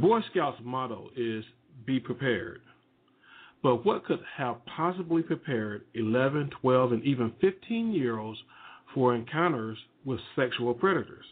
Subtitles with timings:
[0.00, 1.44] Boy Scouts motto is
[1.86, 2.60] be prepared.
[3.62, 8.38] But what could have possibly prepared 11, 12, and even 15 year olds
[8.94, 11.24] for encounters with sexual predators?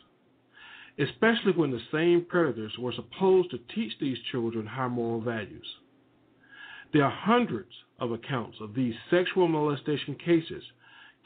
[0.98, 5.66] Especially when the same predators were supposed to teach these children high moral values.
[6.93, 10.62] There are hundreds of accounts of these sexual molestation cases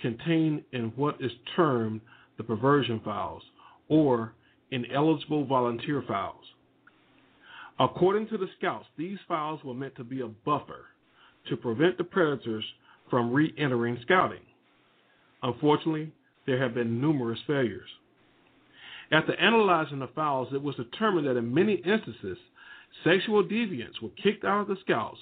[0.00, 2.00] contained in what is termed
[2.36, 3.42] the perversion files
[3.88, 4.32] or
[4.70, 6.44] ineligible volunteer files.
[7.80, 10.84] According to the scouts, these files were meant to be a buffer
[11.48, 12.64] to prevent the predators
[13.08, 14.42] from re entering scouting.
[15.42, 16.12] Unfortunately,
[16.46, 17.88] there have been numerous failures.
[19.10, 22.36] After analyzing the files, it was determined that in many instances,
[23.02, 25.18] sexual deviants were kicked out of the scouts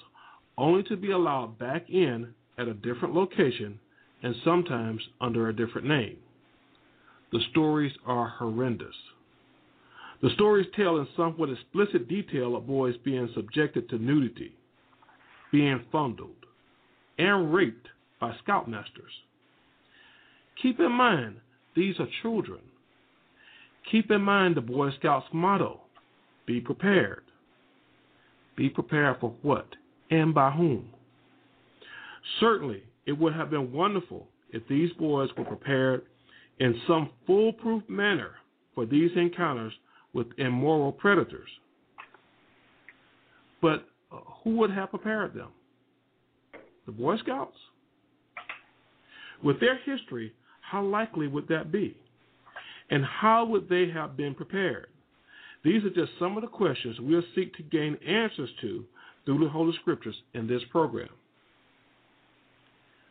[0.57, 3.79] only to be allowed back in at a different location
[4.21, 6.17] and sometimes under a different name.
[7.31, 8.95] The stories are horrendous.
[10.21, 14.53] The stories tell in somewhat explicit detail of boys being subjected to nudity,
[15.51, 16.45] being fondled,
[17.17, 17.87] and raped
[18.19, 19.13] by scoutmasters.
[20.61, 21.37] Keep in mind,
[21.75, 22.59] these are children.
[23.89, 25.79] Keep in mind the Boy Scouts motto
[26.45, 27.23] be prepared.
[28.57, 29.67] Be prepared for what
[30.11, 30.89] and by whom?
[32.41, 36.01] Certainly, it would have been wonderful if these boys were prepared
[36.59, 38.31] in some foolproof manner
[38.75, 39.73] for these encounters
[40.13, 41.49] with immoral predators.
[43.61, 45.49] But uh, who would have prepared them?
[46.85, 47.57] The Boy Scouts?
[49.43, 51.95] With their history, how likely would that be?
[52.89, 54.87] And how would they have been prepared?
[55.63, 58.85] These are just some of the questions we'll seek to gain answers to
[59.25, 61.09] through the Holy Scriptures in this program.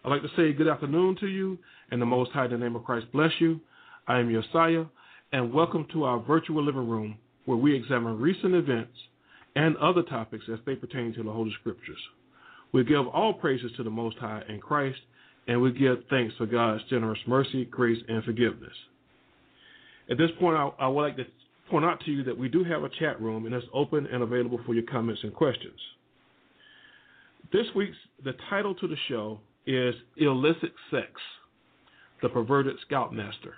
[0.04, 1.58] I'd like to say good afternoon to you,
[1.90, 3.60] and the Most High, in the name of Christ, bless you.
[4.06, 4.84] I am Josiah,
[5.30, 8.96] and welcome to our virtual living room where we examine recent events
[9.56, 11.98] and other topics as they pertain to the Holy Scriptures.
[12.72, 14.98] We give all praises to the Most High in Christ,
[15.46, 18.72] and we give thanks for God's generous mercy, grace, and forgiveness.
[20.10, 21.24] At this point, I, I would like to
[21.70, 24.22] point out to you that we do have a chat room, and it's open and
[24.22, 25.78] available for your comments and questions.
[27.52, 31.10] This week's the title to the show is Illicit Sex,
[32.22, 33.54] the Perverted Scoutmaster.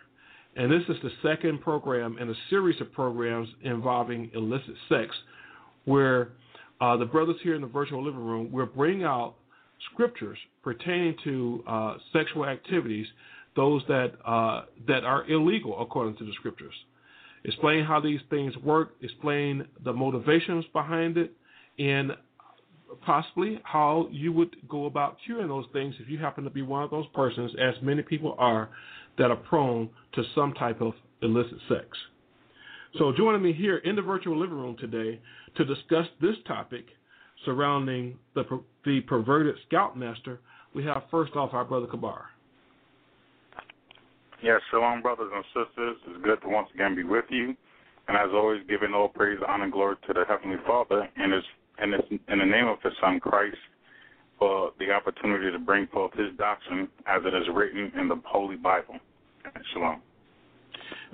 [0.56, 5.15] And this is the second program in a series of programs involving illicit sex,
[5.84, 6.33] where
[6.81, 9.34] uh, the brothers here in the virtual living room will bring out
[9.93, 13.06] scriptures pertaining to uh, sexual activities,
[13.56, 16.75] those that uh, that are illegal according to the scriptures.
[17.44, 21.33] Explain how these things work, explain the motivations behind it,
[21.78, 22.12] and
[23.05, 26.83] possibly how you would go about curing those things if you happen to be one
[26.83, 28.69] of those persons, as many people are,
[29.21, 31.87] that are prone to some type of illicit sex.
[32.99, 35.21] So, joining me here in the virtual living room today
[35.57, 36.87] to discuss this topic
[37.45, 38.45] surrounding the,
[38.85, 40.41] the perverted scoutmaster,
[40.75, 42.25] we have first off our brother Kabar.
[44.43, 45.97] Yes, shalom, brothers and sisters.
[46.09, 47.55] It's good to once again be with you.
[48.09, 51.45] And as always, giving all praise, honor, and glory to the Heavenly Father and His
[51.79, 51.95] and
[52.29, 53.57] in the name of His Son Christ
[54.39, 58.57] for the opportunity to bring forth His doctrine as it is written in the Holy
[58.57, 58.97] Bible.
[59.73, 60.01] Shalom.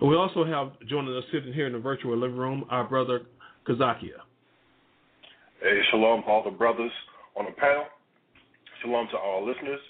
[0.01, 3.23] And we also have joining us sitting here in the virtual living room our brother
[3.67, 4.21] Kazakia.
[5.63, 6.93] Hey, shalom, all the brothers
[7.37, 7.85] on the panel.
[8.83, 9.81] Shalom to all listeners.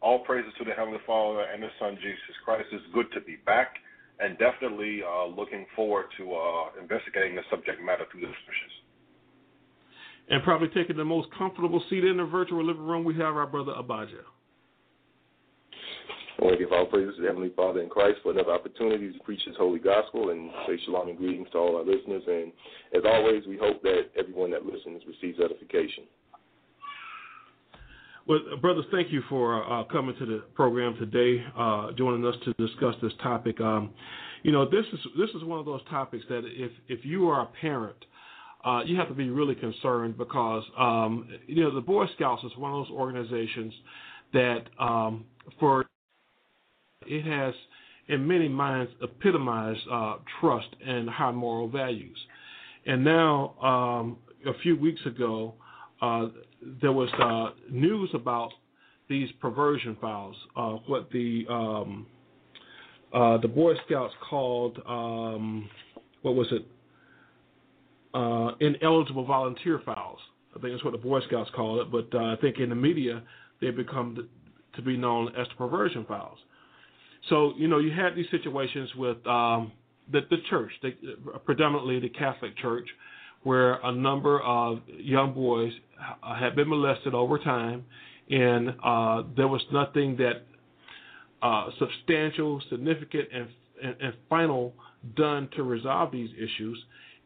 [0.00, 2.66] All praises to the Heavenly Father and His Son Jesus Christ.
[2.72, 3.74] It's good to be back
[4.18, 8.72] and definitely uh, looking forward to uh, investigating the subject matter through the scriptures.
[10.30, 13.46] And probably taking the most comfortable seat in the virtual living room, we have our
[13.46, 14.24] brother Abijah.
[16.42, 19.56] To give all praises to Heavenly Father in Christ for another opportunity to preach His
[19.56, 22.24] holy gospel and say shalom and greetings to all our listeners.
[22.26, 22.52] And
[22.92, 26.04] as always, we hope that everyone that listens receives edification.
[28.26, 32.52] Well, brothers, thank you for uh, coming to the program today, uh, joining us to
[32.54, 33.60] discuss this topic.
[33.60, 33.90] Um,
[34.42, 37.42] you know, this is this is one of those topics that if if you are
[37.42, 37.96] a parent,
[38.64, 42.50] uh, you have to be really concerned because um, you know the Boy Scouts is
[42.56, 43.72] one of those organizations
[44.32, 45.24] that um,
[45.60, 45.86] for
[47.06, 47.54] it has
[48.08, 52.18] in many minds epitomized uh, trust and high moral values,
[52.86, 54.16] and now um,
[54.46, 55.54] a few weeks ago,
[56.00, 56.26] uh,
[56.80, 58.50] there was uh, news about
[59.08, 62.06] these perversion files, uh, what the um,
[63.12, 65.68] uh, the Boy Scouts called um,
[66.22, 66.66] what was it?
[68.14, 70.18] Uh, ineligible volunteer files.
[70.56, 72.74] I think that's what the Boy Scouts call it, but uh, I think in the
[72.74, 73.22] media
[73.60, 74.28] they've become
[74.74, 76.38] to be known as the perversion files.
[77.28, 79.72] So you know you had these situations with um,
[80.10, 80.92] the, the church, the,
[81.44, 82.88] predominantly the Catholic Church,
[83.42, 85.72] where a number of young boys
[86.22, 87.84] had been molested over time,
[88.30, 90.44] and uh, there was nothing that
[91.42, 93.48] uh, substantial, significant, and,
[93.82, 94.74] and, and final
[95.16, 96.82] done to resolve these issues.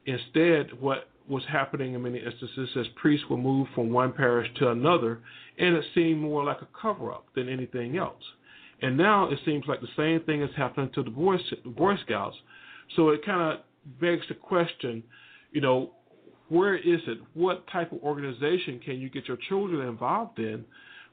[0.06, 4.70] Instead, what was happening in many instances is priests were moved from one parish to
[4.70, 5.20] another,
[5.58, 8.22] and it seemed more like a cover up than anything else.
[8.82, 12.36] And now it seems like the same thing is happening to the Boy, Boy Scouts.
[12.94, 15.02] So it kind of begs the question,
[15.50, 15.92] you know,
[16.48, 17.18] where is it?
[17.34, 20.64] What type of organization can you get your children involved in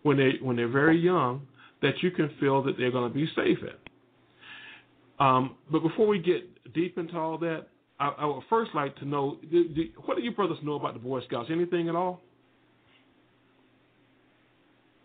[0.03, 1.47] when they when they're very young
[1.81, 5.25] that you can feel that they're going to be safe in?
[5.25, 7.67] Um, but before we get deep into all that,
[7.99, 10.93] I, I would first like to know do, do, what do you brothers know about
[10.93, 11.49] the Boy Scouts?
[11.51, 12.21] Anything at all?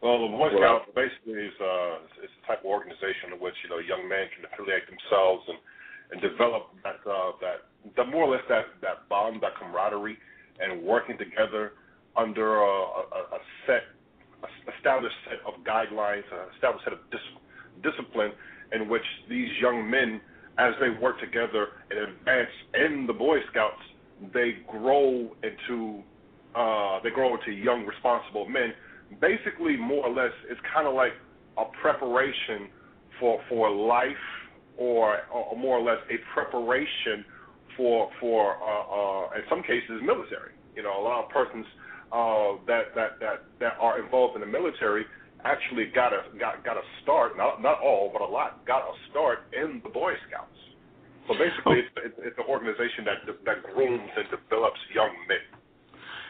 [0.00, 3.69] Well, the Boy Scouts basically is uh, it's a type of organization in which you
[3.71, 5.59] know young men can affiliate themselves and
[6.15, 7.67] and develop that uh, that
[7.97, 10.17] the more or less that that bond, that camaraderie,
[10.61, 11.73] and working together
[12.17, 12.75] under a,
[13.11, 13.91] a, a set
[14.47, 14.49] a
[14.79, 17.43] established set of guidelines, an established set of dis-
[17.83, 18.31] discipline
[18.73, 20.21] in which these young men,
[20.59, 23.83] as they work together and advance in the Boy Scouts,
[24.33, 26.03] they grow into
[26.55, 28.73] uh, they grow into young responsible men
[29.20, 31.12] basically more or less it's kind of like
[31.56, 32.69] a preparation
[33.20, 34.26] for for life
[34.76, 37.25] or, or more or less a preparation
[37.76, 40.55] for for uh, uh, in some cases military.
[40.76, 41.66] You know, a lot of persons
[42.12, 45.05] uh, that that that that are involved in the military
[45.44, 47.37] actually got a got got a start.
[47.37, 50.58] Not not all, but a lot got a start in the Boy Scouts.
[51.26, 55.44] So basically, it's, it's, it's an organization that that grooms and develops young men.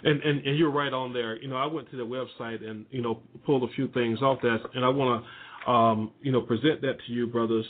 [0.04, 1.36] And, and and you're right on there.
[1.40, 4.40] You know, I went to the website and you know pulled a few things off
[4.42, 7.66] that, and I want to um, you know present that to you, brothers.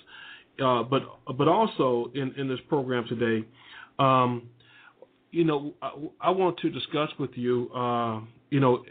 [0.62, 1.02] Uh, but
[1.36, 3.46] but also in in this program today,
[3.98, 4.48] um,
[5.30, 8.20] you know, I, I, want to discuss with you, uh,
[8.50, 8.84] you know,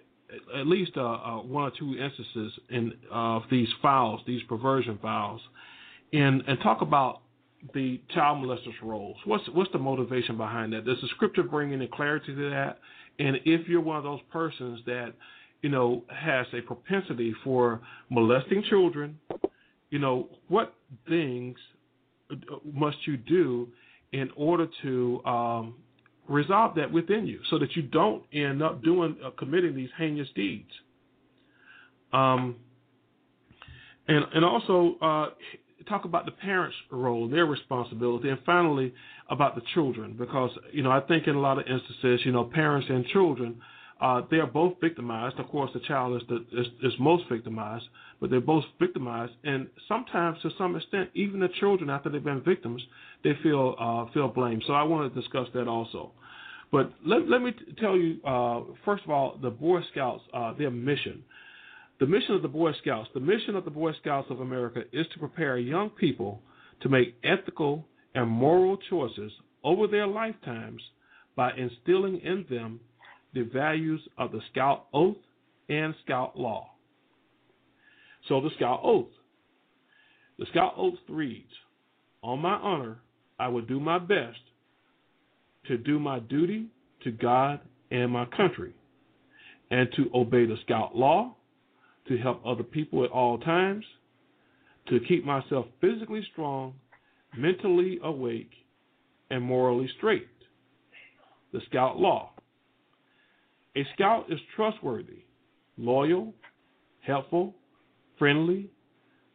[0.58, 5.42] at least uh, uh one or two instances in of these files, these perversion files,
[6.14, 7.22] and and talk about
[7.74, 9.18] the child molesters' roles.
[9.26, 10.86] What's what's the motivation behind that?
[10.86, 12.80] Does the scripture bring any clarity to that?
[13.20, 15.14] And if you're one of those persons that,
[15.62, 19.20] you know, has a propensity for molesting children,
[19.90, 20.76] you know, what
[21.08, 21.58] things
[22.74, 23.68] must you do
[24.12, 25.76] in order to um,
[26.28, 30.28] resolve that within you so that you don't end up doing uh, committing these heinous
[30.36, 30.70] deeds?
[32.14, 32.58] Um,
[34.08, 35.30] and and also uh,
[35.88, 38.94] talk about the parents' role, their responsibility, and finally
[39.30, 42.46] about the children, because you know I think in a lot of instances, you know,
[42.46, 43.62] parents and children,
[44.00, 45.40] uh, they are both victimized.
[45.40, 47.86] Of course, the child is, the, is is most victimized,
[48.20, 52.42] but they're both victimized, and sometimes to some extent, even the children after they've been
[52.42, 52.82] victims,
[53.24, 54.62] they feel uh, feel blame.
[54.68, 56.12] So I want to discuss that also.
[56.72, 60.72] But let, let me tell you, uh, first of all, the Boy Scouts, uh, their
[60.72, 61.24] mission.
[62.00, 65.08] The mission of the Boy Scouts, the mission of the Boy Scouts of America is
[65.14, 66.42] to prepare young people
[66.82, 69.32] to make ethical and moral choices
[69.64, 70.82] over their lifetimes
[71.36, 72.80] by instilling in them
[73.34, 75.18] the values of the Scout Oath
[75.70, 76.70] and Scout Law.
[78.28, 79.08] So, the Scout Oath.
[80.38, 81.52] The Scout Oath reads
[82.22, 83.00] On my honor,
[83.40, 84.40] I will do my best
[85.68, 86.68] to do my duty
[87.04, 88.74] to God and my country,
[89.72, 91.37] and to obey the Scout Law
[92.08, 93.84] to help other people at all times,
[94.88, 96.74] to keep myself physically strong,
[97.38, 98.52] mentally awake,
[99.30, 100.28] and morally straight.
[101.54, 102.32] The Scout Law.
[103.76, 105.24] A scout is trustworthy,
[105.78, 106.34] loyal,
[107.02, 107.54] helpful,
[108.18, 108.72] friendly,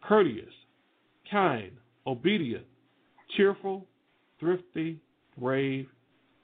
[0.02, 0.52] courteous,
[1.30, 1.70] kind,
[2.06, 2.64] obedient,
[3.36, 3.86] cheerful,
[4.40, 5.00] thrifty,
[5.38, 5.86] brave,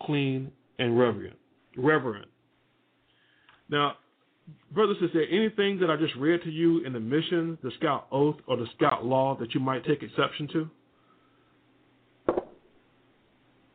[0.03, 1.37] clean, and reverent.
[1.77, 2.29] Reverent.
[3.69, 3.95] Now,
[4.73, 8.07] brothers, is there anything that I just read to you in the mission, the Scout
[8.11, 10.71] Oath, or the Scout Law that you might take exception to?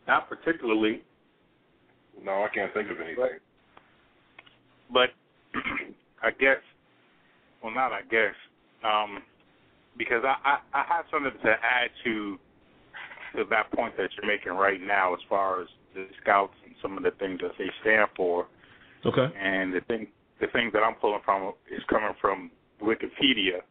[0.07, 1.01] Not particularly.
[2.23, 3.39] No, I can't think of anything.
[4.91, 5.09] But
[6.23, 6.57] I guess,
[7.63, 8.35] well, not I guess,
[8.83, 9.23] um,
[9.97, 10.35] because I,
[10.73, 12.37] I, I have something to add to
[13.35, 16.97] to that point that you're making right now, as far as the scouts and some
[16.97, 18.45] of the things that they stand for.
[19.05, 19.27] Okay.
[19.35, 20.07] And the thing
[20.39, 23.61] the thing that I'm pulling from is coming from Wikipedia,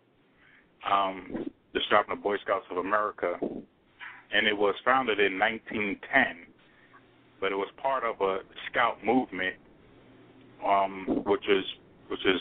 [0.90, 6.46] um, the Boy Scouts of America, and it was founded in 1910,
[7.40, 8.38] but it was part of a
[8.70, 9.56] Scout movement,
[10.66, 11.64] um, which is
[12.08, 12.40] which is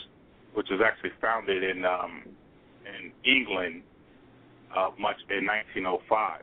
[0.54, 2.22] which is actually founded in um,
[2.86, 3.82] in England,
[4.76, 6.42] uh, much in 1905.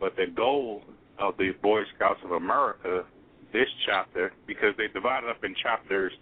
[0.00, 0.82] But the goal
[1.18, 3.04] of the Boy Scouts of America,
[3.52, 6.12] this chapter, because they divided up in chapters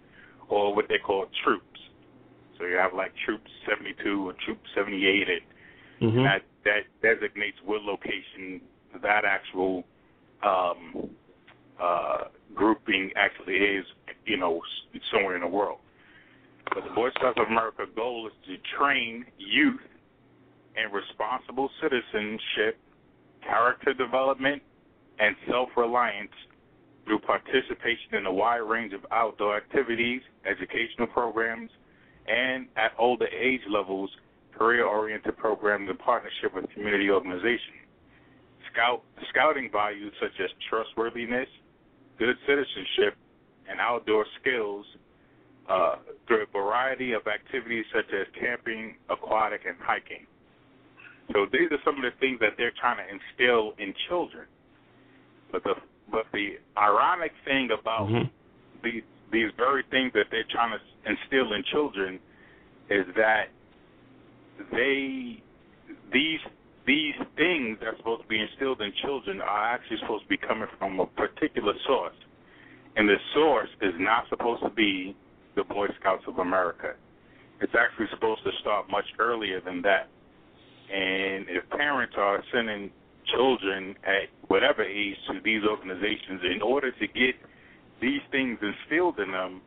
[0.53, 1.79] or what they call troops.
[2.57, 5.27] So you have like Troop 72 or Troop 78,
[6.01, 6.23] and mm-hmm.
[6.23, 8.61] that that designates what location
[9.01, 9.83] that actual
[10.45, 11.09] um,
[11.81, 13.85] uh, grouping actually is,
[14.25, 14.61] you know,
[15.11, 15.79] somewhere in the world.
[16.73, 19.81] But the Boy Scouts of America goal is to train youth
[20.77, 22.79] in responsible citizenship,
[23.41, 24.61] character development,
[25.19, 26.31] and self-reliance
[27.05, 31.69] through participation in a wide range of outdoor activities, educational programs,
[32.27, 34.09] and at older age levels,
[34.57, 37.83] career-oriented programs in partnership with community organizations.
[38.71, 41.47] Scout, scouting values such as trustworthiness,
[42.17, 43.17] good citizenship,
[43.69, 44.85] and outdoor skills
[45.69, 45.95] uh,
[46.27, 50.25] through a variety of activities such as camping, aquatic, and hiking.
[51.31, 54.45] So these are some of the things that they're trying to instill in children.
[55.51, 55.75] But the
[56.11, 58.27] but the ironic thing about mm-hmm.
[58.83, 62.19] these these very things that they're trying to instill in children
[62.89, 63.45] is that
[64.71, 65.41] they
[66.11, 66.39] these
[66.85, 70.37] these things that are supposed to be instilled in children are actually supposed to be
[70.37, 72.15] coming from a particular source.
[72.95, 75.15] And the source is not supposed to be
[75.55, 76.93] the Boy Scouts of America.
[77.61, 80.09] It's actually supposed to start much earlier than that.
[80.93, 82.91] And if parents are sending
[83.35, 87.35] children at whatever age to these organizations in order to get
[88.01, 89.61] these things instilled in them,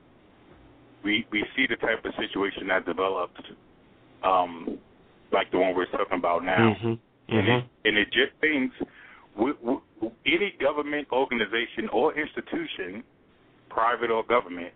[1.03, 3.41] we we see the type of situation that develops,
[4.25, 4.79] um,
[5.33, 6.77] like the one we're talking about now.
[6.77, 6.87] Mm-hmm.
[6.87, 7.37] Mm-hmm.
[7.37, 8.71] And, it, and it just things,
[9.39, 9.77] we, we,
[10.27, 13.03] any government organization or institution,
[13.69, 14.73] private or government,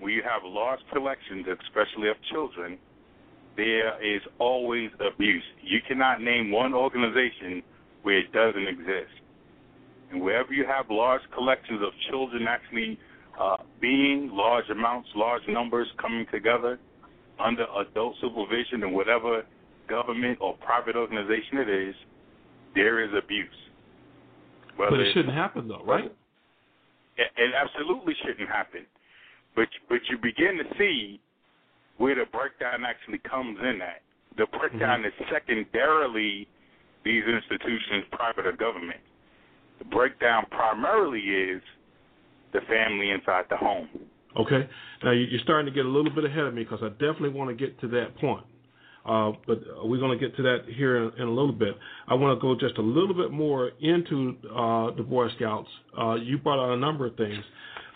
[0.00, 2.78] when you have large collections, especially of children,
[3.56, 5.44] there is always abuse.
[5.62, 7.62] You cannot name one organization
[8.04, 9.12] where it doesn't exist.
[10.12, 12.98] And wherever you have large collections of children actually
[13.40, 16.78] uh, being large amounts, large numbers coming together
[17.44, 19.42] under adult supervision and whatever
[19.88, 21.94] government or private organization it is,
[22.74, 23.48] there is abuse.
[24.76, 26.04] Whether but it shouldn't happen, though, right?
[27.16, 28.86] It, it absolutely shouldn't happen.
[29.56, 31.20] But but you begin to see
[31.98, 34.02] where the breakdown actually comes in at.
[34.36, 35.22] The breakdown mm-hmm.
[35.22, 36.48] is secondarily
[37.04, 39.00] these institutions, private or government.
[39.78, 41.62] The breakdown primarily is
[42.52, 43.88] the family inside the home.
[44.38, 44.68] Okay.
[45.02, 47.50] Now you're starting to get a little bit ahead of me because I definitely want
[47.50, 48.44] to get to that point.
[49.04, 51.76] Uh, but we're going to get to that here in, in, a little bit.
[52.08, 55.68] I want to go just a little bit more into uh, the Boy Scouts.
[55.98, 57.44] Uh, you brought out a number of things,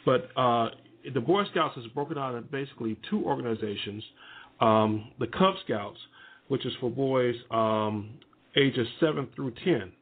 [0.04, 0.68] but uh,
[1.14, 4.04] the Boy Scouts is broken down in basically two organizations.
[4.60, 5.98] Um, the Cub Scouts,
[6.48, 8.10] which is for boys um,
[8.58, 9.92] ages 7 through 10.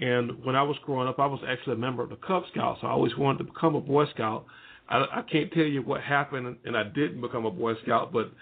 [0.00, 2.80] And when I was growing up, I was actually a member of the Cub Scouts.
[2.82, 4.46] I always wanted to become a Boy Scout.
[4.88, 8.32] I, I can't tell you what happened, and I didn't become a Boy Scout, but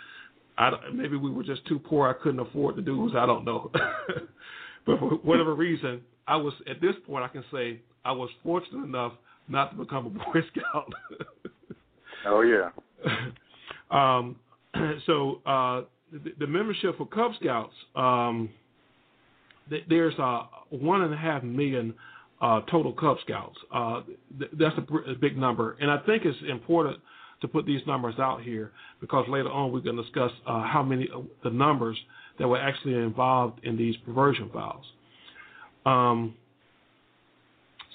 [0.58, 2.08] I, maybe we were just too poor.
[2.08, 3.12] I couldn't afford the dues.
[3.16, 3.70] I don't know.
[4.86, 7.24] but for whatever reason, I was at this point.
[7.24, 9.12] I can say I was fortunate enough
[9.48, 10.92] not to become a Boy Scout.
[12.26, 12.70] oh yeah.
[13.90, 14.36] um,
[15.06, 15.82] so uh,
[16.12, 17.74] the, the, membership for Cub Scouts.
[17.94, 18.50] Um,
[19.88, 21.94] there's a one and a half million
[22.40, 23.56] uh, total Cub Scouts.
[23.72, 24.02] Uh,
[24.38, 26.98] th- that's a, a, big number, and I think it's important
[27.40, 30.82] to put these numbers out here because later on we're going to discuss uh, how
[30.82, 31.08] many
[31.44, 31.96] the numbers
[32.38, 34.84] that were actually involved in these perversion files.
[35.84, 36.34] Um,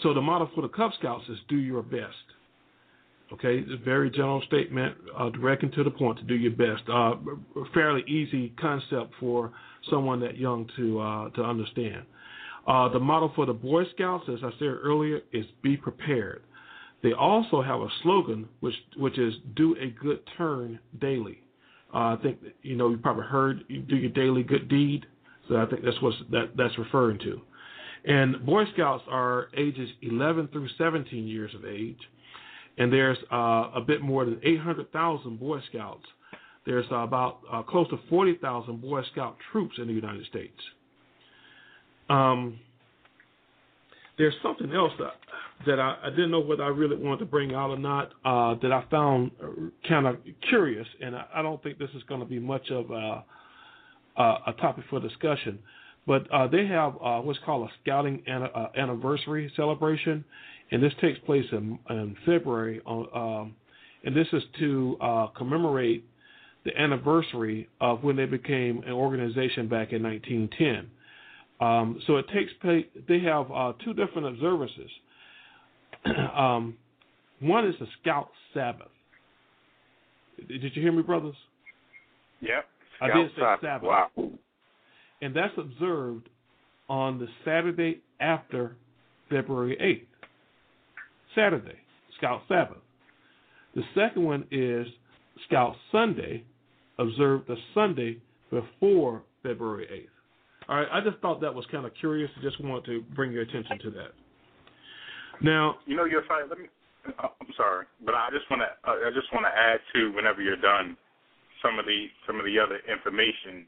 [0.02, 2.16] so the model for the Cub Scouts is do your best.
[3.34, 6.52] Okay, it's a very general statement, uh, direct and to the point to do your
[6.52, 6.84] best.
[6.92, 7.14] Uh,
[7.74, 9.54] fairly easy concept for
[9.90, 12.04] someone that young to uh, to understand.
[12.68, 16.44] Uh, the model for the Boy Scouts, as I said earlier, is be prepared.
[17.04, 21.40] They also have a slogan which which is do a good turn daily.
[21.94, 25.06] Uh, I think you know you probably heard you do your daily good deed.
[25.48, 27.42] So I think that's what that that's referring to.
[28.06, 32.00] And Boy Scouts are ages 11 through 17 years of age,
[32.78, 36.06] and there's uh, a bit more than 800,000 Boy Scouts
[36.66, 40.58] there's uh, about uh, close to 40,000 Boy Scout troops in the United States.
[42.10, 42.60] Um,
[44.18, 45.14] there's something else that
[45.66, 48.56] that I, I didn't know whether I really wanted to bring out or not uh,
[48.62, 49.32] that I found
[49.88, 50.18] kind of
[50.50, 53.24] curious, and I, I don't think this is going to be much of a,
[54.18, 55.60] a, a topic for discussion.
[56.08, 60.26] But uh, they have uh, what's called a scouting an, uh, anniversary celebration,
[60.72, 62.82] and this takes place in, in February.
[62.86, 63.56] On, um,
[64.04, 66.06] and this is to uh, commemorate
[66.64, 70.90] the anniversary of when they became an organization back in 1910.
[71.60, 72.86] Um, so it takes place.
[73.08, 74.90] They have uh, two different observances.
[76.36, 76.76] um,
[77.40, 78.88] one is the Scout Sabbath.
[80.48, 81.36] Did you hear me, brothers?
[82.42, 82.66] Yep.
[83.02, 83.84] I did say Sabbath.
[83.84, 84.10] Wow.
[85.22, 86.30] And that's observed
[86.90, 88.76] on the Saturday after
[89.30, 90.11] February 8th.
[91.36, 91.78] Saturday,
[92.18, 92.78] Scout Sabbath.
[93.76, 94.88] The second one is
[95.48, 96.44] Scout Sunday,
[96.98, 100.70] observed the Sunday before February 8th.
[100.70, 102.30] All right, I just thought that was kind of curious.
[102.38, 104.12] I just wanted to bring your attention to that.
[105.42, 106.48] Now, you know, you're sorry.
[106.48, 106.66] Let me.
[107.08, 108.70] Uh, I'm sorry, but I just want to.
[108.88, 110.96] Uh, I just want to add to whenever you're done,
[111.64, 113.66] some of the some of the other information,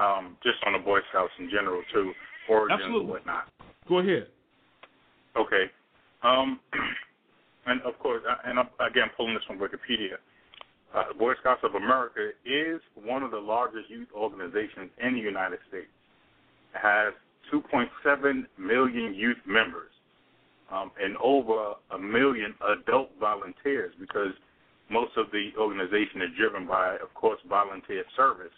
[0.00, 2.12] um, just on the Boy Scouts in general too,
[2.48, 3.00] origins Absolutely.
[3.00, 3.44] and whatnot.
[3.86, 4.28] Go ahead.
[5.36, 5.70] Okay.
[6.22, 6.60] Um,
[7.66, 10.16] and of course, and I'm, again pulling this from Wikipedia.
[10.94, 15.60] Uh, Boy Scouts of America is one of the largest youth organizations in the United
[15.68, 15.86] States.
[16.74, 17.14] It has
[17.52, 19.92] 2.7 million youth members
[20.72, 24.32] um, and over a million adult volunteers because
[24.90, 28.54] most of the organization is driven by, of course, volunteer service.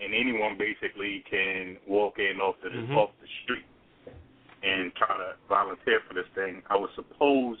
[0.00, 2.96] And anyone basically can walk in off the, mm-hmm.
[2.96, 3.64] off the street
[4.66, 6.62] and try to volunteer for this thing.
[6.68, 7.56] I would suppose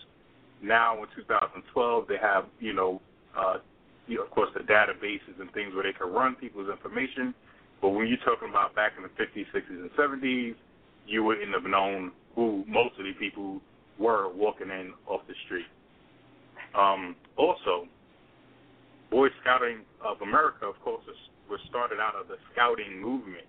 [0.62, 3.00] now in 2012 they have, you know,
[3.36, 3.58] uh,
[4.06, 7.34] you know, of course, the databases and things where they can run people's information.
[7.80, 10.54] But when you're talking about back in the 50s, 60s, and 70s,
[11.06, 13.60] you wouldn't have known who most of the people
[13.98, 15.66] were walking in off the street.
[16.74, 17.86] Um, also,
[19.10, 21.04] Boy Scouting of America, of course,
[21.48, 23.46] was started out of the Scouting movement.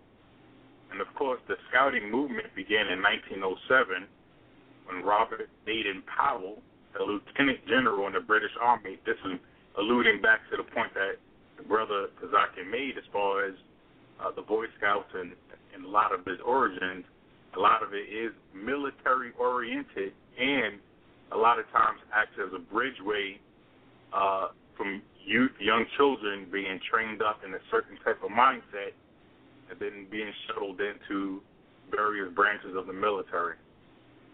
[0.92, 4.08] And of course, the Scouting movement began in 1907
[4.88, 6.60] when Robert Baden Powell,
[7.00, 9.40] a lieutenant general in the British Army, this is
[9.78, 11.20] alluding back to the point that
[11.58, 13.54] the brother Kazaki made as far as
[14.20, 15.34] uh, the Boy Scouts and,
[15.76, 17.06] and a lot of its origins.
[17.56, 20.80] A lot of it is military oriented and
[21.32, 23.38] a lot of times acts as a bridgeway
[24.14, 28.96] uh, from youth, young children being trained up in a certain type of mindset
[29.70, 31.42] and then being shuttled into
[31.92, 33.56] various branches of the military.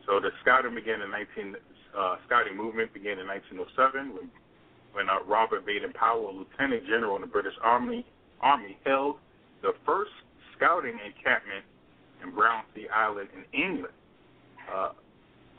[0.06, 1.56] So the scouting began in 19
[1.98, 4.30] uh, scouting movement began in 1907 when
[4.94, 8.06] when uh, Robert Baden Powell, Lieutenant General in the British Army,
[8.42, 9.18] Army held
[9.64, 10.12] the first
[10.56, 11.66] scouting encampment
[12.22, 13.94] in Brownsea Island in England.
[14.72, 14.90] Uh,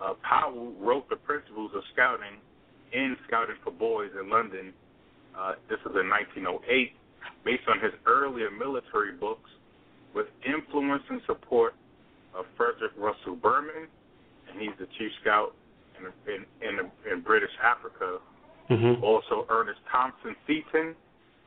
[0.00, 2.38] uh, Powell wrote the principles of scouting
[2.92, 4.72] in Scouting for Boys in London.
[5.37, 6.92] Uh, this was in 1908,
[7.44, 9.50] based on his earlier military books,
[10.14, 11.74] with influence and support
[12.35, 13.88] of Frederick Russell Burnham,
[14.48, 15.55] and he's the chief scout
[15.98, 18.18] in in, in, in British Africa
[18.70, 19.05] Mm-hmm.
[19.05, 20.94] Also, Ernest Thompson Seton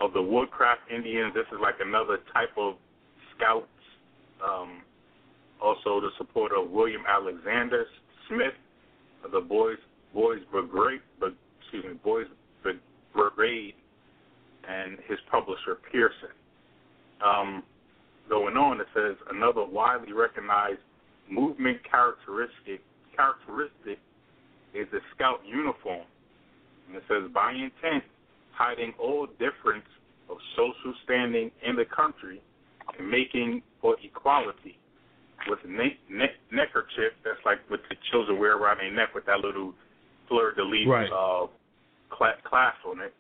[0.02, 1.34] of the Woodcraft Indians.
[1.34, 2.76] This is like another type of
[3.36, 3.66] scouts.
[4.44, 4.82] Um,
[5.62, 7.86] also, the support of William Alexander
[8.28, 8.54] Smith
[9.26, 9.78] of the Boys
[10.14, 11.02] Boys Brigade,
[11.62, 12.28] excuse me, Boys
[13.14, 13.74] Brigade,
[14.70, 16.30] and his publisher Pearson.
[17.26, 17.64] Um,
[18.30, 20.80] going on, it says another widely recognized
[21.30, 22.82] movement characteristic
[23.16, 24.00] characteristic
[24.74, 26.06] is the scout uniform
[26.88, 28.04] and it says, by intent,
[28.54, 29.86] hiding all difference
[30.30, 32.42] of social standing in the country
[32.98, 34.78] and making for equality.
[35.48, 39.40] With ne- ne- neckerchief, that's like what the children wear around their neck with that
[39.40, 39.74] little
[40.28, 41.12] fleur de lis right.
[41.12, 41.48] uh,
[42.10, 43.13] cla- clasp on it.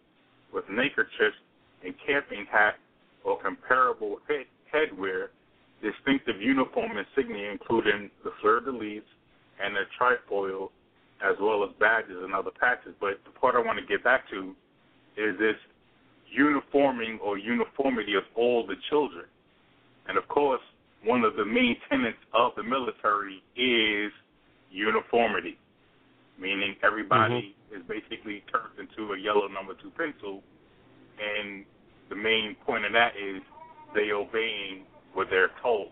[0.53, 1.37] With neckerchiefs
[1.85, 2.75] and camping hat
[3.23, 5.27] or comparable head- headwear,
[5.81, 9.03] distinctive uniform insignia including the fleur de lis
[9.63, 10.71] and the trefoil
[11.21, 12.93] as well as badges and other patches.
[12.99, 14.55] But the part I want to get back to
[15.17, 15.57] is this
[16.29, 19.25] uniforming or uniformity of all the children.
[20.07, 20.61] And of course,
[21.03, 24.11] one of the main tenets of the military is
[24.71, 25.57] uniformity,
[26.39, 27.81] meaning everybody mm-hmm.
[27.81, 30.41] is basically turned into a yellow number two pencil.
[31.17, 31.65] And
[32.09, 33.41] the main point of that is
[33.97, 35.89] they obeying what they're told.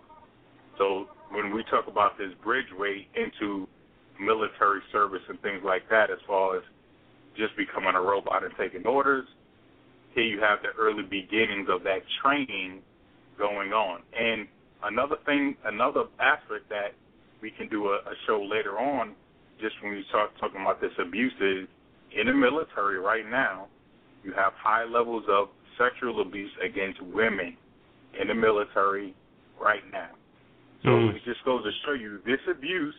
[0.78, 3.68] So when we talk about this bridgeway into
[4.20, 6.64] military service and things like that as far as
[7.36, 9.28] just becoming a robot and taking orders.
[10.14, 12.82] Here you have the early beginnings of that training
[13.38, 14.02] going on.
[14.18, 14.48] And
[14.84, 16.96] another thing, another aspect that
[17.42, 19.14] we can do a, a show later on,
[19.60, 21.68] just when we start talking about this abuse, is
[22.18, 23.68] in the military right now,
[24.24, 27.58] you have high levels of sexual abuse against women
[28.20, 29.14] in the military
[29.62, 30.10] right now.
[30.84, 31.16] So mm.
[31.16, 32.96] it just goes to show you this abuse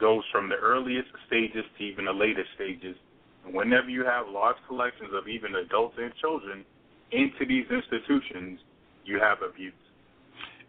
[0.00, 2.96] goes from the earliest stages to even the latest stages.
[3.44, 6.64] And whenever you have large collections of even adults and children
[7.12, 8.60] into these institutions,
[9.04, 9.72] you have abuse.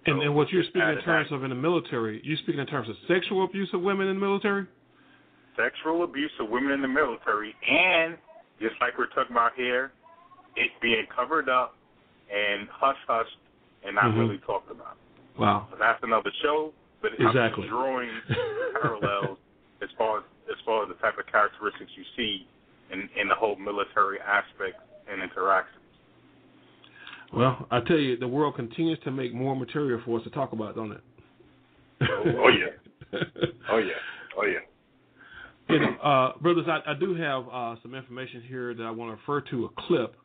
[0.05, 2.87] And, and what you're speaking in terms of in the military, you're speaking in terms
[2.87, 4.65] of sexual abuse of women in the military?
[5.57, 8.15] Sexual abuse of women in the military, and
[8.61, 9.91] just like we're talking about here,
[10.55, 11.76] it being covered up
[12.31, 13.27] and hush hush
[13.85, 14.19] and not mm-hmm.
[14.19, 14.97] really talked about.
[15.39, 15.67] Wow.
[15.71, 17.67] So that's another show, but it's exactly.
[17.67, 18.09] drawing
[18.81, 19.37] parallels
[19.81, 22.47] as far as as far as the type of characteristics you see
[22.91, 25.83] in in the whole military aspect and interactions.
[27.33, 30.53] Well, I tell you, the world continues to make more material for us to talk
[30.53, 31.01] about, don't it?
[32.01, 33.19] oh, oh yeah.
[33.69, 33.91] Oh yeah.
[34.37, 34.59] Oh yeah.
[35.69, 39.11] You know, uh, brothers, I, I, do have uh, some information here that I want
[39.11, 40.15] to refer to a clip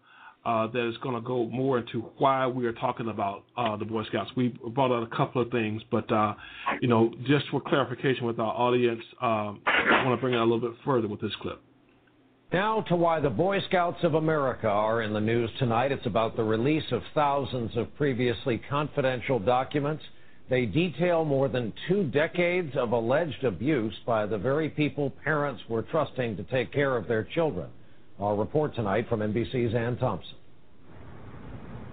[0.44, 3.84] uh, that is going to go more into why we are talking about uh, the
[3.84, 4.30] Boy Scouts.
[4.36, 6.34] We brought out a couple of things, but uh,
[6.80, 10.44] you know, just for clarification with our audience, um, I want to bring it a
[10.44, 11.60] little bit further with this clip.
[12.52, 15.90] Now to why the Boy Scouts of America are in the news tonight.
[15.90, 20.02] It's about the release of thousands of previously confidential documents.
[20.50, 25.82] They detail more than two decades of alleged abuse by the very people parents were
[25.82, 27.70] trusting to take care of their children.
[28.20, 30.34] Our report tonight from NBC's Ann Thompson.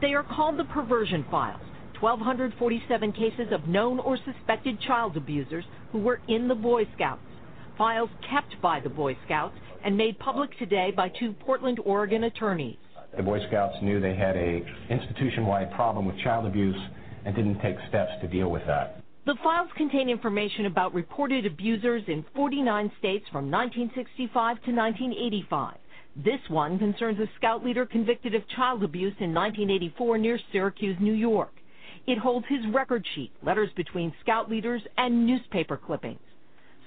[0.01, 1.61] They are called the Perversion Files.
[1.99, 7.21] 1,247 cases of known or suspected child abusers who were in the Boy Scouts.
[7.77, 12.77] Files kept by the Boy Scouts and made public today by two Portland, Oregon attorneys.
[13.17, 16.79] The Boy Scouts knew they had a institution-wide problem with child abuse
[17.25, 19.01] and didn't take steps to deal with that.
[19.25, 24.31] The files contain information about reported abusers in 49 states from 1965
[24.63, 25.78] to 1985.
[26.15, 31.13] This one concerns a scout leader convicted of child abuse in 1984 near Syracuse, New
[31.13, 31.53] York.
[32.07, 36.19] It holds his record sheet, letters between scout leaders, and newspaper clippings.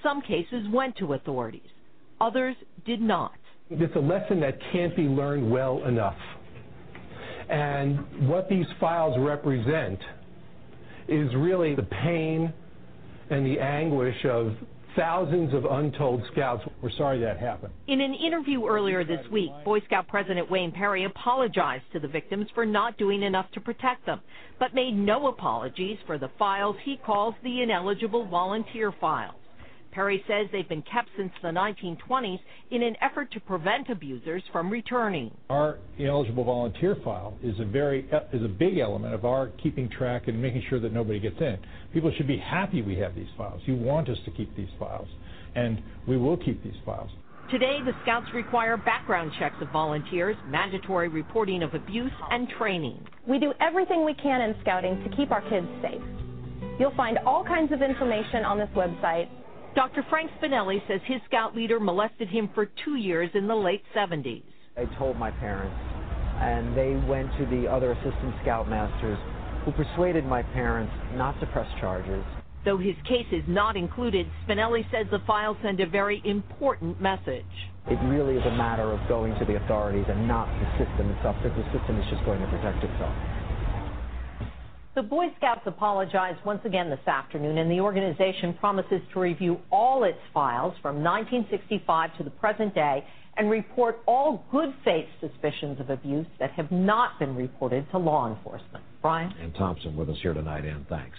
[0.03, 1.61] Some cases went to authorities.
[2.19, 2.55] Others
[2.85, 3.31] did not.
[3.69, 6.17] It's a lesson that can't be learned well enough.
[7.49, 9.99] And what these files represent
[11.07, 12.53] is really the pain
[13.29, 14.53] and the anguish of
[14.95, 16.63] thousands of untold scouts.
[16.81, 17.73] We're sorry that happened.
[17.87, 22.47] In an interview earlier this week, Boy Scout President Wayne Perry apologized to the victims
[22.53, 24.21] for not doing enough to protect them,
[24.59, 29.42] but made no apologies for the files he calls the ineligible volunteer files.
[29.93, 32.39] Perry says they've been kept since the 1920s
[32.71, 35.31] in an effort to prevent abusers from returning.
[35.49, 40.27] Our eligible volunteer file is a very is a big element of our keeping track
[40.27, 41.57] and making sure that nobody gets in.
[41.93, 43.61] People should be happy we have these files.
[43.65, 45.07] You want us to keep these files,
[45.55, 47.11] and we will keep these files.
[47.51, 53.05] Today, the Scouts require background checks of volunteers, mandatory reporting of abuse, and training.
[53.27, 56.01] We do everything we can in scouting to keep our kids safe.
[56.79, 59.29] You'll find all kinds of information on this website
[59.75, 60.05] Dr.
[60.07, 64.43] Frank Spinelli says his scout leader molested him for two years in the late 70s.
[64.77, 65.75] I told my parents,
[66.37, 69.17] and they went to the other assistant scoutmasters
[69.65, 72.23] who persuaded my parents not to press charges.
[72.65, 77.45] Though his case is not included, Spinelli says the files send a very important message.
[77.89, 81.35] It really is a matter of going to the authorities and not the system itself,
[81.41, 83.15] because the system is just going to protect itself.
[84.95, 90.03] The Boy Scouts apologized once again this afternoon, and the organization promises to review all
[90.03, 93.03] its files from 1965 to the present day
[93.35, 98.31] and report all good faith suspicions of abuse that have not been reported to law
[98.31, 98.83] enforcement.
[99.01, 99.33] Brian?
[99.41, 101.17] Ann Thompson with us here tonight, and thanks.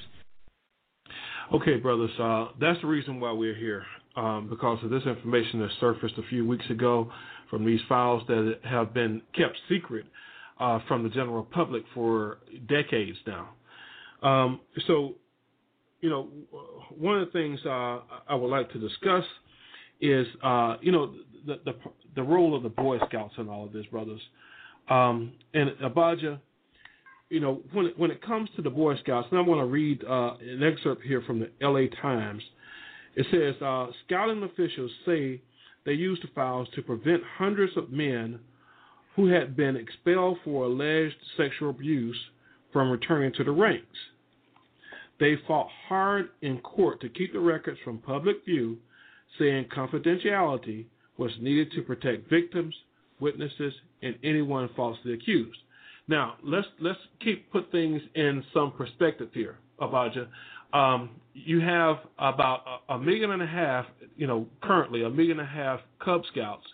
[1.53, 3.85] Okay, brothers, uh, that's the reason why we're here,
[4.15, 7.11] um, because of this information that surfaced a few weeks ago
[7.51, 10.05] from these files that have been kept secret
[10.61, 13.49] uh, from the general public for decades now.
[14.23, 15.15] Um, so,
[16.01, 16.29] you know,
[16.97, 19.25] one of the things uh, I would like to discuss
[20.01, 21.15] is, uh, you know,
[21.47, 21.75] the, the,
[22.17, 24.21] the role of the Boy Scouts in all of this, brothers.
[24.89, 26.41] Um, and Abijah,
[27.31, 29.67] you know, when it, when it comes to the Boy Scouts, and I want to
[29.67, 31.89] read uh, an excerpt here from the L.A.
[32.01, 32.43] Times.
[33.17, 35.41] It says, uh, scouting officials say
[35.87, 38.41] they used the files to prevent hundreds of men
[39.15, 42.19] who had been expelled for alleged sexual abuse
[42.75, 43.87] from returning to the ranks.
[45.21, 48.77] They fought hard in court to keep the records from public view,
[49.39, 52.75] saying confidentiality was needed to protect victims,
[53.21, 55.59] witnesses, and anyone falsely accused.
[56.09, 60.29] Now, let's let's keep put things in some perspective here, Abijah.
[60.75, 65.39] um, you have about a, a million and a half, you know, currently a million
[65.39, 66.67] and a half Cub Scouts,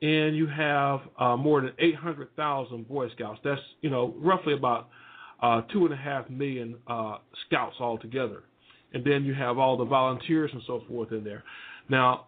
[0.00, 3.40] and you have uh, more than 800,000 Boy Scouts.
[3.44, 4.88] That's, you know, roughly about
[5.42, 8.44] uh, two and a half million uh, scouts altogether.
[8.94, 11.42] And then you have all the volunteers and so forth in there.
[11.88, 12.26] Now,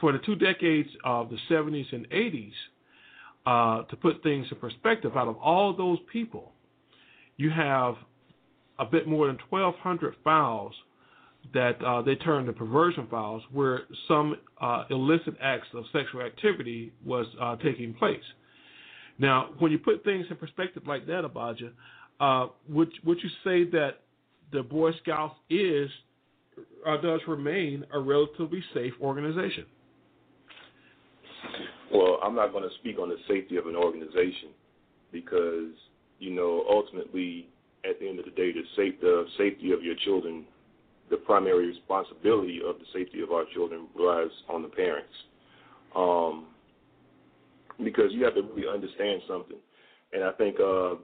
[0.00, 2.52] for the two decades of the 70s and 80s,
[3.46, 6.52] uh, to put things in perspective, out of all those people,
[7.36, 7.94] you have
[8.78, 10.72] a bit more than 1,200 files
[11.52, 16.92] that uh, they turned to perversion files where some uh, illicit acts of sexual activity
[17.04, 18.22] was uh, taking place.
[19.18, 21.72] Now, when you put things in perspective like that, Abijah,
[22.20, 24.00] uh, would would you say that
[24.52, 25.90] the Boy Scouts is
[26.84, 29.66] or does remain a relatively safe organization?
[31.92, 34.50] Well, I'm not going to speak on the safety of an organization
[35.12, 35.72] because
[36.18, 37.48] you know ultimately
[37.88, 40.44] at the end of the day, the, safe, the safety of your children,
[41.10, 45.12] the primary responsibility of the safety of our children lies on the parents.
[45.94, 46.46] Um,
[47.82, 49.56] because you have to really understand something.
[50.12, 50.94] And I think uh,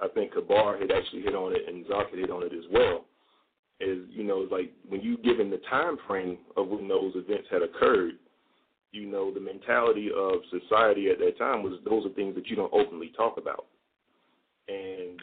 [0.00, 3.04] I think Kabar had actually hit on it, and had hit on it as well.
[3.80, 7.62] Is you know like when you given the time frame of when those events had
[7.62, 8.14] occurred,
[8.92, 12.56] you know the mentality of society at that time was those are things that you
[12.56, 13.66] don't openly talk about.
[14.68, 15.20] And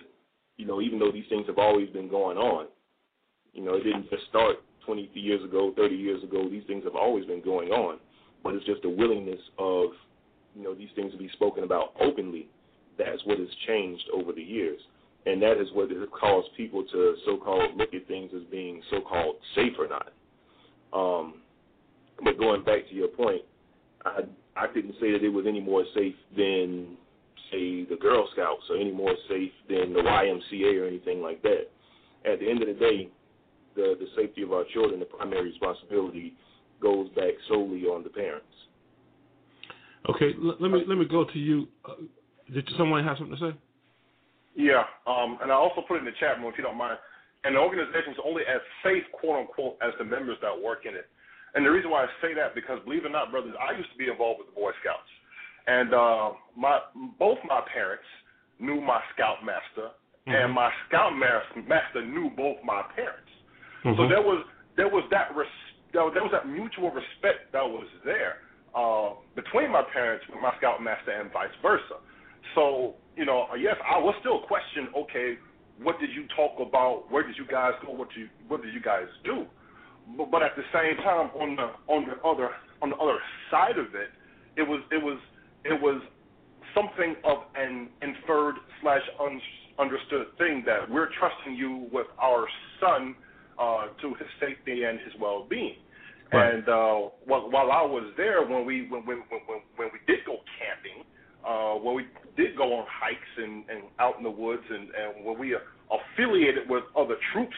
[0.58, 2.68] you know, even though these things have always been going on,
[3.54, 6.50] you know, it didn't just start 20 years ago, 30 years ago.
[6.50, 8.00] These things have always been going on,
[8.44, 9.90] but it's just a willingness of,
[10.60, 12.50] you know, these things to be spoken about openly.
[12.98, 14.80] That's what has changed over the years,
[15.26, 19.36] and that is what has caused people to so-called look at things as being so-called
[19.56, 20.12] safe or not.
[20.92, 21.36] Um,
[22.24, 23.44] but going back to your point,
[24.04, 24.22] I
[24.58, 26.98] I couldn't say that it was any more safe than
[27.52, 31.70] say the Girl Scouts or any more safe than the YMCA or anything like that.
[32.30, 33.10] At the end of the day,
[33.76, 36.34] the the safety of our children, the primary responsibility,
[36.82, 38.46] goes back solely on the parents.
[40.08, 41.68] Okay, l- let me let me go to you.
[41.84, 42.00] Uh,
[42.54, 43.58] did someone have something to say?
[44.56, 46.98] Yeah, um, and I also put it in the chat room if you don't mind.
[47.44, 50.96] And the organization is only as safe, quote unquote, as the members that work in
[50.96, 51.08] it.
[51.56, 53.92] And the reason why I say that because believe it or not, brothers, I used
[53.92, 55.12] to be involved with the Boy Scouts.
[55.68, 56.80] And uh, my
[57.18, 58.08] both my parents
[58.60, 59.96] knew my scoutmaster,
[60.28, 60.32] mm-hmm.
[60.32, 63.32] and my scoutmaster knew both my parents.
[63.86, 63.96] Mm-hmm.
[63.96, 64.44] So there was
[64.76, 68.44] there was that res- there was that mutual respect that was there
[68.76, 72.02] uh, between my parents, my scoutmaster, and vice versa.
[72.56, 74.90] So you know, yes, I was still question.
[74.96, 75.36] Okay,
[75.82, 77.06] what did you talk about?
[77.10, 77.92] Where did you guys go?
[77.92, 79.46] What you what did you guys do?
[80.18, 82.50] But, but at the same time, on the on the other
[82.82, 83.20] on the other
[83.52, 84.10] side of it,
[84.58, 85.20] it was it was
[85.66, 86.02] it was
[86.76, 89.42] something of an inferred slash un-
[89.80, 92.46] understood thing that we're trusting you with our
[92.80, 93.16] son
[93.58, 95.76] uh, to his safety and his well-being.
[96.32, 96.54] Right.
[96.54, 100.26] And uh, while, while I was there, when we when when when, when we did
[100.26, 101.04] go camping,
[101.46, 102.06] uh, when we
[102.38, 105.56] did go on hikes and, and out in the woods, and, and when we
[105.90, 107.56] affiliated with other troops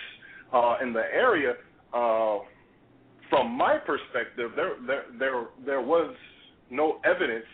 [0.53, 1.53] uh, in the area,
[1.93, 2.37] uh,
[3.29, 6.15] from my perspective, there there there there was
[6.69, 7.45] no evidence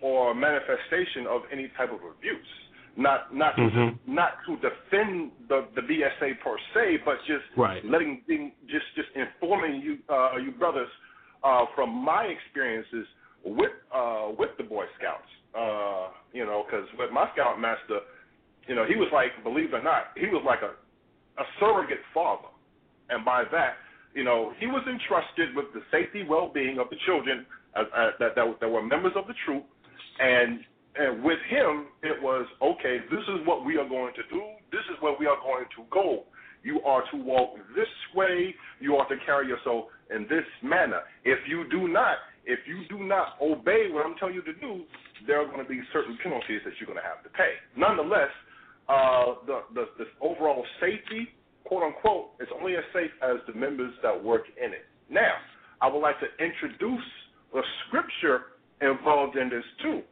[0.00, 2.52] or manifestation of any type of abuse.
[2.98, 3.94] Not not mm-hmm.
[3.94, 7.84] to, not to defend the the BSA per se, but just right.
[7.84, 8.22] letting
[8.66, 10.88] just just informing you uh, you brothers
[11.44, 13.06] uh, from my experiences
[13.44, 15.30] with uh, with the Boy Scouts.
[15.54, 18.00] Uh, you know, because with my scout master,
[18.66, 20.74] you know, he was like, believe it or not, he was like a
[21.40, 22.50] a surrogate father,
[23.10, 23.74] and by that,
[24.12, 28.34] you know, he was entrusted with the safety, well-being of the children uh, uh, that,
[28.34, 29.64] that that were members of the troop,
[30.18, 30.58] and
[30.98, 32.98] and with him, it was okay.
[33.10, 34.42] This is what we are going to do.
[34.72, 36.24] This is where we are going to go.
[36.64, 38.54] You are to walk this way.
[38.80, 41.00] You are to carry yourself in this manner.
[41.24, 44.82] If you do not, if you do not obey what I'm telling you to do,
[45.26, 47.54] there are going to be certain penalties that you're going to have to pay.
[47.76, 48.34] Nonetheless,
[48.88, 51.28] uh, the, the the overall safety,
[51.64, 54.86] quote unquote, is only as safe as the members that work in it.
[55.10, 55.34] Now,
[55.80, 57.04] I would like to introduce
[57.52, 60.02] the scripture involved in this too.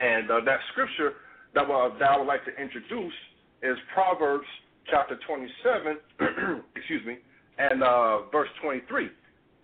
[0.00, 1.12] And uh, that scripture
[1.54, 3.14] that, uh, that I would like to introduce
[3.62, 4.46] is Proverbs
[4.90, 5.98] chapter 27,
[6.76, 7.18] excuse me,
[7.58, 9.08] and uh, verse 23.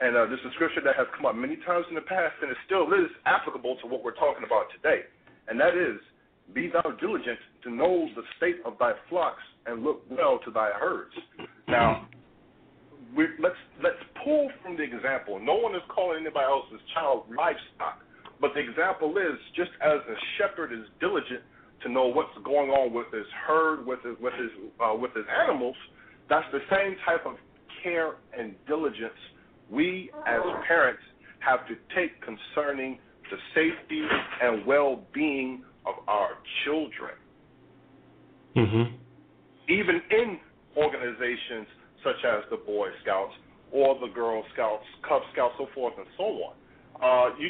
[0.00, 2.36] And uh, this is a scripture that has come up many times in the past,
[2.42, 5.08] and it still is applicable to what we're talking about today.
[5.48, 5.96] And that is,
[6.52, 10.70] Be thou diligent to know the state of thy flocks, and look well to thy
[10.78, 11.14] herds.
[11.66, 12.06] Now,
[13.16, 15.40] we, let's let's pull from the example.
[15.40, 18.04] No one is calling anybody else's child livestock,
[18.40, 21.42] but the example is just as a shepherd is diligent
[21.82, 25.24] to know what's going on with his herd, with his with his uh, with his
[25.44, 25.76] animals.
[26.28, 27.36] That's the same type of
[27.82, 29.12] care and diligence
[29.70, 31.02] we as parents
[31.40, 32.98] have to take concerning
[33.30, 34.02] the safety
[34.42, 36.30] and well being of our
[36.64, 37.14] children.
[38.56, 38.94] Mm-hmm.
[39.68, 40.38] Even in
[40.76, 41.66] organizations
[42.02, 43.32] such as the Boy Scouts
[43.72, 46.54] or the Girl Scouts, Cub Scouts, so forth and so on.
[47.02, 47.48] Uh, you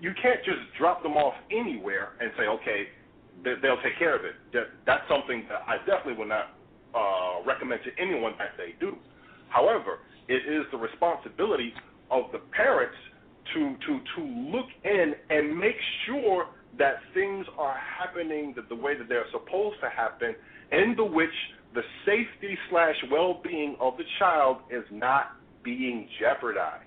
[0.00, 2.88] you can't just drop them off anywhere and say, okay,
[3.42, 4.34] they'll take care of it.
[4.86, 6.56] That's something that I definitely would not
[6.94, 8.96] uh, recommend to anyone that they do.
[9.48, 11.72] However, it is the responsibility
[12.10, 12.96] of the parents
[13.54, 16.46] to to to look in and make sure
[16.78, 20.34] that things are happening the, the way that they're supposed to happen,
[20.72, 21.30] in the which
[21.74, 26.85] the safety slash well being of the child is not being jeopardized.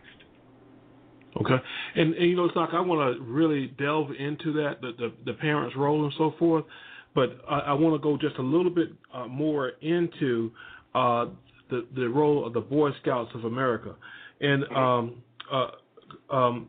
[1.37, 1.55] Okay,
[1.95, 5.33] and, and you know, like I want to really delve into that, the, the, the
[5.33, 6.65] parents' role and so forth,
[7.13, 10.51] but I, I want to go just a little bit uh, more into
[10.95, 11.27] uh,
[11.69, 13.95] the the role of the Boy Scouts of America,
[14.41, 15.71] and um, uh,
[16.31, 16.67] um,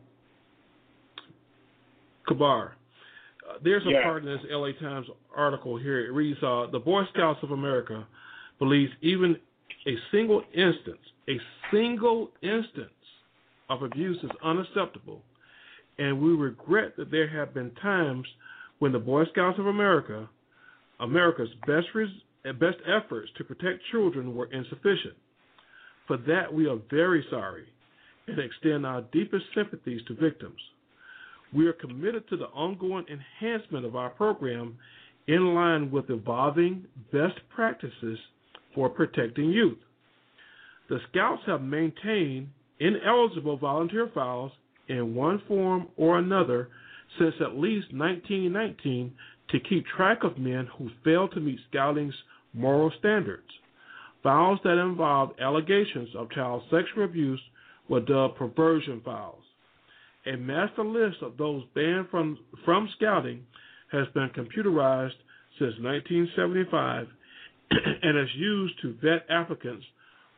[2.27, 2.75] Kabar.
[3.49, 4.03] Uh, there's a yeah.
[4.03, 6.05] part in this LA Times article here.
[6.05, 8.05] It reads, uh, "The Boy Scouts of America
[8.59, 9.37] believes even
[9.87, 11.39] a single instance, a
[11.71, 12.91] single instance
[13.71, 15.21] of abuse is unacceptable,
[15.97, 18.27] and we regret that there have been times
[18.79, 20.29] when the Boy Scouts of America,
[20.99, 22.09] America's best res-
[22.59, 25.15] best efforts to protect children were insufficient.
[26.05, 27.65] For that, we are very sorry
[28.27, 30.59] and extend our deepest sympathies to victims.
[31.53, 34.77] We are committed to the ongoing enhancement of our program
[35.27, 38.19] in line with evolving best practices
[38.75, 39.77] for protecting youth.
[40.89, 42.49] The Scouts have maintained
[42.81, 44.51] ineligible volunteer files
[44.87, 46.69] in one form or another
[47.19, 49.13] since at least 1919
[49.49, 52.15] to keep track of men who fail to meet Scouting's
[52.53, 53.47] moral standards.
[54.23, 57.41] Files that involved allegations of child sexual abuse
[57.89, 59.43] were dubbed perversion files.
[60.25, 63.43] A master list of those banned from, from Scouting
[63.91, 65.17] has been computerized
[65.59, 67.07] since 1975
[68.03, 69.85] and is used to vet applicants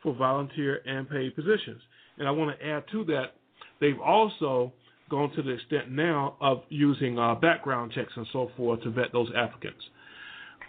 [0.01, 1.81] for volunteer and paid positions.
[2.17, 3.35] And I want to add to that,
[3.79, 4.71] they've also
[5.09, 9.11] gone to the extent now of using uh, background checks and so forth to vet
[9.11, 9.83] those applicants.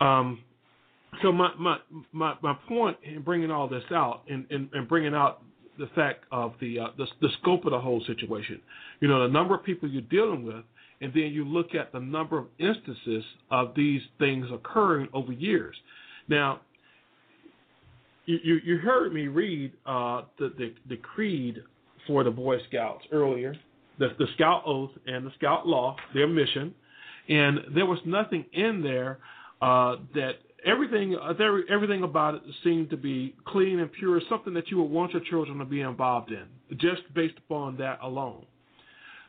[0.00, 0.40] Um,
[1.22, 1.76] so my, my
[2.12, 5.42] my my point in bringing all this out and, and, and bringing out
[5.78, 8.61] the fact of the, uh, the the scope of the whole situation,
[9.00, 10.64] you know, the number of people you're dealing with,
[11.00, 15.76] and then you look at the number of instances of these things occurring over years.
[16.28, 16.61] Now,
[18.27, 21.63] you you, heard me read uh, the, the the creed
[22.07, 23.55] for the Boy Scouts earlier,
[23.99, 26.75] the the Scout Oath and the Scout Law, their mission,
[27.29, 29.19] and there was nothing in there
[29.61, 30.33] uh, that
[30.65, 31.17] everything
[31.71, 35.23] everything about it seemed to be clean and pure, something that you would want your
[35.31, 36.45] children to be involved in,
[36.79, 38.45] just based upon that alone.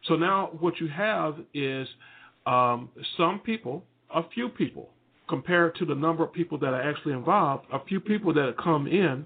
[0.07, 1.87] So now what you have is
[2.45, 4.89] um, some people, a few people,
[5.27, 8.87] compared to the number of people that are actually involved, a few people that come
[8.87, 9.25] in,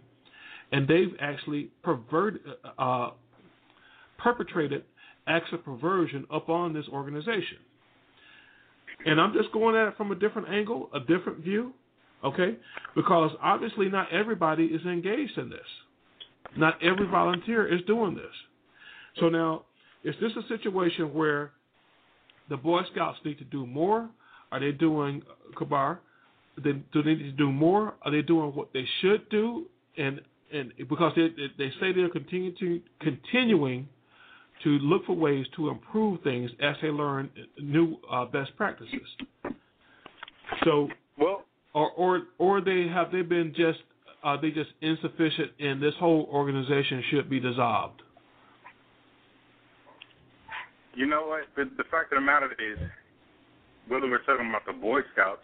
[0.72, 2.42] and they've actually perverted,
[2.78, 3.12] uh,
[4.18, 4.84] perpetrated
[5.28, 7.58] acts of perversion upon this organization.
[9.06, 11.74] And I'm just going at it from a different angle, a different view,
[12.24, 12.58] okay?
[12.96, 15.60] Because obviously not everybody is engaged in this.
[16.58, 18.26] Not every volunteer is doing this.
[19.20, 19.66] So now,
[20.04, 21.52] is this a situation where
[22.50, 24.10] the Boy Scouts need to do more?
[24.52, 25.22] Are they doing
[25.58, 26.00] Kabar?
[26.58, 27.96] They, do they need to do more?
[28.02, 29.66] Are they doing what they should do?
[29.98, 33.88] And and because they they say they're continuing to continuing
[34.64, 37.30] to look for ways to improve things as they learn
[37.62, 39.08] new uh, best practices.
[40.66, 43.80] So, well, or or or they have they been just
[44.24, 48.02] are they just insufficient and this whole organization should be dissolved?
[50.96, 51.44] You know what?
[51.56, 52.78] The, the fact of the matter is,
[53.90, 55.44] whether we're talking about the Boy Scouts,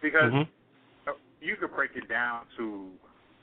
[0.00, 1.12] because mm-hmm.
[1.42, 2.88] you could break it down to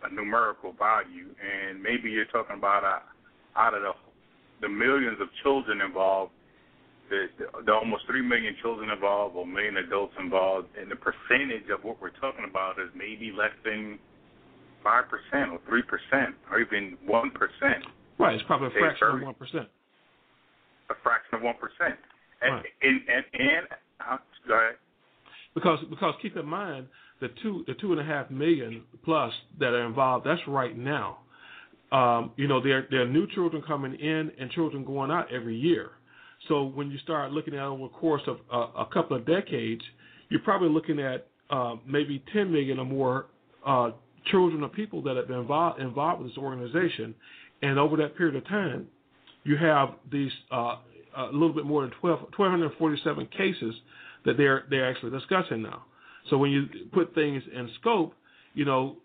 [0.03, 3.03] a numerical value, and maybe you're talking about a,
[3.59, 3.93] out of the
[4.59, 6.31] the millions of children involved,
[7.11, 7.27] the,
[7.63, 12.01] the almost three million children involved, or million adults involved, and the percentage of what
[12.01, 13.99] we're talking about is maybe less than
[14.83, 17.85] five percent or three percent or even one percent.
[18.17, 19.67] Right, it's probably a fraction of one percent.
[20.89, 21.99] A fraction of one percent.
[22.41, 22.65] And, right.
[22.81, 23.67] and and and
[25.53, 26.87] Because because keep in mind
[27.19, 30.25] the two the two and a half million plus that are involved.
[30.25, 31.19] That's right now.
[31.91, 35.55] Um, you know, there there are new children coming in and children going out every
[35.57, 35.91] year.
[36.47, 39.81] So when you start looking at over the course of a couple of decades,
[40.29, 43.25] you're probably looking at uh, maybe 10 million or more
[43.65, 43.91] uh,
[44.31, 47.15] children of people that have been involved, involved with this organization,
[47.61, 48.87] and over that period of time,
[49.43, 50.75] you have these uh,
[51.17, 53.73] a little bit more than 12, 1,247 cases
[54.27, 55.85] that they're they're actually discussing now.
[56.29, 58.13] So when you put things in scope,
[58.53, 58.97] you know,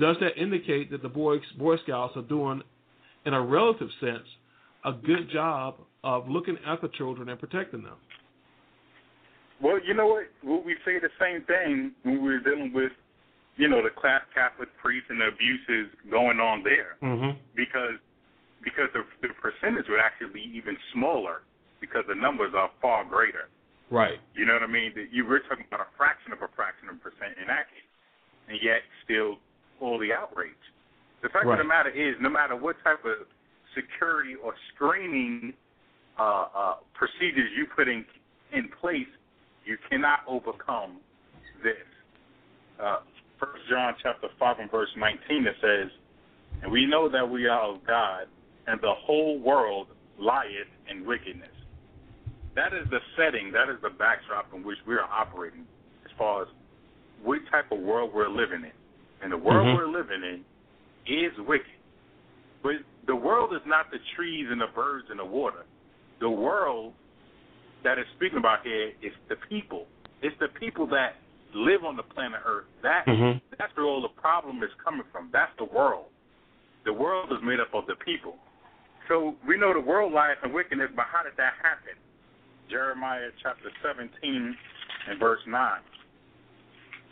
[0.00, 2.62] does that indicate that the Boy Boy Scouts are doing,
[3.26, 4.26] in a relative sense,
[4.84, 7.96] a good job of looking at the children and protecting them?
[9.62, 10.64] Well, you know what?
[10.64, 12.92] We say the same thing when we're dealing with,
[13.56, 17.38] you know, the class Catholic priests and the abuses going on there, mm-hmm.
[17.54, 18.00] because
[18.64, 21.42] because the, the percentage would actually be even smaller
[21.80, 23.48] because the numbers are far greater.
[23.90, 24.18] Right.
[24.34, 24.92] You know what I mean?
[24.94, 27.66] That you were talking about a fraction of a fraction of a percent in that
[27.68, 27.90] case,
[28.48, 29.36] and yet still
[29.78, 30.54] fully outraged.
[31.22, 31.58] The fact right.
[31.58, 33.26] of the matter is, no matter what type of
[33.74, 35.52] security or screening
[36.18, 38.04] uh, uh, procedures you put in
[38.52, 39.10] in place,
[39.66, 40.98] you cannot overcome
[41.62, 41.86] this.
[42.80, 42.98] Uh,
[43.38, 45.90] First John chapter five and verse nineteen it says,
[46.62, 48.28] "And we know that we are of God,
[48.66, 49.88] and the whole world
[50.18, 51.48] lieth in wickedness."
[52.56, 55.66] That is the setting, that is the backdrop in which we are operating
[56.04, 56.48] as far as
[57.22, 58.76] what type of world we're living in.
[59.22, 59.76] And the world mm-hmm.
[59.76, 60.40] we're living in
[61.06, 61.66] is wicked.
[62.62, 62.72] But
[63.06, 65.64] the world is not the trees and the birds and the water.
[66.20, 66.92] The world
[67.84, 69.86] that is speaking about here is the people.
[70.22, 71.16] It's the people that
[71.54, 72.66] live on the planet Earth.
[72.82, 73.38] That mm-hmm.
[73.58, 75.30] that's where all the problem is coming from.
[75.32, 76.06] That's the world.
[76.84, 78.36] The world is made up of the people.
[79.08, 81.98] So we know the world lies in wickedness, but how did that happen?
[82.70, 84.56] Jeremiah chapter 17
[85.08, 85.80] and verse 9.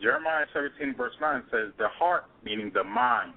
[0.01, 3.35] Jeremiah 17 verse 9 says, The heart, meaning the mind,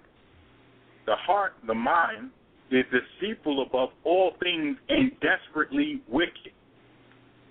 [1.05, 2.29] the heart, the mind,
[2.71, 6.53] is deceitful above all things and desperately wicked.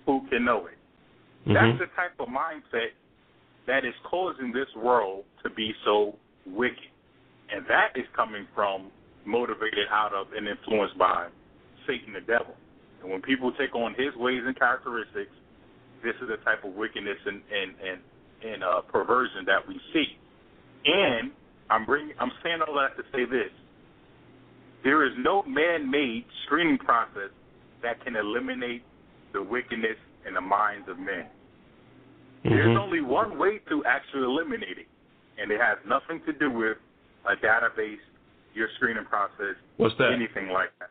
[0.06, 0.78] Who can know it?
[1.48, 1.54] Mm-hmm.
[1.54, 2.94] That's the type of mindset
[3.66, 6.16] that is causing this world to be so
[6.46, 6.78] wicked.
[7.52, 8.90] And that is coming from,
[9.26, 11.28] motivated out of, and influenced by
[11.86, 12.54] Satan the devil.
[13.02, 15.32] And when people take on his ways and characteristics,
[16.02, 18.00] this is the type of wickedness and and and,
[18.52, 20.16] and uh, perversion that we see.
[20.84, 21.30] And
[21.68, 23.52] I'm bringing, I'm saying all that to say this:
[24.82, 27.30] there is no man-made screening process
[27.82, 28.82] that can eliminate
[29.32, 29.96] the wickedness
[30.26, 31.28] in the minds of men.
[32.44, 32.48] Mm-hmm.
[32.48, 34.88] There's only one way to actually eliminate it,
[35.38, 36.76] and it has nothing to do with
[37.28, 38.00] a database,
[38.54, 40.12] your screening process, What's that?
[40.12, 40.90] anything like that.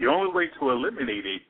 [0.00, 1.42] The only way to eliminate it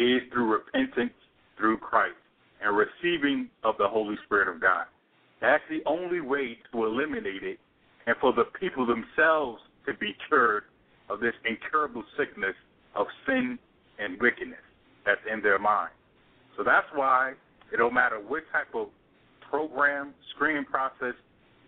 [0.00, 1.14] is through repentance
[1.56, 2.16] through Christ
[2.62, 4.86] and receiving of the Holy Spirit of God.
[5.40, 7.58] That's the only way to eliminate it
[8.06, 10.64] and for the people themselves to be cured
[11.08, 12.54] of this incurable sickness
[12.94, 13.58] of sin
[13.98, 14.64] and wickedness
[15.04, 15.92] that's in their mind.
[16.56, 17.34] So that's why
[17.72, 18.88] it don't matter what type of
[19.50, 21.14] program, screening process,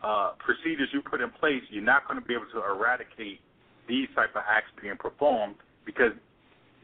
[0.02, 3.40] uh, procedures you put in place, you're not going to be able to eradicate
[3.88, 5.56] these type of acts being performed
[5.86, 6.12] because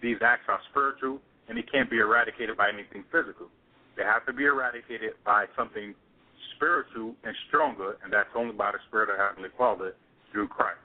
[0.00, 3.48] these acts are spiritual and they can't be eradicated by anything physical.
[3.96, 5.94] They have to be eradicated by something
[6.56, 9.94] spiritual and stronger, and that's only by the Spirit of Heavenly Father
[10.30, 10.80] through Christ.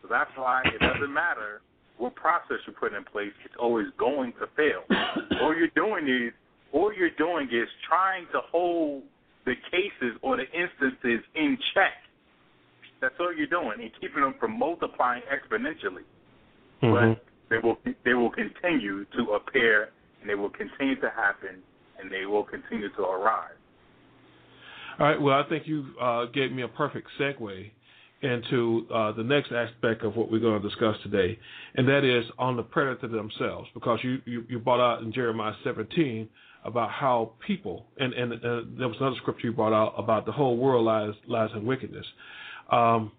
[0.00, 1.60] So that's why it doesn't matter
[1.98, 4.86] what process you put in place; it's always going to fail.
[5.42, 6.32] all you're doing is,
[6.72, 9.02] all you're doing is trying to hold
[9.44, 11.92] the cases or the instances in check.
[13.00, 16.06] That's all you're doing, and keeping them from multiplying exponentially.
[16.82, 16.92] Mm-hmm.
[16.92, 19.90] But they will they will continue to appear
[20.20, 21.62] and they will continue to happen
[21.98, 23.52] and they will continue to arise.
[24.98, 25.20] All right.
[25.20, 27.70] Well, I think you uh, gave me a perfect segue
[28.20, 31.38] into uh, the next aspect of what we're going to discuss today,
[31.76, 35.52] and that is on the predator themselves, because you, you, you brought out in Jeremiah
[35.62, 36.28] 17
[36.64, 40.32] about how people, and, and uh, there was another scripture you brought out about the
[40.32, 42.06] whole world lies lies in wickedness.
[42.72, 43.12] Um,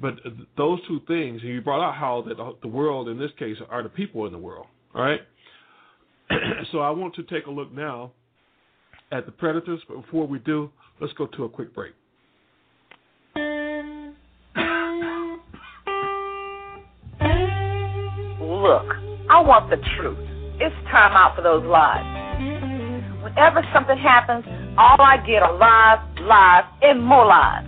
[0.00, 0.14] but
[0.56, 3.82] those two things, you brought out how that uh, the world in this case are
[3.82, 4.66] the people in the world.
[4.94, 5.20] All right.
[6.72, 8.12] so I want to take a look now
[9.10, 9.80] at the predators.
[9.88, 10.70] But before we do,
[11.00, 11.92] let's go to a quick break.
[18.40, 18.86] Look,
[19.30, 20.18] I want the truth.
[20.60, 22.04] It's time out for those lies.
[23.22, 24.44] Whenever something happens,
[24.76, 27.64] all I get are lies, lies, and more lies.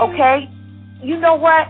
[0.00, 0.48] Okay?
[1.02, 1.68] You know what?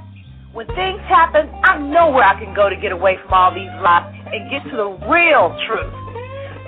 [0.52, 3.70] When things happen, I know where I can go to get away from all these
[3.82, 5.92] lies and get to the real truth.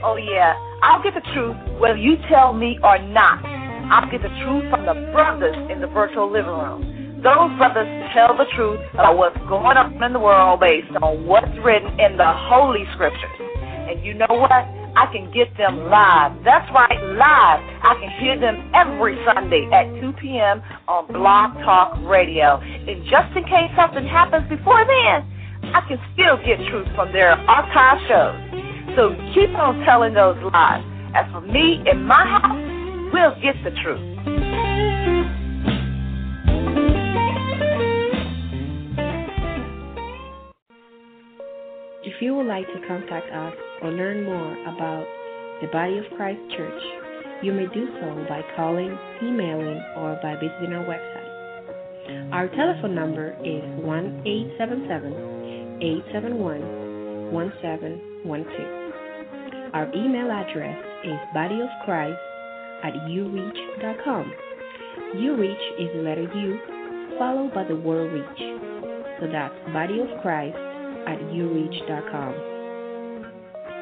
[0.04, 3.44] Oh, yeah, I'll get the truth whether you tell me or not.
[3.92, 7.20] I'll get the truth from the brothers in the virtual living room.
[7.22, 11.52] Those brothers tell the truth about what's going on in the world based on what's
[11.64, 13.36] written in the Holy Scriptures.
[13.60, 14.79] And you know what?
[14.96, 16.32] I can get them live.
[16.44, 17.60] That's right, live.
[17.82, 20.62] I can hear them every Sunday at 2 p.m.
[20.88, 22.58] on Blog Talk Radio.
[22.60, 25.26] And just in case something happens before then,
[25.74, 28.96] I can still get truth from their archive shows.
[28.96, 30.84] So keep on telling those lies.
[31.14, 35.39] As for me and my house, we'll get the truth.
[42.20, 45.06] You would like to contact us or learn more about
[45.60, 46.82] the Body of Christ Church,
[47.42, 52.32] you may do so by calling, emailing, or by visiting our website.
[52.32, 55.12] Our telephone number is 1 877
[55.80, 59.72] 871 1712.
[59.72, 62.18] Our email address is bodyofchrist
[62.82, 64.32] at ureach.com.
[65.16, 66.58] Ureach is the letter U
[67.18, 68.38] followed by the word reach.
[69.20, 70.56] So that's body of Christ
[71.06, 72.34] at ureach.com.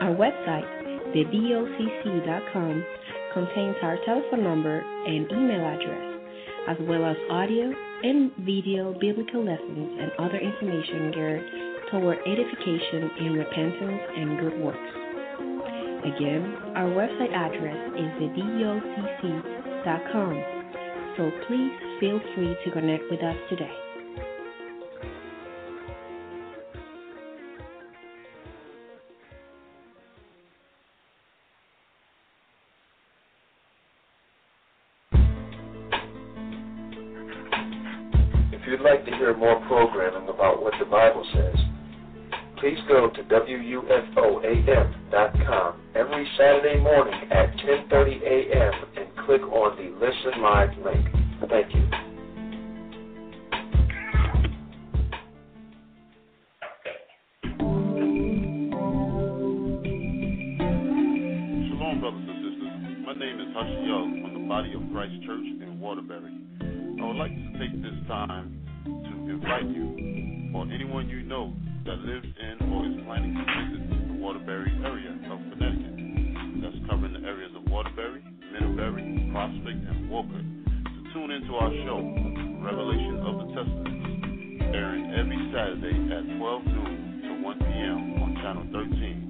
[0.01, 0.69] Our website,
[1.15, 2.85] thedocc.com,
[3.35, 6.21] contains our telephone number and email address,
[6.69, 11.43] as well as audio and video biblical lessons and other information geared
[11.91, 14.79] toward edification in repentance and good works.
[16.05, 19.55] Again, our website address is thedocc.com,
[21.17, 23.88] so please feel free to connect with us today.
[39.29, 41.57] Hear more programming about what the Bible says,
[42.59, 44.41] please go to WUFOAM.com
[45.95, 48.73] every Saturday morning at 10:30 a.m.
[48.97, 51.07] and click on the Listen Live link.
[51.51, 51.89] Thank you.
[61.69, 62.73] Shalom, brothers and sisters.
[63.05, 63.75] My name is Hush
[64.23, 66.33] from the Body of Christ Church in Waterbury.
[67.01, 68.68] I would like to take this time
[69.07, 71.53] to invite you or anyone you know
[71.85, 75.97] that lives in or is planning to visit the Waterbury area of Connecticut.
[76.63, 78.23] That's covering the areas of Waterbury,
[78.53, 82.01] Middlebury, Prospect, and Wolcott to tune into our show,
[82.65, 88.23] Revelation of the Testaments, airing every Saturday at 12 noon to 1 p.m.
[88.23, 89.29] on Channel 13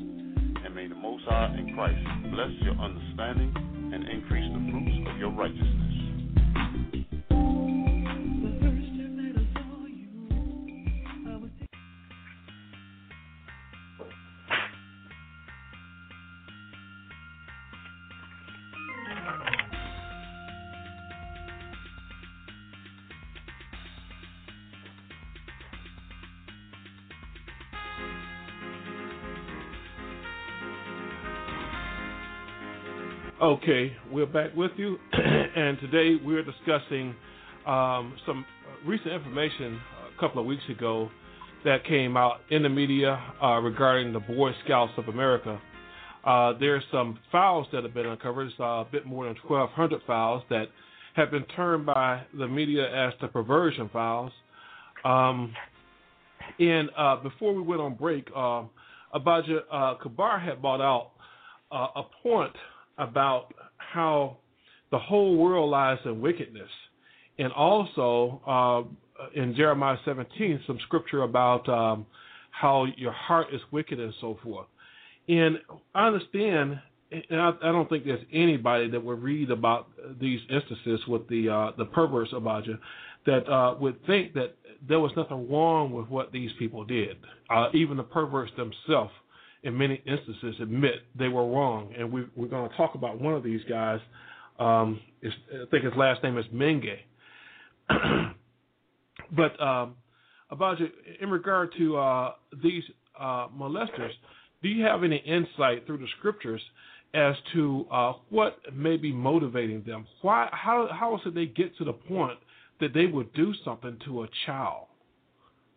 [0.64, 2.00] and may the Most High in Christ
[2.32, 3.52] bless your understanding
[3.94, 6.07] and increase the fruits of your righteousness.
[33.48, 37.14] Okay, we're back with you, and today we're discussing
[37.66, 38.44] um, some
[38.84, 39.80] recent information
[40.14, 41.08] a couple of weeks ago
[41.64, 45.58] that came out in the media uh, regarding the Boy Scouts of America.
[46.26, 50.02] Uh, are some files that have been uncovered, it's, uh, a bit more than 1,200
[50.06, 50.66] files that
[51.16, 54.30] have been termed by the media as the perversion files.
[55.06, 55.54] Um,
[56.58, 58.64] and uh, before we went on break, uh,
[59.14, 61.12] Abijah Kabar had brought out
[61.72, 62.52] uh, a point
[62.98, 64.38] about how
[64.90, 66.70] the whole world lies in wickedness,
[67.38, 72.06] and also uh, in Jeremiah 17, some scripture about um,
[72.50, 74.66] how your heart is wicked and so forth.
[75.28, 75.58] And
[75.94, 76.80] I understand,
[77.12, 79.88] and I, I don't think there's anybody that would read about
[80.20, 82.78] these instances with the uh, the perverse Abaja
[83.26, 84.56] that uh, would think that
[84.88, 87.16] there was nothing wrong with what these people did.
[87.50, 89.12] Uh, even the perverse themselves
[89.62, 93.34] in many instances admit they were wrong, and we, we're going to talk about one
[93.34, 94.00] of these guys.
[94.58, 96.96] Um, I think his last name is Menge.
[99.36, 99.94] but um,
[100.50, 100.88] about you,
[101.20, 102.32] in regard to uh,
[102.62, 102.82] these
[103.18, 104.12] uh, molesters,
[104.62, 106.60] do you have any insight through the scriptures
[107.14, 110.06] as to uh, what may be motivating them?
[110.22, 110.48] Why?
[110.52, 110.88] How?
[110.90, 112.38] How it they get to the point
[112.80, 114.86] that they would do something to a child?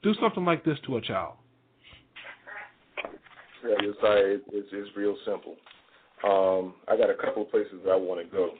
[0.03, 1.35] Do something like this to a child?
[3.63, 4.35] Yeah, you're sorry.
[4.35, 5.55] It's, it's, it's real simple.
[6.23, 8.51] Um, I got a couple of places that I want to go.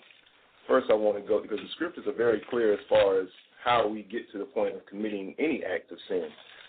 [0.68, 3.28] First, I want to go because the scriptures are very clear as far as
[3.64, 6.28] how we get to the point of committing any act of sin,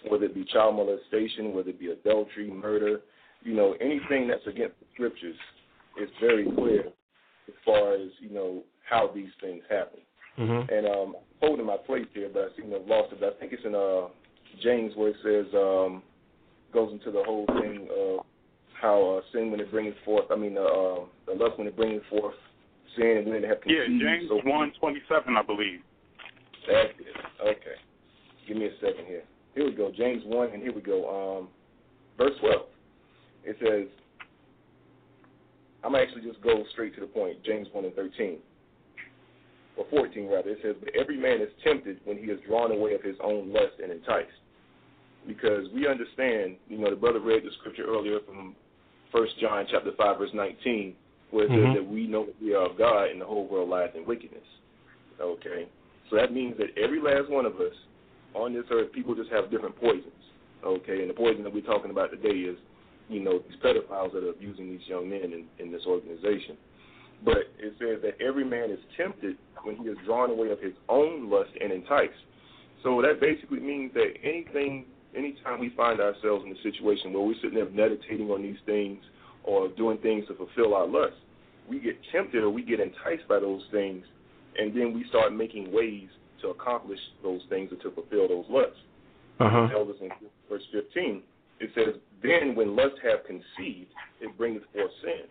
[0.08, 3.00] whether it be child molestation, whether it be adultery, murder,
[3.42, 5.36] you know, anything that's against the scriptures
[6.00, 6.86] is very clear
[7.48, 10.00] as far as you know how these things happen.
[10.38, 10.72] Mm-hmm.
[10.72, 13.20] And um, holding my plate here, but I seem to have lost it.
[13.20, 14.08] But I think it's in uh,
[14.62, 16.02] James where it says um,
[16.72, 18.24] goes into the whole thing of
[18.80, 21.76] how uh, sin when it brings forth, I mean, uh, uh, the lust when it
[21.76, 22.34] brings forth
[22.96, 24.02] sin and when it have Yeah, conceived.
[24.02, 25.80] James so one twenty seven, I believe.
[26.66, 27.16] That's it.
[27.42, 27.76] Okay.
[28.46, 29.22] Give me a second here.
[29.54, 29.92] Here we go.
[29.96, 31.38] James 1, and here we go.
[31.40, 31.48] Um,
[32.16, 32.62] verse 12.
[33.44, 33.88] It says,
[35.84, 37.42] I'm actually just go straight to the point.
[37.44, 38.38] James 1 and 13.
[39.76, 40.50] Or 14, rather.
[40.50, 43.52] It says, But every man is tempted when he is drawn away of his own
[43.52, 44.30] lust and enticed.
[45.26, 48.54] Because we understand, you know, the brother read the scripture earlier from
[49.12, 50.96] 1 John chapter 5, verse 19,
[51.30, 51.64] where it Mhm.
[51.64, 54.04] says that we know that we are of God and the whole world lies in
[54.04, 54.46] wickedness.
[55.20, 55.68] Okay?
[56.10, 57.74] So that means that every last one of us
[58.34, 60.12] on this earth, people just have different poisons.
[60.64, 62.56] Okay, and the poison that we're talking about today is,
[63.08, 66.56] you know, these pedophiles that are abusing these young men in, in this organization.
[67.24, 70.74] But it says that every man is tempted when he is drawn away of his
[70.88, 72.12] own lust and enticed.
[72.82, 74.86] So that basically means that anything,
[75.16, 79.02] anytime we find ourselves in a situation where we're sitting there meditating on these things
[79.44, 81.14] or doing things to fulfill our lust,
[81.68, 84.04] we get tempted or we get enticed by those things,
[84.58, 86.08] and then we start making ways
[86.40, 88.76] to accomplish those things or to fulfill those lusts.
[89.40, 89.64] Uh-huh.
[89.64, 90.10] It tells us in
[90.48, 91.22] verse 15,
[91.60, 93.90] it says, Then when lust have conceived,
[94.20, 95.26] it bringeth forth sin.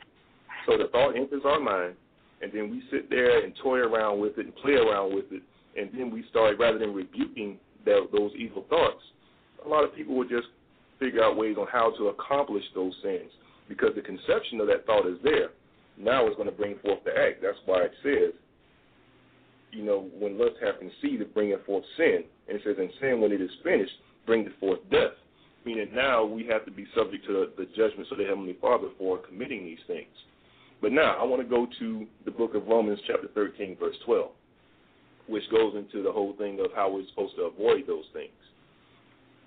[0.65, 1.95] So the thought enters our mind,
[2.41, 5.43] and then we sit there and toy around with it and play around with it,
[5.77, 9.01] and then we start, rather than rebuking that, those evil thoughts,
[9.65, 10.47] a lot of people will just
[10.99, 13.31] figure out ways on how to accomplish those sins
[13.67, 15.49] because the conception of that thought is there.
[15.97, 17.41] Now it's going to bring forth the act.
[17.41, 18.33] That's why it says,
[19.71, 22.23] you know, when lust hath conceived, it bringeth forth sin.
[22.47, 23.93] And it says, and sin, when it is finished,
[24.25, 25.15] bringeth forth death.
[25.65, 28.87] Meaning now we have to be subject to the, the judgments of the Heavenly Father
[28.97, 30.09] for committing these things.
[30.81, 34.31] But now I want to go to the book of Romans, chapter 13, verse 12,
[35.27, 38.33] which goes into the whole thing of how we're supposed to avoid those things.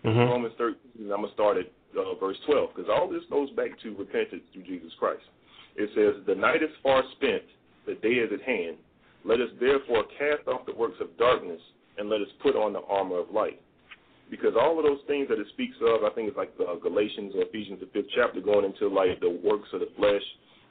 [0.04, 0.28] Mhm.
[0.28, 3.78] Romans 13, I'm going to start at uh, verse 12, because all this goes back
[3.82, 5.22] to repentance through Jesus Christ.
[5.76, 7.42] It says, The night is far spent,
[7.86, 8.76] the day is at hand.
[9.24, 11.60] Let us therefore cast off the works of darkness,
[11.96, 13.60] and let us put on the armor of light.
[14.30, 17.32] Because all of those things that it speaks of, I think it's like uh, Galatians
[17.36, 20.22] or Ephesians, the fifth chapter, going into like the works of the flesh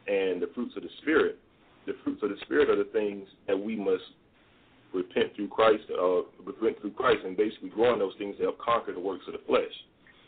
[0.08, 1.40] and the fruits of the Spirit.
[1.86, 4.04] The fruits of the Spirit are the things that we must
[4.94, 8.94] repent through Christ, uh, repent through Christ, and basically growing those things to help conquer
[8.94, 9.74] the works of the flesh.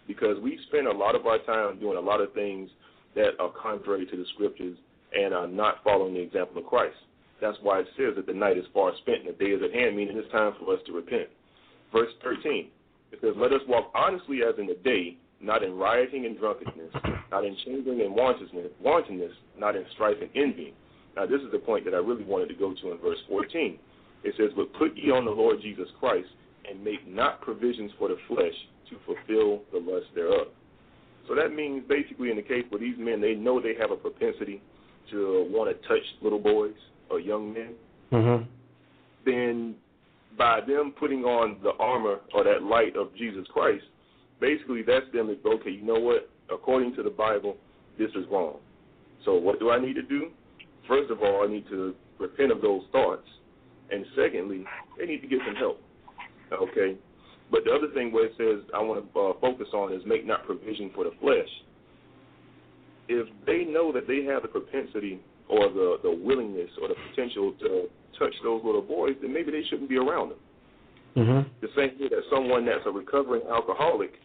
[0.08, 2.70] Because we spend a lot of our time doing a lot of things
[3.16, 4.78] that are contrary to the scriptures
[5.14, 6.96] and are not following the example of Christ.
[7.42, 9.74] That's why it says that the night is far spent and the day is at
[9.74, 11.28] hand, meaning it's time for us to repent.
[11.92, 12.68] Verse 13,
[13.12, 16.92] it says, Let us walk honestly as in the day, not in rioting and drunkenness,
[17.32, 20.74] not in chambering and wantonness, wantonness, not in strife and envy.
[21.16, 23.80] Now, this is the point that I really wanted to go to in verse 14.
[24.24, 26.28] It says, But put ye on the Lord Jesus Christ,
[26.70, 28.54] and make not provisions for the flesh
[28.90, 30.48] to fulfill the lust thereof.
[31.28, 33.96] So that means basically in the case where these men, they know they have a
[33.96, 34.62] propensity
[35.12, 36.76] to want to touch little boys
[37.10, 37.76] or young men,
[38.12, 38.46] Mhm.
[39.26, 39.76] then
[40.38, 43.86] by them putting on the armor or that light of Jesus Christ,
[44.40, 46.30] basically that's them okay, you know what?
[46.50, 47.58] According to the Bible,
[47.98, 48.60] this is wrong.
[49.24, 50.32] So what do I need to do?
[50.88, 53.28] First of all, I need to repent of those thoughts,
[53.92, 54.66] and secondly,
[54.98, 55.82] they need to get some help.
[56.52, 56.96] Okay,
[57.52, 60.26] but the other thing where it says I want to uh, focus on is make
[60.26, 61.50] not provision for the flesh.
[63.08, 67.54] If they know that they have the propensity or the the willingness or the potential
[67.60, 70.40] to touch those little boys, then maybe they shouldn't be around them.
[71.16, 71.46] Mhm.
[71.62, 74.20] The same way that someone that's a recovering alcoholic,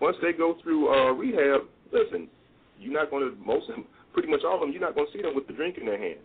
[0.00, 1.62] once they go through uh, rehab,
[1.92, 2.28] listen,
[2.78, 5.06] you're not going to most of them, pretty much all of them, you're not going
[5.06, 6.20] to see them with the drink in their hands.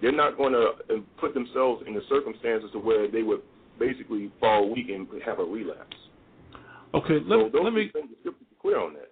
[0.00, 3.40] They're not going to put themselves in the circumstances to where they would
[3.78, 5.96] basically fall weak and have a relapse.
[6.94, 9.10] Okay, let, those let me two things, the scriptures are clear on that.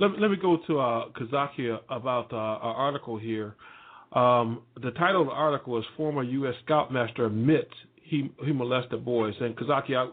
[0.00, 3.54] let, let me go to uh, Kazaki about uh, our article here.
[4.12, 6.54] Um, the title of the article is "Former U.S.
[6.64, 7.70] Scoutmaster Admits
[8.02, 10.10] He He Molested Boys." And Kazaki, I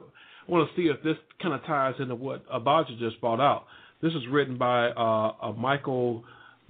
[0.48, 3.66] want to see if this kind of ties into what Abijah just brought out.
[4.02, 6.24] This is written by uh, uh, Michael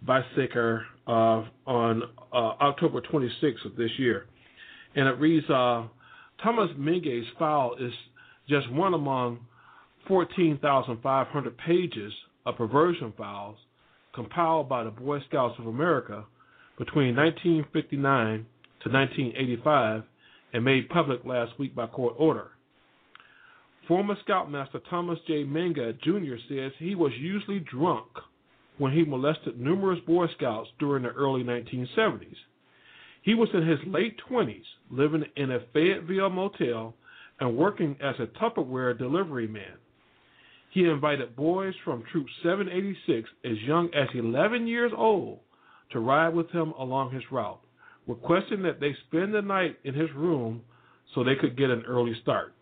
[0.06, 4.26] Biesecker uh, on uh, October 26th of this year,
[4.96, 5.84] and it reads: uh,
[6.44, 7.94] Thomas Menge's file is
[8.48, 9.40] just one among
[10.08, 12.14] 14,500 pages
[12.46, 13.58] of perversion files
[14.14, 16.26] compiled by the Boy Scouts of America
[16.78, 18.46] between 1959
[18.84, 20.04] to 1985
[20.54, 22.52] and made public last week by court order.
[23.88, 25.44] Former Scoutmaster Thomas J.
[25.44, 26.36] Menge Jr.
[26.48, 28.08] says he was usually drunk
[28.80, 32.36] when he molested numerous Boy Scouts during the early 1970s.
[33.22, 36.96] He was in his late 20s, living in a Fayetteville motel
[37.40, 39.78] and working as a Tupperware delivery man.
[40.72, 45.40] He invited boys from Troop 786 as young as 11 years old
[45.92, 47.60] to ride with him along his route,
[48.08, 50.62] requesting that they spend the night in his room
[51.14, 52.54] so they could get an early start.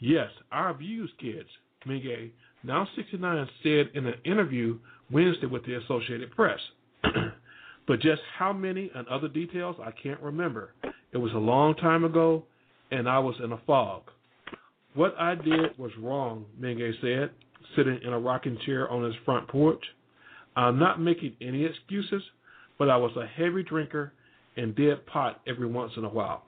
[0.00, 1.48] Yes, our abused kids,
[1.86, 2.30] Menge,
[2.64, 4.78] now 69, said in an interview
[5.10, 6.58] Wednesday with the Associated Press.
[7.86, 10.74] but just how many and other details, I can't remember.
[11.12, 12.44] It was a long time ago,
[12.90, 14.02] and I was in a fog.
[14.94, 17.30] What I did was wrong, Menge said,
[17.76, 19.82] sitting in a rocking chair on his front porch.
[20.56, 22.22] I'm not making any excuses,
[22.78, 24.12] but I was a heavy drinker
[24.56, 26.42] and did pot every once in a while.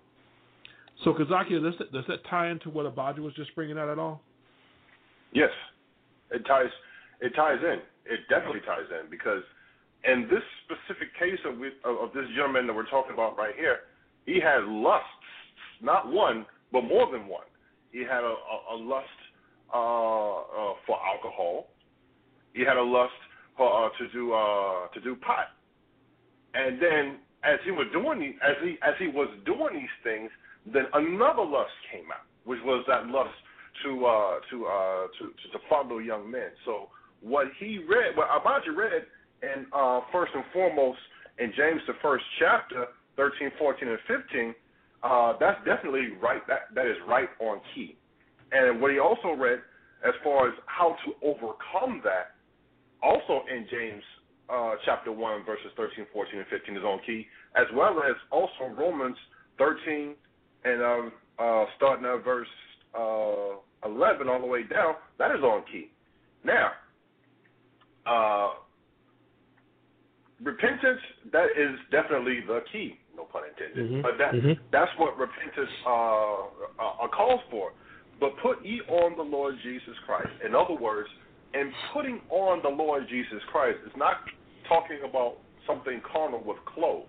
[1.05, 3.99] So, Kazaki, does that, does that tie into what Abijah was just bringing out at
[3.99, 4.21] all?
[5.33, 5.51] Yes,
[6.31, 6.71] it ties.
[7.21, 7.79] It ties in.
[8.07, 9.43] It definitely ties in because
[10.05, 13.81] in this specific case of, of this gentleman that we're talking about right here,
[14.27, 15.07] he had lusts,
[15.83, 17.45] not one, but more than one.
[17.93, 19.07] He had a, a, a lust
[19.73, 21.69] uh, uh, for alcohol.
[22.55, 23.13] He had a lust
[23.57, 25.49] for, uh, to do uh, to do pot.
[26.55, 30.31] And then as he was doing as he as he was doing these things,
[30.67, 33.31] then another lust came out, which was that lust
[33.85, 36.51] to uh, to, uh, to to to follow young men.
[36.65, 36.89] So
[37.23, 39.05] what he read, what Abijah read,
[39.43, 40.99] and uh, first and foremost
[41.39, 44.55] in James the first chapter, 13, 14, and 15,
[45.03, 46.47] uh, that's definitely right.
[46.47, 47.97] That that is right on key.
[48.53, 49.61] And what he also read,
[50.07, 52.37] as far as how to overcome that,
[53.03, 54.03] also in James
[54.51, 58.75] uh, chapter one, verses 13, 14, and 15 is on key, as well as also
[58.77, 59.17] Romans
[59.59, 60.15] 13
[60.65, 62.49] and uh, uh, starting at verse
[62.95, 63.57] uh,
[63.87, 64.95] 11 all the way down.
[65.19, 65.91] That is on key.
[66.45, 66.71] Now,
[68.07, 68.51] uh,
[70.43, 71.01] repentance
[71.33, 73.91] that is definitely the key no pun intended.
[73.91, 74.03] Mm-hmm.
[74.03, 74.63] But that mm-hmm.
[74.73, 77.73] that's what repentance uh, uh, calls for.
[78.19, 80.29] But put ye on the Lord Jesus Christ.
[80.45, 81.09] In other words,
[81.55, 84.17] and putting on the Lord Jesus Christ is not
[84.69, 85.37] talking about
[85.67, 87.09] something carnal with clothes.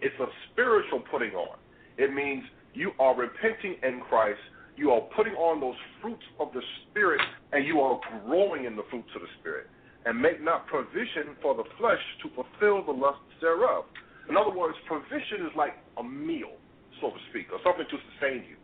[0.00, 1.58] It's a spiritual putting on.
[1.98, 4.38] It means you are repenting in Christ.
[4.76, 6.60] You are putting on those fruits of the
[6.90, 7.20] Spirit,
[7.52, 9.66] and you are growing in the fruits of the Spirit.
[10.06, 13.84] And make not provision for the flesh to fulfill the lusts thereof.
[14.30, 16.54] In other words, provision is like a meal,
[17.00, 18.56] so to speak, or something to sustain you.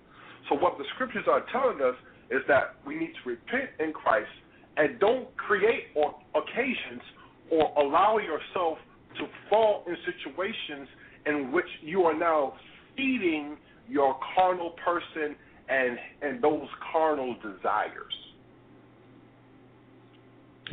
[0.49, 1.99] So what the scriptures are telling us
[2.31, 4.31] is that we need to repent in Christ
[4.77, 7.03] and don't create or occasions
[7.51, 8.79] or allow yourself
[9.19, 10.89] to fall in situations
[11.27, 12.55] in which you are now
[12.97, 13.57] feeding
[13.89, 15.37] your carnal person
[15.69, 18.15] and and those carnal desires.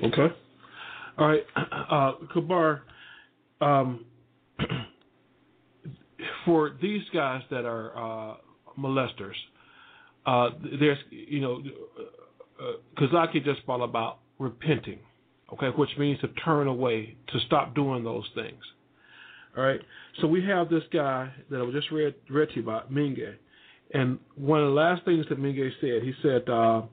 [0.03, 0.33] Okay.
[1.19, 1.43] All right,
[1.91, 2.83] uh, Kabar.
[3.59, 4.05] Um,
[6.45, 7.91] for these guys that are
[8.31, 8.35] uh,
[8.79, 9.33] molesters,
[10.25, 10.49] uh,
[10.79, 11.61] there's you know,
[12.61, 14.99] uh, Kazaki just brought about repenting,
[15.53, 18.61] okay, which means to turn away, to stop doing those things.
[19.57, 19.81] All right,
[20.21, 23.35] so we have this guy that I was just read read to you about, Menge,
[23.93, 26.83] and one of the last things that Menge said, he said uh,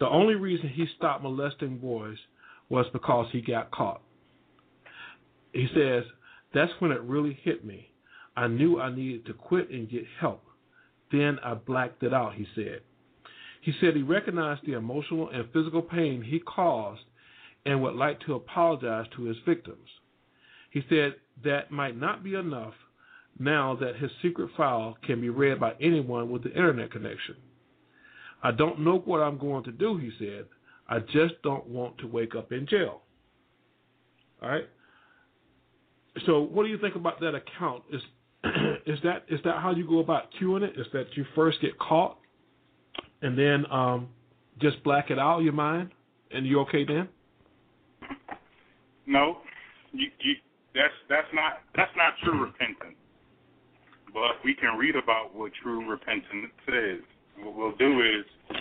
[0.00, 2.18] the only reason he stopped molesting boys
[2.70, 4.00] was because he got caught.
[5.52, 6.04] He says
[6.54, 7.90] that's when it really hit me.
[8.36, 10.42] I knew I needed to quit and get help.
[11.12, 12.80] Then I blacked it out, he said.
[13.60, 17.02] He said he recognized the emotional and physical pain he caused
[17.66, 19.88] and would like to apologize to his victims.
[20.70, 22.74] He said that might not be enough
[23.38, 27.36] now that his secret file can be read by anyone with the internet connection.
[28.42, 30.46] I don't know what I'm going to do, he said.
[30.90, 33.02] I just don't want to wake up in jail.
[34.42, 34.68] All right?
[36.26, 37.84] So, what do you think about that account?
[37.92, 38.02] Is
[38.86, 40.72] is that is that how you go about curing it?
[40.76, 42.18] Is that you first get caught
[43.22, 44.08] and then um,
[44.60, 45.90] just black it out your mind,
[46.32, 47.08] and you okay then?
[49.06, 49.38] No,
[49.92, 50.34] you, you,
[50.74, 52.96] that's that's not that's not true repentance.
[54.12, 57.00] But we can read about what true repentance is.
[57.38, 58.56] What we'll do is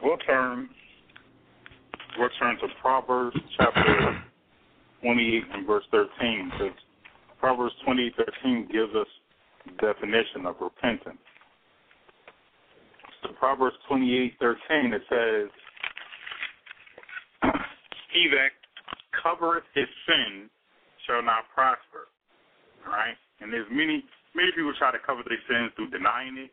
[0.00, 0.68] we'll turn
[2.18, 4.22] we'll turn to Proverbs chapter
[5.02, 6.76] 28 and verse 13 because
[7.38, 9.06] Proverbs 28:13 gives us
[9.80, 11.18] definition of repentance.
[13.22, 15.50] So Proverbs 28:13 it says,
[18.12, 18.50] "He that
[19.22, 20.50] covereth his sin
[21.06, 22.08] shall not prosper."
[22.86, 24.04] All right, and there's many
[24.34, 26.50] many people try to cover their sins through denying it.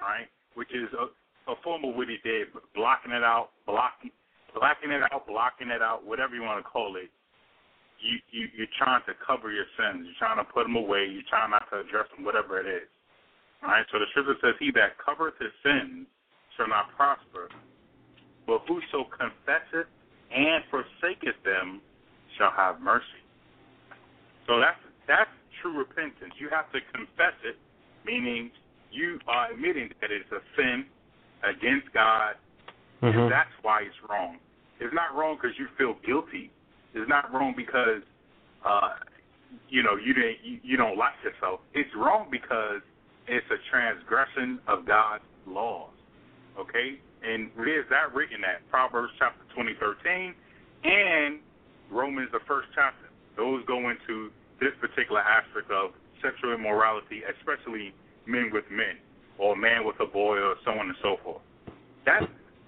[0.00, 4.10] All right, which is a, a form of what he did, blocking it out, blocking
[4.54, 7.10] blocking it out, blocking it out, whatever you want to call it
[8.04, 10.04] you, you you're trying to cover your sins.
[10.04, 11.08] You're trying to put them away.
[11.08, 12.88] You're trying not to address them, whatever it is.
[13.62, 13.86] All right.
[13.92, 16.06] So the scripture says, "He that covereth his sins
[16.56, 17.48] shall not prosper,
[18.46, 19.88] but whoso confesseth
[20.30, 21.80] and forsaketh them
[22.36, 23.22] shall have mercy.
[24.46, 25.32] So that's that's
[25.62, 26.36] true repentance.
[26.36, 27.56] You have to confess it,
[28.04, 28.50] meaning
[28.92, 30.84] you are admitting that it's a sin
[31.42, 32.36] against God,
[33.04, 33.18] Mm-hmm.
[33.18, 34.38] and that's why it's wrong.
[34.80, 36.50] It's not wrong because you feel guilty.
[36.94, 38.00] It's not wrong because
[38.64, 38.96] uh,
[39.68, 41.60] you know you didn't you, you don't like yourself.
[41.74, 42.80] It's wrong because
[43.28, 45.92] it's a transgression of God's laws.
[46.58, 48.64] Okay, and where's that written at?
[48.70, 50.34] Proverbs chapter twenty thirteen,
[50.84, 51.40] and
[51.90, 53.12] Romans the first chapter.
[53.36, 54.30] Those go into
[54.60, 55.90] this particular aspect of
[56.22, 57.92] sexual immorality, especially
[58.24, 58.96] men with men,
[59.36, 61.42] or man with a boy, or so on and so forth.
[62.06, 62.24] That's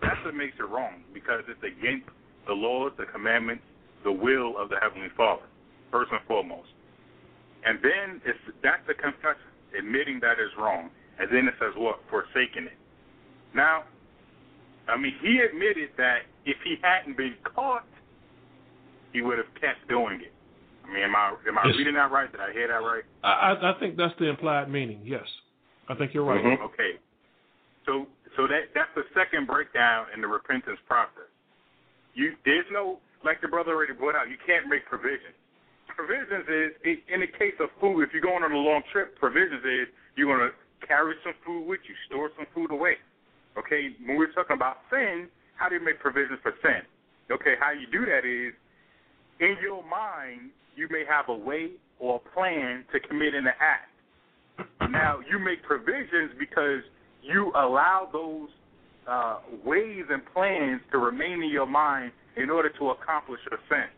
[0.06, 2.06] that's what makes it wrong because it's against
[2.46, 3.62] the laws, the commandments,
[4.04, 5.42] the will of the Heavenly Father,
[5.90, 6.68] first and foremost.
[7.66, 10.90] And then it's that's the confession, admitting that is wrong.
[11.18, 11.98] And then it says what?
[12.10, 12.78] Forsaking it.
[13.54, 13.84] Now,
[14.88, 17.84] I mean, he admitted that if he hadn't been caught,
[19.12, 20.32] he would have kept doing it.
[20.84, 21.76] I mean, am I am I Yes.
[21.78, 22.30] reading that right?
[22.30, 23.02] Did I hear that right?
[23.24, 25.00] I, I I think that's the implied meaning.
[25.02, 25.26] Yes,
[25.88, 26.44] I think you're right.
[26.44, 26.60] Mhm.
[26.60, 26.98] Okay.
[27.86, 31.28] So so that that's the second breakdown in the repentance process.
[32.14, 34.28] You there's no like the brother already brought out.
[34.28, 35.34] You can't make provisions.
[35.88, 36.44] Provisions
[36.84, 38.04] is in the case of food.
[38.04, 40.52] If you're going on a long trip, provisions is you're to
[40.86, 43.00] carry some food with you, store some food away.
[43.56, 43.96] Okay.
[44.04, 46.84] When we're talking about sin, how do you make provisions for sin?
[47.32, 47.56] Okay.
[47.58, 48.52] How you do that is
[49.40, 53.88] in your mind you may have a way or a plan to commit an act.
[54.92, 56.84] Now you make provisions because
[57.26, 58.48] you allow those
[59.08, 63.88] uh, ways and plans to remain in your mind in order to accomplish your sin.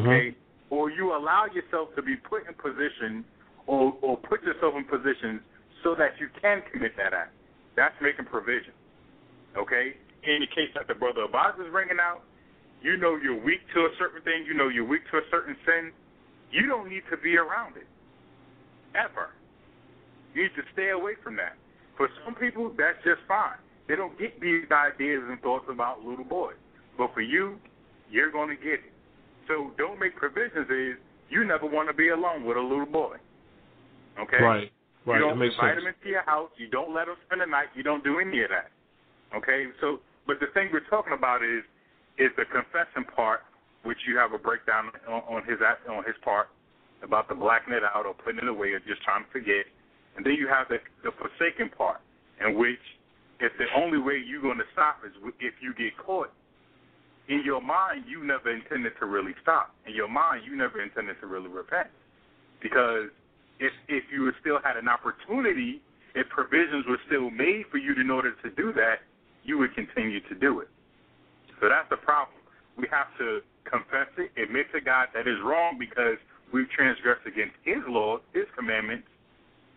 [0.00, 0.36] Okay,
[0.70, 3.24] or you allow yourself to be put in position,
[3.66, 5.40] or or put yourself in positions
[5.82, 7.32] so that you can commit that act.
[7.76, 8.72] That's making provision.
[9.56, 12.20] Okay, in the case that the brother Abbas is bringing out,
[12.82, 14.44] you know you're weak to a certain thing.
[14.46, 15.92] You know you're weak to a certain sin.
[16.50, 17.86] You don't need to be around it
[18.94, 19.30] ever.
[20.34, 21.56] You need to stay away from that.
[21.98, 23.58] For some people, that's just fine.
[23.88, 26.54] They don't get these ideas and thoughts about little boys.
[26.96, 27.58] But for you,
[28.08, 28.94] you're going to get it.
[29.48, 30.96] So don't make provisions is
[31.28, 33.16] you never want to be alone with a little boy.
[34.20, 34.40] Okay?
[34.40, 34.70] Right.
[35.06, 35.18] Right.
[35.18, 35.84] You don't invite sense.
[35.84, 36.50] them into your house.
[36.56, 37.72] You don't let them spend the night.
[37.74, 38.70] You don't do any of that.
[39.34, 39.66] Okay?
[39.80, 41.64] So, but the thing we're talking about is
[42.18, 43.40] is the confession part,
[43.84, 45.56] which you have a breakdown on, on his
[45.88, 46.48] on his part
[47.02, 49.64] about the blacking it out or putting it away or just trying to forget.
[50.18, 52.02] And then you have the the forsaken part,
[52.42, 52.82] in which
[53.38, 56.34] if the only way you're going to stop is if you get caught.
[57.28, 59.70] In your mind, you never intended to really stop.
[59.86, 61.86] In your mind, you never intended to really repent,
[62.60, 63.14] because
[63.60, 65.80] if if you still had an opportunity,
[66.16, 69.06] if provisions were still made for you in order to do that,
[69.44, 70.68] you would continue to do it.
[71.60, 72.42] So that's the problem.
[72.74, 73.38] We have to
[73.70, 76.18] confess it, admit to God that is wrong because
[76.52, 79.06] we've transgressed against His laws, His commandments,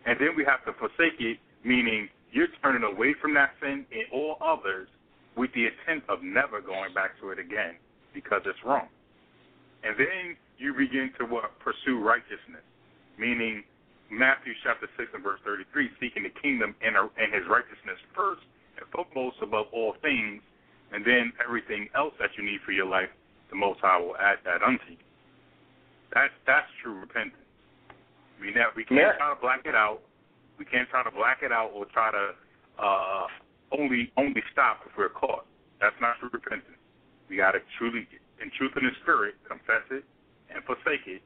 [0.05, 4.05] and then we have to forsake it, meaning you're turning away from that sin and
[4.11, 4.87] all others
[5.35, 7.75] with the intent of never going back to it again
[8.13, 8.87] because it's wrong.
[9.83, 11.57] And then you begin to what?
[11.59, 12.63] Pursue righteousness,
[13.17, 13.63] meaning
[14.11, 18.43] Matthew chapter 6 and verse 33, seeking the kingdom and, uh, and his righteousness first
[18.77, 20.41] and foremost above all things,
[20.91, 23.09] and then everything else that you need for your life,
[23.49, 25.01] the Most High will add that unto you.
[26.13, 27.40] That's, that's true repentance.
[28.41, 29.13] We, never, we can't Yeah.
[29.17, 30.01] try to black it out.
[30.57, 32.33] We can't try to black it out or try to
[32.81, 33.27] uh,
[33.71, 35.45] only only stop if we're caught.
[35.79, 36.77] That's not true repentance.
[37.29, 38.07] We got to truly,
[38.41, 40.03] in truth and in spirit, confess it
[40.53, 41.21] and forsake it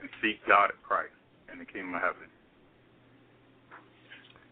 [0.00, 1.12] and seek God at Christ
[1.50, 2.28] and the kingdom of heaven.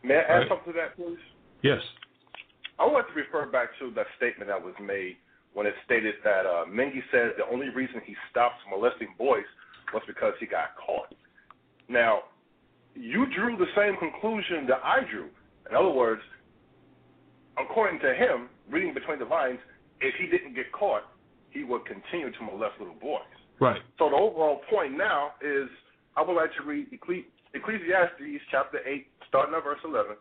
[0.02, 0.48] May I add Right.
[0.48, 1.18] something to that, please?
[1.62, 1.82] Yes.
[2.78, 5.16] I want to refer back to that statement that was made
[5.54, 9.46] when it stated that uh, Menge says the only reason he stopped molesting boys
[9.94, 11.08] was because he got caught.
[11.88, 12.20] Now,
[12.94, 15.28] you drew the same conclusion that I drew.
[15.70, 16.22] In other words,
[17.58, 19.58] according to him, reading between the lines,
[20.00, 21.02] if he didn't get caught,
[21.50, 23.20] he would continue to molest little boys.
[23.60, 23.80] Right.
[23.98, 25.68] So the overall point now is
[26.16, 30.16] I would like to read Ecclesi- Ecclesiastes chapter 8, starting at verse 11.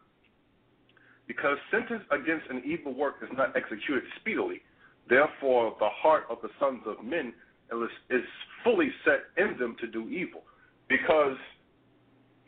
[1.27, 4.61] Because sentence against an evil work is not executed speedily,
[5.09, 7.33] therefore the heart of the sons of men
[7.71, 8.23] is, is
[8.63, 10.43] fully set in them to do evil.
[10.87, 11.35] Because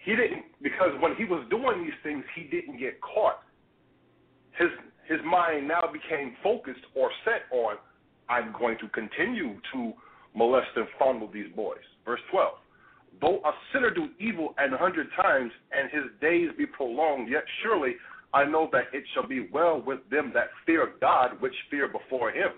[0.07, 3.43] he didn't because when he was doing these things he didn't get caught.
[4.57, 4.69] His
[5.05, 7.75] his mind now became focused or set on
[8.29, 9.91] I'm going to continue to
[10.33, 11.83] molest and fondle these boys.
[12.05, 12.53] Verse 12.
[13.19, 17.95] Though a sinner do evil an hundred times and his days be prolonged, yet surely
[18.33, 22.31] I know that it shall be well with them that fear God, which fear before
[22.31, 22.51] him.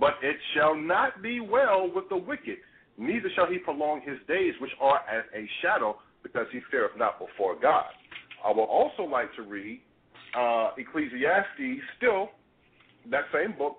[0.00, 2.58] But it shall not be well with the wicked,
[2.96, 7.18] neither shall he prolong his days, which are as a shadow, because he feareth not
[7.18, 7.86] before God.
[8.44, 9.80] I will also like to read
[10.36, 12.28] uh, Ecclesiastes, still
[13.10, 13.76] that same book,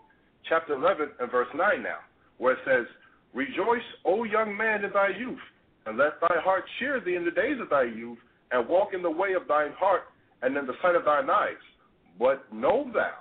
[0.48, 2.00] chapter 11 and verse 9 now,
[2.38, 2.86] where it says,
[3.34, 5.38] Rejoice, O young man, in thy youth,
[5.86, 8.18] and let thy heart cheer thee in the days of thy youth,
[8.52, 10.04] and walk in the way of thine heart,
[10.42, 11.62] and in the sight of thine eyes.
[12.18, 13.14] But know thou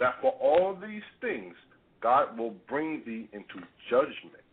[0.00, 1.54] that for all these things
[2.02, 4.44] God will bring thee into judgment.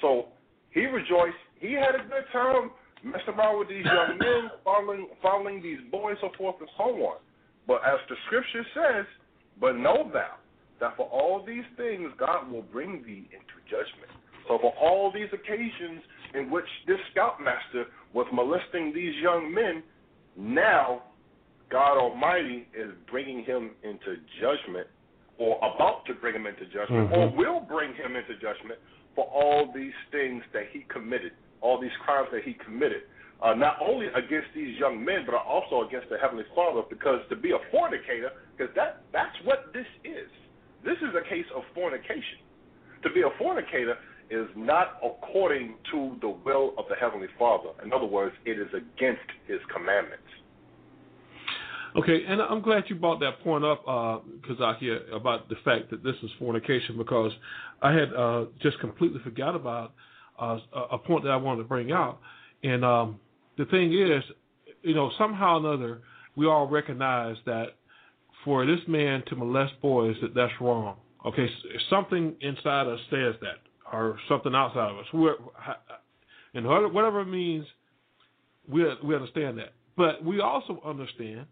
[0.00, 0.26] So
[0.70, 1.36] he rejoiced.
[1.58, 2.70] He had a good time
[3.06, 7.18] messing around with these young men, following following these boys, so forth and so on.
[7.66, 9.06] But as the scripture says,
[9.60, 10.34] but know thou
[10.80, 14.10] that for all these things God will bring thee into judgment.
[14.48, 16.02] So for all these occasions
[16.34, 19.82] in which this scoutmaster was molesting these young men,
[20.36, 21.02] now
[21.70, 24.86] God Almighty is bringing him into judgment,
[25.38, 27.16] or about to bring him into judgment, Mhm.
[27.16, 28.78] or will bring him into judgment
[29.14, 33.02] for all these things that he committed, all these crimes that he committed.
[33.42, 37.36] Uh, not only against these young men, but also against the Heavenly Father, because to
[37.36, 40.28] be a fornicator, because that, that's what this is.
[40.84, 42.40] This is a case of fornication.
[43.02, 43.96] To be a fornicator
[44.30, 47.70] is not according to the will of the Heavenly Father.
[47.84, 50.24] In other words, it is against His commandments.
[51.96, 56.02] Okay, and I'm glad you brought that point up, I hear about the fact that
[56.02, 57.32] this is fornication, because
[57.80, 59.92] I had uh, just completely forgot about
[60.38, 60.58] uh,
[60.92, 62.20] a point that I wanted to bring out.
[62.62, 63.20] And um,
[63.58, 64.22] the thing is,
[64.82, 66.02] you know, somehow or another,
[66.36, 67.76] we all recognize that
[68.44, 70.96] for this man to molest boys, that that's wrong.
[71.24, 71.48] Okay,
[71.90, 73.58] something inside us says that,
[73.92, 75.06] or something outside of us.
[75.12, 75.34] We're,
[76.54, 77.66] and whatever it means,
[78.68, 79.72] we we understand that.
[79.96, 81.46] But we also understand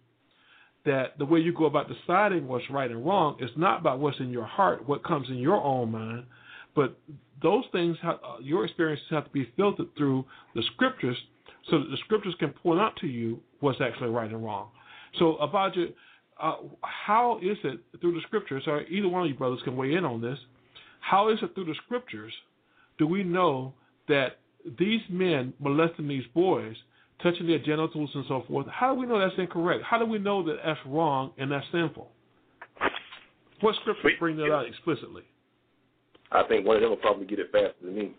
[0.85, 4.21] that the way you go about deciding what's right and wrong is not about what's
[4.21, 6.27] in your heart, what comes in your own mind,
[6.77, 6.97] but
[7.43, 10.25] those things, have, uh, your experiences have to be filtered through
[10.55, 11.17] the scriptures,
[11.71, 14.69] so that the scriptures can point out to you what's actually right and wrong.
[15.19, 15.77] So, about
[16.41, 19.95] uh, how is it through the scriptures, or either one of you brothers can weigh
[19.95, 20.39] in on this?
[21.01, 22.33] How is it through the scriptures
[22.99, 23.75] do we know
[24.09, 24.39] that
[24.79, 26.77] these men molesting these boys,
[27.23, 29.85] touching their genitals and so forth, how do we know that's incorrect?
[29.85, 32.11] How do we know that that's wrong and that's sinful?
[33.61, 35.23] What scriptures bring that out explicitly?
[36.33, 38.15] I think one of them will probably get it faster than me.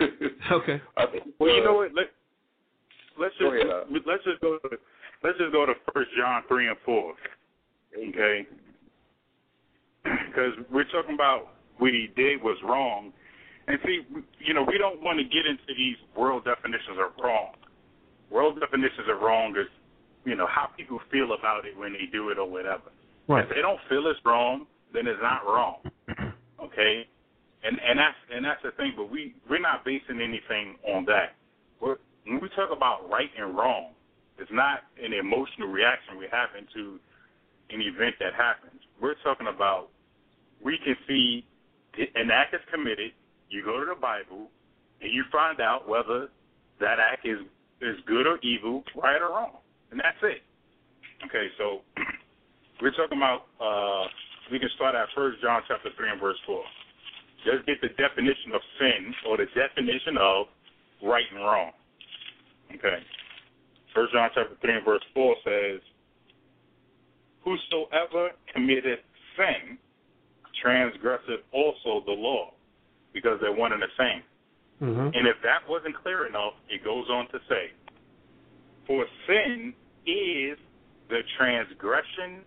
[0.52, 0.80] okay.
[0.96, 1.94] I think, Well, you uh, know what?
[1.94, 2.06] Let,
[3.18, 3.84] let's just ahead, uh.
[4.06, 4.76] let's just go to
[5.22, 7.14] let's just go to First John three and four.
[7.96, 8.46] Okay.
[10.28, 13.12] Because we're talking about what he did was wrong,
[13.66, 14.02] and see,
[14.38, 17.52] you know, we don't want to get into these world definitions of wrong.
[18.30, 19.66] World definitions of wrong is,
[20.24, 22.92] you know, how people feel about it when they do it or whatever.
[23.28, 23.44] Right.
[23.44, 25.76] If they don't feel it's wrong, then it's not wrong.
[26.58, 27.06] Okay?
[27.66, 31.34] And and that's and that's the thing, but we we're not basing anything on that.
[31.80, 33.90] We're, when we talk about right and wrong,
[34.38, 37.00] it's not an emotional reaction we have into
[37.70, 38.80] an event that happens.
[39.02, 39.88] We're talking about
[40.62, 41.44] we can see
[42.14, 43.12] an act is committed,
[43.48, 44.48] you go to the Bible
[45.00, 46.28] and you find out whether
[46.80, 47.40] that act is
[47.80, 49.58] is good or evil, right or wrong.
[49.90, 50.42] And that's it.
[51.26, 51.80] Okay, so
[52.80, 54.06] we're talking about uh
[54.52, 56.62] we can start at first John chapter three and verse four.
[57.46, 60.46] Just get the definition of sin or the definition of
[61.06, 61.70] right and wrong.
[62.74, 62.98] Okay.
[63.94, 65.80] First John chapter three and verse four says,
[67.44, 68.98] Whosoever committeth
[69.38, 69.78] sin
[70.60, 72.50] transgresseth also the law,
[73.14, 74.22] because they're one and the same.
[74.82, 75.06] Mm-hmm.
[75.14, 77.70] And if that wasn't clear enough, it goes on to say,
[78.86, 79.72] For sin
[80.04, 80.58] is
[81.08, 82.42] the transgression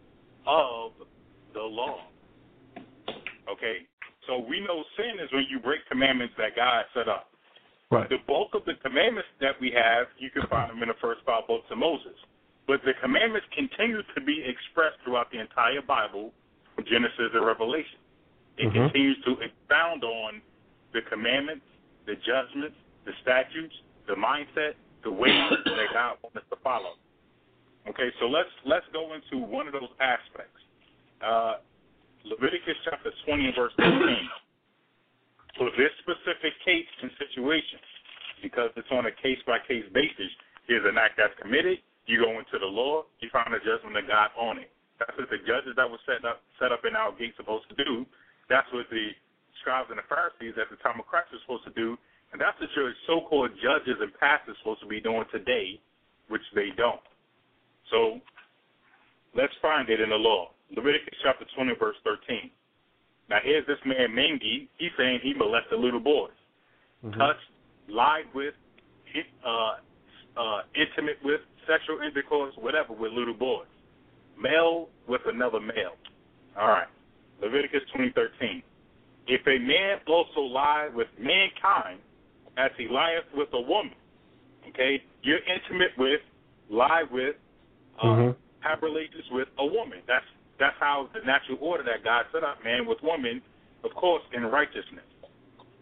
[0.45, 0.91] of
[1.53, 2.01] the law.
[3.49, 3.87] Okay?
[4.29, 7.33] So we know sin is when you break commandments that God set up.
[7.89, 8.07] Right.
[8.07, 11.21] The bulk of the commandments that we have, you can find them in the first
[11.25, 12.13] five books of Moses.
[12.67, 16.31] But the commandments continue to be expressed throughout the entire Bible,
[16.75, 17.97] from Genesis to Revelation.
[18.57, 18.93] It Mhm.
[18.93, 20.43] continues to expound on
[20.93, 21.65] the commandments,
[22.05, 23.73] the judgments, the statutes,
[24.05, 25.33] the mindset, the ways
[25.65, 26.93] that God wants us to follow.
[27.87, 30.61] Okay, so let's let's go into one of those aspects.
[31.21, 31.57] Uh,
[32.29, 33.89] Leviticus chapter 20 and verse 15.
[35.57, 37.81] For this specific case and situation,
[38.45, 40.29] because it's on a case by case basis,
[40.69, 41.81] here's an act that's committed.
[42.05, 44.69] You go into the law, you find a judgment of God on it.
[45.01, 47.77] That's what the judges that were set up set up in our gate supposed to
[47.81, 48.05] do.
[48.45, 49.09] That's what the
[49.61, 51.97] scribes and the Pharisees at the time of Christ were supposed to do,
[52.29, 55.81] and that's what your so-called judges and pastors supposed to be doing today,
[56.29, 57.01] which they don't.
[57.89, 58.21] So
[59.33, 60.53] let's find it in the law.
[60.75, 62.49] Leviticus chapter 20, verse 13.
[63.29, 64.67] Now, here's this man, Menge.
[64.77, 66.31] He's saying he molested little boys,
[67.05, 67.17] Mm-hmm.
[67.17, 67.39] touched,
[67.87, 68.53] lied with,
[69.45, 69.49] uh,
[70.37, 73.67] uh, intimate with, sexual intercourse, whatever, with little boys.
[74.37, 75.95] Male with another male.
[76.59, 76.87] All right.
[77.41, 78.63] Leviticus 20:13.
[79.27, 81.99] If a man also lie with mankind,
[82.57, 83.93] as he lieth with a woman,
[84.69, 86.21] okay, you're intimate with,
[86.69, 87.35] lie with,
[88.01, 88.31] uh, Mm-hmm.
[88.59, 89.99] have relations with a woman.
[90.07, 90.25] That's
[90.59, 93.41] that's how the natural order that God set up, man with woman,
[93.83, 95.07] of course, in righteousness.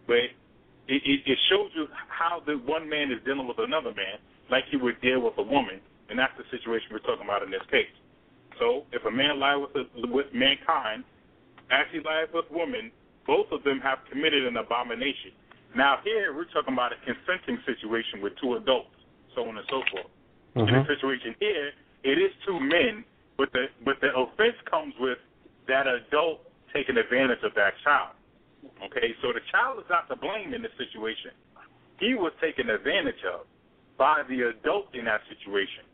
[0.05, 0.32] But
[0.88, 4.63] it, it, it shows you how the one man is dealing with another man, like
[4.71, 7.65] he would deal with a woman, and that's the situation we're talking about in this
[7.69, 7.91] case.
[8.59, 11.03] So if a man lie with a, with mankind,
[11.69, 12.91] as he lied with woman,
[13.28, 15.36] both of them have committed an abomination.
[15.75, 18.95] Now here we're talking about a consenting situation with two adults,
[19.36, 20.09] so on and so forth.
[20.55, 20.89] In the mm-hmm.
[20.89, 21.69] situation here,
[22.07, 23.03] it is two men,
[23.38, 25.17] but the but the offense comes with
[25.67, 26.41] that adult
[26.73, 28.13] taking advantage of that child.
[28.83, 31.31] Okay, so the child is not to blame in this situation.
[31.99, 33.45] He was taken advantage of
[33.97, 35.85] by the adult in that situation.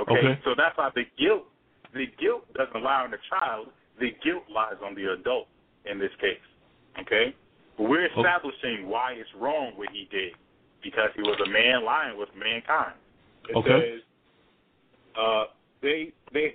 [0.00, 0.40] Okay, Okay.
[0.44, 1.44] so that's why the guilt
[1.92, 3.68] the guilt doesn't lie on the child.
[4.00, 5.48] The guilt lies on the adult
[5.84, 6.40] in this case.
[7.00, 7.34] Okay,
[7.78, 10.32] we're establishing why it's wrong what he did
[10.82, 12.96] because he was a man lying with mankind.
[13.48, 13.68] It Okay.
[13.68, 14.00] says
[15.16, 15.44] uh,
[15.82, 16.54] they they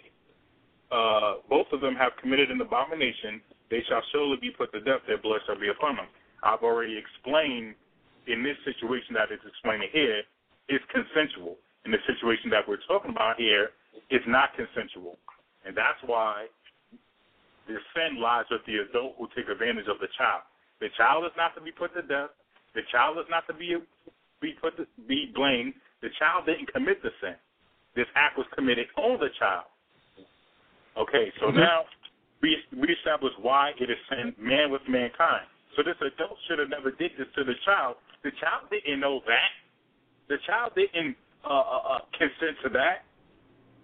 [0.92, 3.42] uh, both of them have committed an abomination.
[3.70, 5.04] They shall surely be put to death.
[5.06, 6.08] Their blood shall be upon them.
[6.44, 7.76] I've already explained
[8.28, 10.24] in this situation that is explaining here
[10.70, 11.60] is consensual.
[11.86, 13.72] In the situation that we're talking about here,
[14.12, 15.16] it's not consensual,
[15.64, 16.48] and that's why
[17.68, 20.44] the sin lies with the adult who take advantage of the child.
[20.80, 22.32] The child is not to be put to death.
[22.76, 23.76] The child is not to be
[24.40, 25.74] be put to, be blamed.
[26.04, 27.40] The child didn't commit the sin.
[27.98, 29.66] This act was committed on the child.
[30.96, 31.56] Okay, so Mhm.
[31.58, 31.86] now
[32.42, 35.48] we we established why it is sin man with mankind.
[35.76, 37.98] So this adult should have never did this to the child.
[38.22, 39.52] The child didn't know that.
[40.28, 43.04] The child didn't uh, uh, uh, consent to that.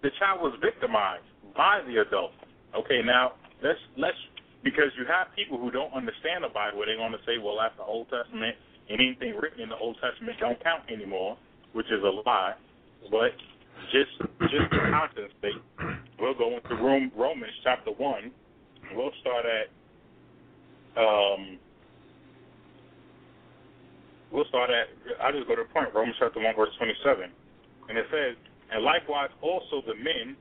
[0.02, 2.34] The child was victimized by the adult.
[2.74, 4.18] Okay, now let's let's
[4.62, 6.84] because you have people who don't understand the Bible.
[6.86, 8.56] They're going to say, well, that's the Old Testament,
[8.88, 11.36] and anything written in the Old Testament don't count anymore,
[11.72, 12.54] which is a lie.
[13.10, 13.34] But
[13.92, 14.14] just
[14.50, 15.60] just for conscience sake,
[16.18, 18.30] we'll go into Romans chapter one.
[18.94, 19.66] We'll start at
[21.00, 21.58] um.
[24.30, 24.88] We'll start at.
[25.22, 25.94] I'll just go to the point.
[25.94, 27.30] Romans chapter one, verse twenty-seven,
[27.88, 28.36] and it says,
[28.72, 30.36] "And likewise also the men,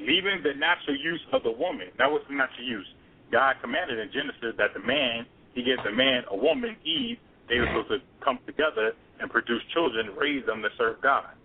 [0.00, 2.88] leaving the natural use of the woman." That was the natural use.
[3.30, 7.18] God commanded in Genesis that the man, He gave the man a woman, Eve.
[7.48, 11.36] They were supposed to come together and produce children, raise them to serve God,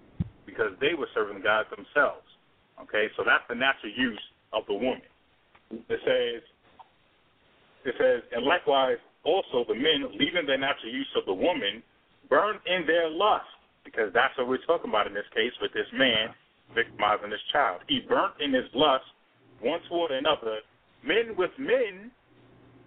[0.60, 2.28] because they were serving God themselves.
[2.84, 4.20] Okay, so that's the natural use
[4.52, 5.08] of the woman.
[5.72, 6.44] It says,
[7.88, 11.80] it says, and likewise also the men, leaving the natural use of the woman,
[12.28, 13.48] burn in their lust,
[13.88, 16.36] because that's what we're talking about in this case with this man
[16.76, 17.80] victimizing this child.
[17.88, 19.08] He burnt in his lust
[19.64, 20.60] one toward another,
[21.08, 22.12] men with men,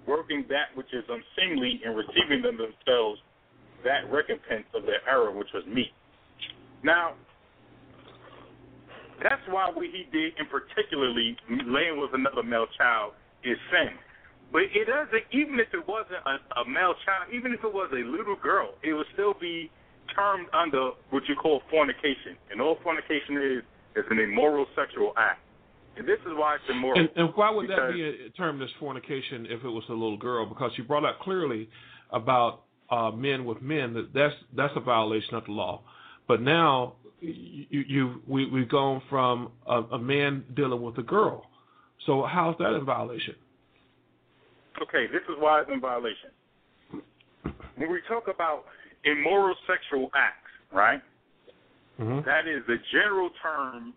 [0.04, 3.20] working that which is unseemly and receiving them themselves
[3.84, 5.92] that recompense of their error which was meat.
[6.84, 7.14] Now,
[9.22, 13.12] that's why what he did, in particularly laying with another male child,
[13.44, 13.94] is sin.
[14.52, 17.88] But it doesn't, even if it wasn't a, a male child, even if it was
[17.92, 19.70] a little girl, it would still be
[20.14, 22.36] termed under what you call fornication.
[22.50, 23.62] And all fornication is
[23.94, 25.40] is an immoral sexual act.
[25.96, 26.98] And this is why it's immoral.
[26.98, 30.16] And, and why would that be a term as fornication if it was a little
[30.16, 30.46] girl?
[30.46, 31.68] Because you brought out clearly
[32.10, 35.82] about uh, men with men that that's that's a violation of the law.
[36.28, 41.46] But now you, you we we've gone from a, a man dealing with a girl.
[42.06, 43.34] So how's that in violation?
[44.82, 46.30] Okay, this is why it's in violation.
[47.76, 48.64] When we talk about
[49.04, 51.00] immoral sexual acts, right?
[52.24, 53.94] That is the general term,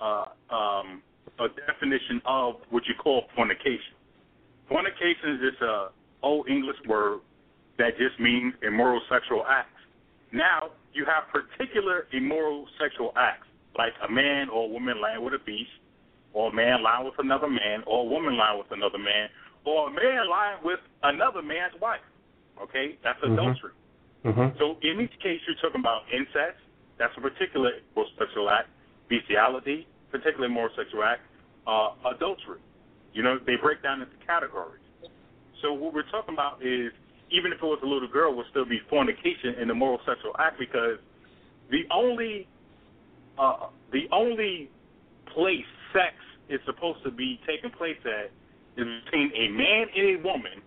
[0.00, 1.02] uh, um,
[1.38, 3.94] a definition of what you call fornication.
[4.68, 5.88] Fornication is just a
[6.22, 7.20] old English word
[7.78, 9.70] that just means immoral sexual acts.
[10.32, 13.46] Now you have particular immoral sexual acts,
[13.76, 15.70] like a man or a woman lying with a beast,
[16.32, 19.28] or a man lying with another man, or a woman lying with another man,
[19.64, 22.00] or a man lying with another man's wife.
[22.60, 23.32] Okay, that's Mhm.
[23.32, 23.72] adultery.
[24.58, 26.58] So in each case, you're talking about incest.
[26.98, 28.68] That's a particular moral sexual act.
[29.08, 31.22] Bestiality, particularly immoral sexual act.
[31.66, 32.60] Uh, adultery.
[33.14, 34.82] You know, they break down into categories.
[35.62, 36.92] So what we're talking about is,
[37.30, 40.58] even if it was a little girl, would still be fornication the moral sexual act
[40.58, 40.98] because
[41.70, 42.48] the only,
[43.38, 44.70] uh, the only
[45.34, 46.14] place sex
[46.48, 48.30] is supposed to be taking place at
[48.76, 50.62] is between a man and a woman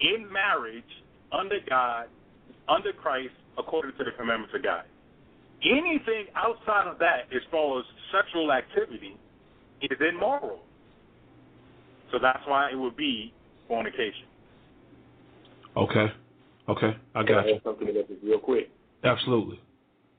[0.00, 0.84] in marriage
[1.32, 2.06] under God,
[2.68, 4.84] under Christ, according to the commandments of God.
[5.64, 9.16] Anything outside of that, as far as sexual activity,
[9.80, 10.60] is immoral.
[12.10, 13.32] So that's why it would be
[13.68, 14.26] fornication.
[15.76, 16.12] Okay.
[16.68, 16.96] Okay.
[17.14, 17.60] I got you.
[17.64, 18.70] Something that is real quick.
[19.04, 19.60] Absolutely.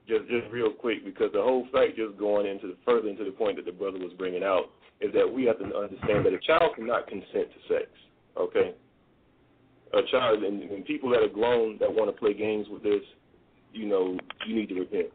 [0.08, 3.32] Just just real quick because the whole fact just going into the further into the
[3.32, 6.40] point that the brother was bringing out is that we have to understand that a
[6.40, 7.88] child cannot consent to sex.
[8.38, 8.74] Okay.
[9.94, 13.02] A child and, and people that are grown that want to play games with this,
[13.74, 14.18] you know,
[14.48, 15.08] you need to repent.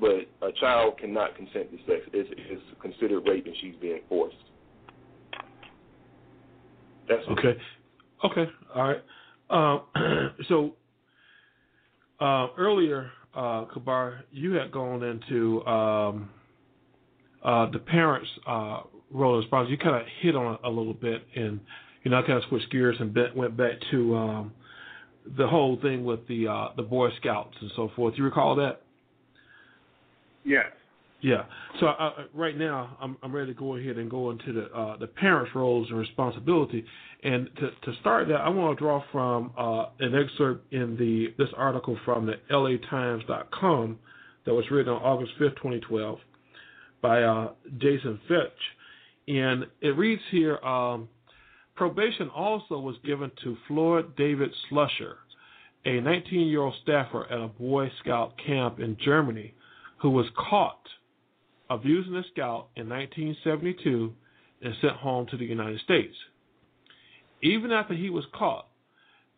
[0.00, 2.08] But a child cannot consent to sex.
[2.12, 4.36] It's, it's considered rape and she's being forced.
[7.08, 7.56] That's okay.
[8.24, 8.50] Okay.
[8.74, 9.02] All right.
[9.50, 9.78] Uh,
[10.48, 10.72] so
[12.20, 16.30] uh, earlier, uh, Kabar, you had gone into um,
[17.44, 18.80] uh, the parents' uh,
[19.10, 19.72] role as responsibility.
[19.72, 21.60] You kind of hit on it a little bit, and
[22.02, 24.52] you know, I kind of switched gears and bent, went back to um,
[25.36, 28.14] the whole thing with the the Boy Scouts and so forth.
[28.16, 28.82] You recall that?
[30.44, 30.66] Yes.
[31.20, 31.44] Yeah.
[31.80, 34.96] So uh, right now, I'm I'm ready to go ahead and go into the uh,
[34.98, 36.84] the parents' roles and responsibility.
[37.24, 41.34] And to to start that, I want to draw from uh, an excerpt in the
[41.36, 43.98] this article from the LA LATimes.com
[44.46, 46.18] that was written on August 5th, 2012,
[47.02, 48.48] by uh, Jason Felch,
[49.26, 50.58] and it reads here.
[50.58, 51.08] Um,
[51.74, 55.14] probation also was given to Floyd David Slusher,
[55.84, 59.54] a 19-year-old staffer at a Boy Scout camp in Germany,
[60.00, 60.80] who was caught
[61.70, 64.12] abusing a scout in 1972
[64.62, 66.14] and sent home to the United States.
[67.42, 68.66] Even after he was caught,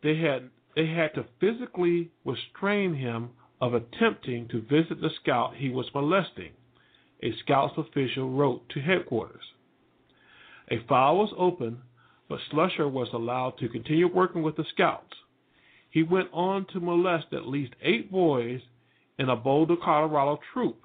[0.01, 3.29] they had they had to physically restrain him
[3.59, 6.51] of attempting to visit the scout he was molesting,
[7.21, 9.43] a Scouts official wrote to headquarters.
[10.71, 11.77] A file was opened,
[12.29, 15.13] but Slusher was allowed to continue working with the Scouts.
[15.89, 18.61] He went on to molest at least eight boys
[19.19, 20.81] in a Boulder, Colorado troop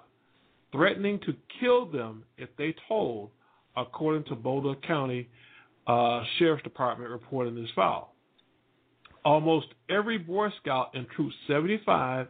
[0.73, 3.31] threatening to kill them if they told,
[3.77, 5.29] according to Boulder County
[5.87, 8.13] uh, Sheriff's Department report in this file.
[9.25, 12.29] Almost every Boy Scout in Troop 75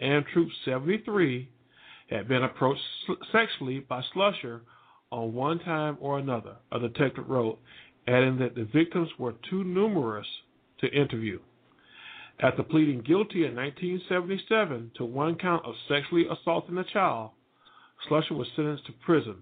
[0.00, 1.48] and Troop 73
[2.10, 2.80] had been approached
[3.32, 4.60] sexually by Slusher
[5.10, 7.58] on one time or another, a detective wrote,
[8.06, 10.26] adding that the victims were too numerous
[10.80, 11.38] to interview.
[12.40, 17.30] After pleading guilty in 1977 to one count of sexually assaulting a child,
[18.06, 19.36] Slusher was sentenced to prison,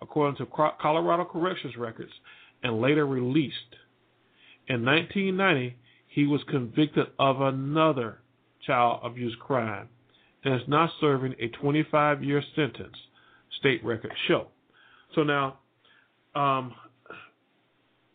[0.00, 0.46] according to
[0.80, 2.12] Colorado Corrections records,
[2.62, 3.76] and later released.
[4.68, 5.76] In 1990,
[6.08, 8.18] he was convicted of another
[8.66, 9.88] child abuse crime
[10.44, 12.96] and is now serving a 25 year sentence,
[13.58, 14.48] state records show.
[15.14, 15.58] So now,
[16.34, 16.74] um,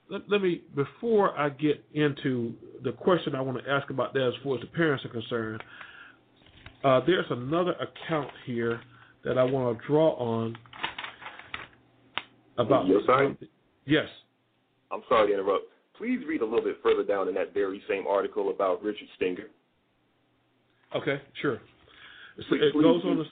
[0.09, 2.53] let, let, me, before I get into
[2.83, 5.63] the question I want to ask about that as far as the parents are concerned,
[6.83, 8.81] uh, there's another account here
[9.23, 10.57] that I want to draw on
[12.57, 13.37] about your side.
[13.85, 14.07] Yes.
[14.91, 15.65] I'm sorry to interrupt.
[15.97, 19.47] Please read a little bit further down in that very same article about Richard Stinger.
[20.95, 21.59] Okay, sure.
[22.35, 23.09] Please, it please, goes please.
[23.09, 23.23] on to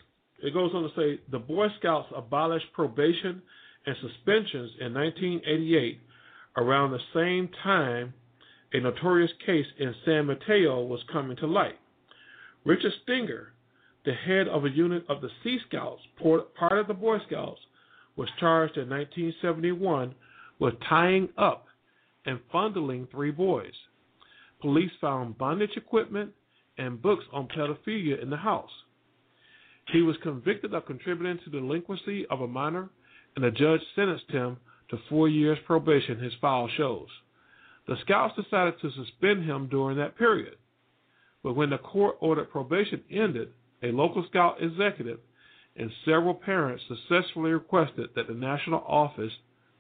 [0.44, 3.42] it goes on to say the Boy Scouts abolished probation
[3.86, 6.00] and suspensions in 1988.
[6.58, 8.14] Around the same time,
[8.74, 11.78] a notorious case in San Mateo was coming to light.
[12.66, 13.54] Richard Stinger
[14.06, 17.60] the head of a unit of the Sea Scouts, part of the Boy Scouts,
[18.16, 20.16] was charged in 1971
[20.60, 21.66] with tying up
[22.26, 23.74] and fondling three boys.
[24.62, 26.32] Police found bondage equipment
[26.78, 28.70] and books on pedophilia in the house.
[29.92, 32.90] He was convicted of contributing to the delinquency of a minor,
[33.36, 34.58] and the judge sentenced him
[34.90, 37.08] to four years probation, his file shows.
[37.88, 40.56] The Scouts decided to suspend him during that period.
[41.44, 43.50] But when the court ordered probation ended,
[43.84, 45.20] a local scout executive,
[45.76, 49.32] and several parents successfully requested that the national office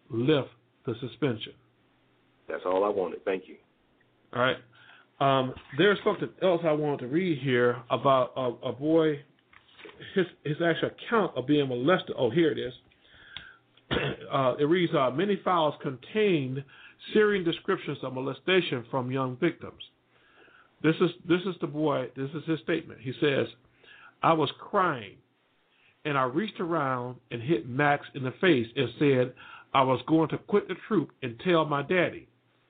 [0.10, 0.50] lift
[0.86, 1.54] the suspension.
[2.48, 3.24] That's all I wanted.
[3.26, 3.56] Thank you.
[4.34, 4.58] All right.
[5.20, 9.20] Um, there's something else I wanted to read here about a, a boy,
[10.16, 12.16] his his actual account of being molested.
[12.18, 12.74] Oh, here it is.
[14.32, 16.64] Uh, it reads, uh, many files contain
[17.14, 19.82] searing descriptions of molestation from young victims.
[20.82, 22.10] This is this is the boy.
[22.16, 23.02] This is his statement.
[23.02, 23.48] He says,
[24.24, 25.18] I was crying,
[26.06, 29.34] and I reached around and hit Max in the face and said
[29.74, 32.28] I was going to quit the troop and tell my daddy.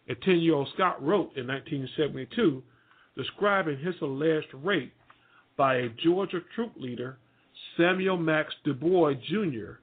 [0.10, 2.64] A 10 year old Scott wrote in 1972
[3.16, 4.94] describing his alleged rape
[5.58, 7.18] by a Georgia troop leader,
[7.78, 9.80] Samuel Max Du Bois Jr.,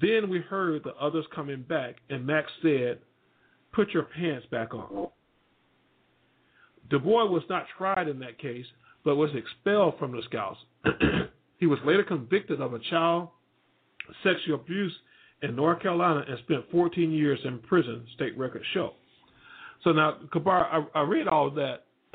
[0.00, 3.00] Then we heard the others coming back, and Max said,
[3.72, 5.08] Put your pants back on.
[6.88, 8.66] Du Bois was not tried in that case,
[9.04, 10.58] but was expelled from the Scouts.
[11.58, 13.28] he was later convicted of a child
[14.22, 14.92] sexual abuse
[15.42, 18.92] in North Carolina and spent 14 years in prison, state records show.
[19.84, 21.86] So now, Kabar, I, I read all that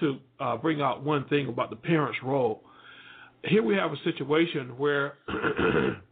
[0.00, 2.62] to uh, bring out one thing about the parent's role.
[3.44, 5.14] Here we have a situation where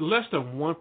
[0.00, 0.76] less than 1%,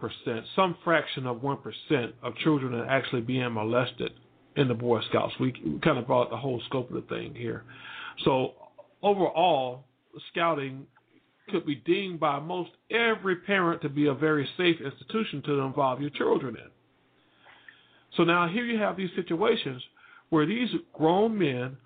[0.55, 4.11] some fraction of 1% of children are actually being molested
[4.55, 5.33] in the Boy Scouts.
[5.39, 5.53] We
[5.83, 7.63] kind of brought the whole scope of the thing here.
[8.25, 8.53] So
[9.01, 9.85] overall,
[10.31, 10.85] scouting
[11.49, 16.01] could be deemed by most every parent to be a very safe institution to involve
[16.01, 16.69] your children in.
[18.17, 19.81] So now here you have these situations
[20.29, 21.77] where these grown men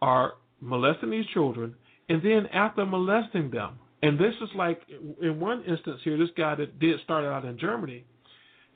[0.00, 1.74] are molesting these children,
[2.08, 4.80] and then after molesting them, and this is like
[5.20, 8.04] in one instance here, this guy that did start out in Germany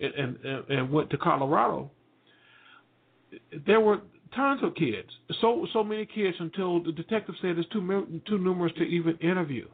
[0.00, 1.90] and and, and went to Colorado.
[3.66, 4.00] There were
[4.34, 5.08] tons of kids,
[5.40, 9.66] so so many kids until the detective said it's too too numerous to even interview,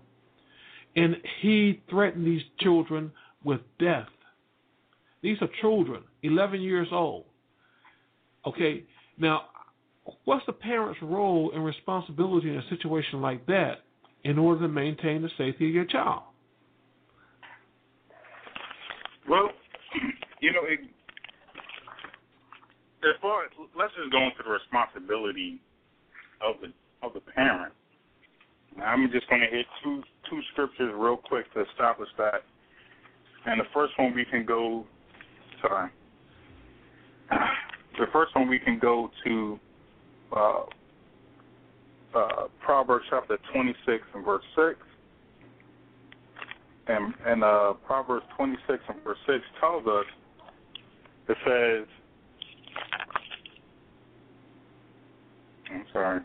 [0.96, 3.12] and he threatened these children
[3.44, 4.08] with death.
[5.22, 7.24] These are children, 11 years old.
[8.46, 8.84] Okay,
[9.18, 9.42] now
[10.24, 13.84] what's the parent's role and responsibility in a situation like that
[14.24, 16.22] in order to maintain the safety of your child?
[19.28, 19.50] Well,
[20.40, 20.80] you know, it,
[23.04, 25.60] as far as let's just go into the responsibility
[26.40, 26.72] of the
[27.06, 27.72] of the parent.
[28.82, 32.42] I'm just going to hit two two scriptures real quick to establish that.
[33.46, 34.86] And the first one we can go.
[35.60, 35.90] Sorry.
[37.98, 39.60] The first one we can go to
[40.34, 40.62] uh,
[42.14, 44.78] uh, Proverbs chapter 26 and verse 6.
[46.88, 50.04] And, and uh, Proverbs 26 and verse 6 tells us,
[51.28, 51.86] it says,
[55.70, 56.20] I'm sorry.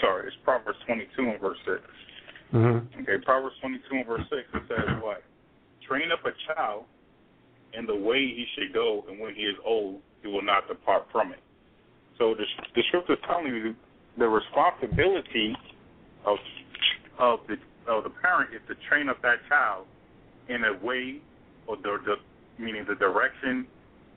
[0.00, 1.80] Sorry, it's Proverbs 22 and verse 6.
[2.54, 3.02] Mm-hmm.
[3.02, 5.22] Okay, Proverbs 22 and verse 6, it says what?
[5.86, 6.84] Train up a child
[7.74, 11.06] in the way he should go, and when he is old, he will not depart
[11.12, 11.38] from it.
[12.18, 12.44] So the,
[12.74, 13.74] the scripture is telling you
[14.18, 15.56] the responsibility
[16.26, 16.36] of
[17.18, 17.56] of the
[17.90, 19.86] of the parent is to train up that child
[20.48, 21.20] in a way
[21.66, 22.16] or the, the
[22.62, 23.66] meaning the direction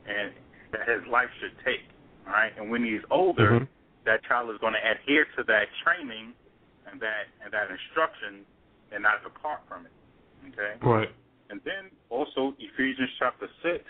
[0.07, 0.33] and
[0.71, 1.85] that his life should take.
[2.25, 3.65] All right, and when he's older, mm-hmm.
[4.05, 6.33] that child is going to adhere to that training
[6.89, 8.45] and that and that instruction
[8.91, 9.91] and not depart from it.
[10.53, 10.77] Okay.
[10.85, 11.09] Right.
[11.49, 13.83] And then also Ephesians chapter six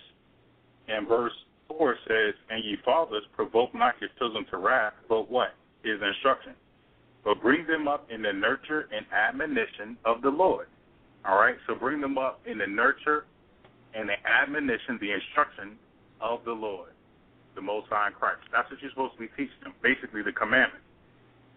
[0.88, 1.34] and verse
[1.68, 5.53] four says, "And ye fathers, provoke not your children to wrath, but what
[5.84, 6.53] is instruction,
[7.23, 10.68] but bring them up in the nurture and admonition of the Lord."
[11.26, 11.55] All right.
[11.68, 13.26] So bring them up in the nurture
[13.93, 15.77] and the admonition, the instruction
[16.19, 16.93] of the Lord,
[17.55, 18.41] the Most High in Christ.
[18.51, 19.73] That's what you're supposed to be teaching them.
[19.81, 20.85] Basically, the commandments.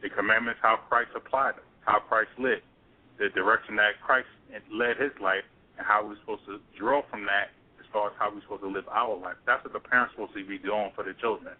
[0.02, 2.68] The commandments, how Christ applied them, how Christ lived,
[3.16, 4.28] the direction that Christ
[4.68, 5.44] led his life,
[5.78, 7.48] and how we're supposed to draw from that
[7.80, 9.40] as far as how we're supposed to live our life.
[9.48, 11.56] That's what the parents supposed to be doing for the children.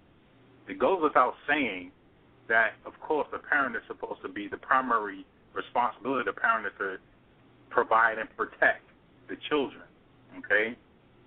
[0.69, 1.93] It goes without saying
[2.49, 6.29] that, of course, the parent is supposed to be the primary responsibility.
[6.29, 6.97] The parent is to
[7.71, 8.85] provide and protect
[9.29, 9.89] the children.
[10.45, 10.77] Okay,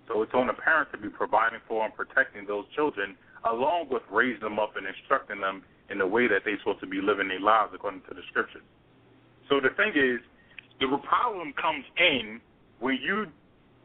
[0.10, 3.16] so it's on the parent to be providing for and protecting those children,
[3.46, 6.90] along with raising them up and instructing them in the way that they're supposed to
[6.90, 8.66] be living their lives according to the scriptures.
[9.48, 10.20] So the thing is,
[10.82, 12.42] the problem comes in
[12.80, 13.30] when you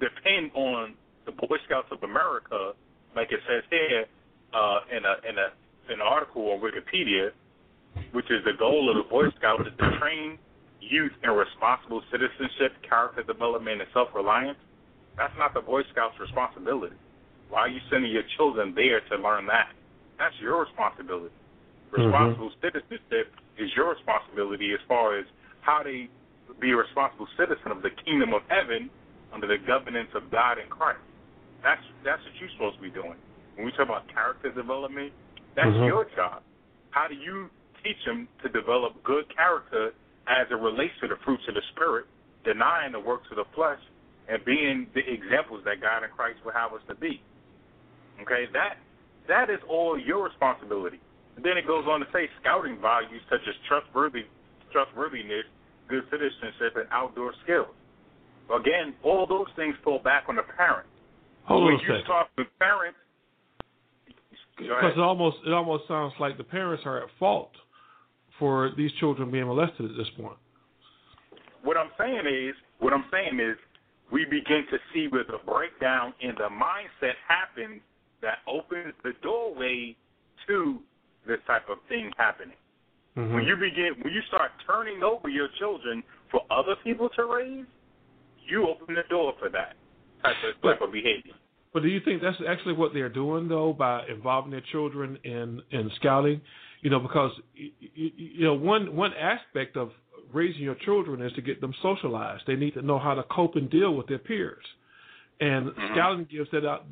[0.00, 0.94] depend on
[1.26, 2.72] the Boy Scouts of America,
[3.14, 4.04] like it says here
[4.52, 5.48] uh, in a in a
[5.92, 7.30] in an article on Wikipedia,
[8.12, 10.38] which is the goal of the Boy Scouts is to train
[10.80, 14.58] youth in responsible citizenship, character development, and self-reliance.
[15.16, 16.96] That's not the Boy Scouts' responsibility.
[17.48, 19.70] Why are you sending your children there to learn that?
[20.18, 21.34] That's your responsibility.
[21.92, 22.66] Responsible mm-hmm.
[22.66, 25.26] citizenship is your responsibility as far as
[25.62, 26.10] how they
[26.60, 28.90] be a responsible citizen of the kingdom of heaven
[29.32, 31.02] under the governance of God and Christ.
[31.62, 33.18] That's that's what you're supposed to be doing.
[33.54, 35.14] When we talk about character development,
[35.54, 35.86] that's mm-hmm.
[35.86, 36.42] your job.
[36.90, 37.50] How do you
[37.82, 39.94] teach them to develop good character
[40.26, 42.06] as it relates to the fruits of the spirit,
[42.44, 43.80] denying the works of the flesh,
[44.28, 47.20] and being the examples that God and Christ would have us to be?
[48.22, 48.76] Okay, that
[49.28, 51.00] that is all your responsibility.
[51.36, 54.24] And then it goes on to say scouting values such as trustworthy
[54.72, 55.44] trustworthiness,
[55.88, 57.68] good citizenship, and outdoor skills.
[58.50, 60.86] Again, all those things fall back on the parent.
[61.44, 62.04] Hold when on a you second.
[62.06, 62.98] talk to parents,
[64.58, 67.50] Because it almost it almost sounds like the parents are at fault
[68.38, 70.36] for these children being molested at this point.
[71.62, 73.56] what I'm saying is, what I'm saying is,
[74.10, 77.80] we begin to see where the breakdown in the mindset happens
[78.22, 79.96] that opens the doorway
[80.46, 80.78] to
[81.26, 82.56] this type of thing happening.
[83.16, 83.34] Mm-hmm.
[83.34, 87.66] When you begin, when you start turning over your children for other people to raise,
[88.46, 89.74] you open the door for that
[90.22, 91.32] type of, type of behavior.
[91.72, 95.62] But do you think that's actually what they're doing though by involving their children in
[95.70, 96.40] in scouting?
[96.82, 99.90] You know, because you, you know one one aspect of
[100.34, 102.42] raising your children is to get them socialized.
[102.46, 104.64] They need to know how to cope and deal with their peers.
[105.40, 105.94] And Mm-hmm.
[105.94, 106.86] scouting gives that out.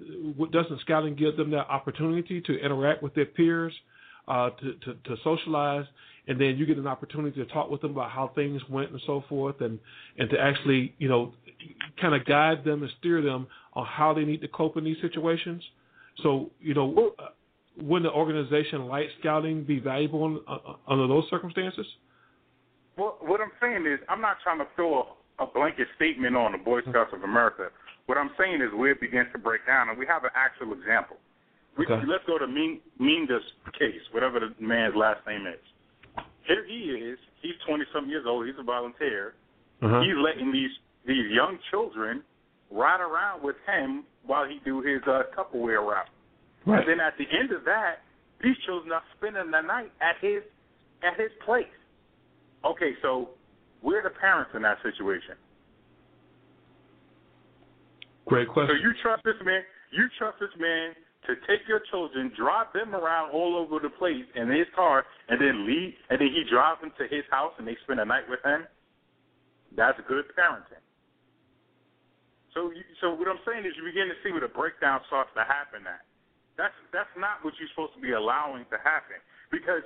[0.52, 3.72] Doesn't scouting give them that opportunity to interact with their peers,
[4.26, 5.86] uh, to, to to socialize,
[6.26, 9.00] and then you get an opportunity to talk with them about how things went and
[9.06, 9.78] so forth, and
[10.18, 11.32] and to actually you know
[12.00, 15.00] kind of guide them and steer them on how they need to cope in these
[15.00, 15.62] situations.
[16.22, 17.26] So you know, uh,
[17.80, 21.86] wouldn't an organization like scouting be valuable in, uh, under those circumstances?
[22.96, 25.06] Well, what I'm saying is, I'm not trying to throw
[25.38, 27.68] a, a blanket statement on the Boy Scouts of America.
[28.06, 30.72] What I'm saying is where it begins to break down, and we have an actual
[30.72, 31.16] example.
[31.78, 32.04] We, Okay.
[32.06, 33.44] Let's go to Ming, Minga's
[33.78, 35.62] case, whatever the man's last name is.
[36.46, 37.18] Here he is.
[37.40, 38.46] He's 20 something years old.
[38.46, 39.34] He's a volunteer.
[39.80, 40.00] Uh-huh.
[40.00, 40.70] He's letting these
[41.06, 42.22] these young children
[42.70, 46.06] ride around with him while he do his uh, Tupperware route.
[46.66, 46.78] Right.
[46.78, 48.02] And then at the end of that,
[48.42, 50.42] these children are spending the night at his
[51.02, 51.66] at his place.
[52.64, 53.30] Okay, so
[53.82, 55.34] we're the parents in that situation.
[58.26, 58.76] Great question.
[58.76, 59.62] So you trust this man?
[59.90, 60.94] You trust this man
[61.26, 65.40] to take your children, drive them around all over the place in his car, and
[65.40, 68.26] then leave, and then he drives them to his house and they spend a night
[68.30, 68.66] with him?
[69.74, 70.82] That's good parenting.
[72.54, 75.30] So, you, so what I'm saying is, you begin to see where the breakdown starts
[75.34, 75.88] to happen.
[75.88, 76.04] At
[76.56, 79.16] that's that's not what you're supposed to be allowing to happen
[79.48, 79.80] because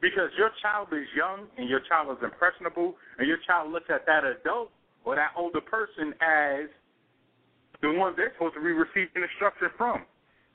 [0.00, 4.04] because your child is young and your child is impressionable, and your child looks at
[4.06, 4.70] that adult
[5.04, 6.68] or that older person as
[7.82, 10.02] the one they're supposed to be receiving instruction from.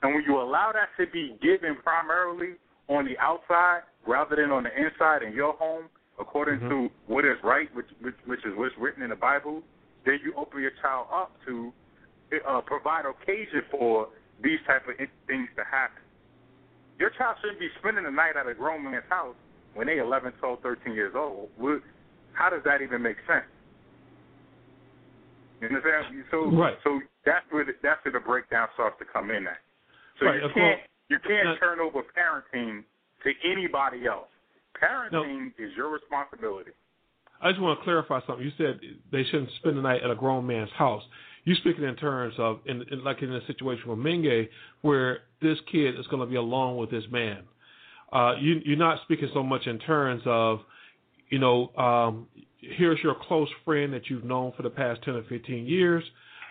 [0.02, 2.58] And when you allow that to be given primarily
[2.88, 5.86] on the outside rather than on the inside in your home,
[6.20, 9.62] according to what is right, which, which which is what's written in the Bible,
[10.04, 11.72] then you open your child up to
[12.46, 14.08] uh, provide occasion for
[14.42, 16.01] these type of things to happen.
[16.98, 19.34] Your child shouldn't be spending the night at a grown man's house
[19.74, 21.50] when they're 11, 12, 13 years old.
[21.56, 21.82] What-
[22.34, 23.44] How does that even make sense?
[25.60, 26.24] You understand?
[26.30, 26.76] So, Right.
[26.82, 29.58] so that's where the, that's where the breakdown starts to come in at.
[30.18, 30.88] So Right, you can't course.
[31.10, 32.84] you can't Now- turn over parenting
[33.22, 34.28] to anybody else.
[34.74, 36.72] Parenting is your responsibility.
[37.40, 38.44] I just want to clarify something.
[38.44, 41.04] You said they shouldn't spend the night at a grown man's house.
[41.44, 44.48] You speaking in terms of, in, in, like in a situation with Menge,
[44.82, 47.42] where this kid is going to be alone with this man.
[48.12, 50.60] Uh, you, you're not speaking so much in terms of,
[51.30, 52.28] you know, um,
[52.60, 56.04] here's your close friend that you've known for the past 10 or 15 years.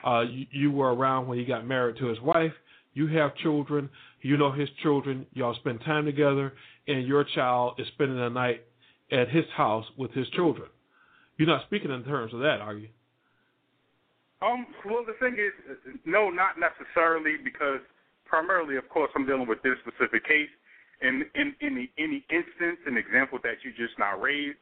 [0.06, 2.54] Uh, you, you were around when he got married to his wife.
[2.94, 3.90] You have children.
[4.22, 5.26] You know his children.
[5.34, 6.54] Y'all spend time together,
[6.88, 8.64] and your child is spending the night
[9.12, 10.68] at his house with his children.
[11.38, 12.90] You're not speaking in terms of that, are you?
[14.42, 15.54] Um, well, the thing is,
[16.06, 17.80] no, not necessarily, because
[18.26, 20.50] primarily, of course, I'm dealing with this specific case.
[21.02, 24.58] In in in the any instance, an example that you just now raised,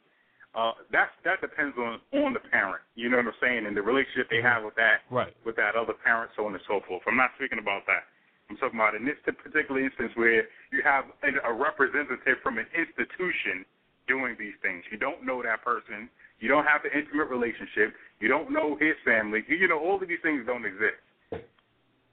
[0.56, 2.80] uh, that that depends on on the parent.
[2.96, 5.36] You know what I'm saying, and the relationship they have with that Right.
[5.44, 7.04] with that other parent, so on and so forth.
[7.08, 8.08] I'm not speaking about that.
[8.50, 13.64] I'm talking about in this particular instance where you have a representative from an institution
[14.08, 14.84] doing these things.
[14.92, 16.10] You don't know that person.
[16.40, 17.94] You don't have the intimate relationship.
[18.20, 19.44] You don't know his family.
[19.48, 21.00] You know, all of these things don't exist.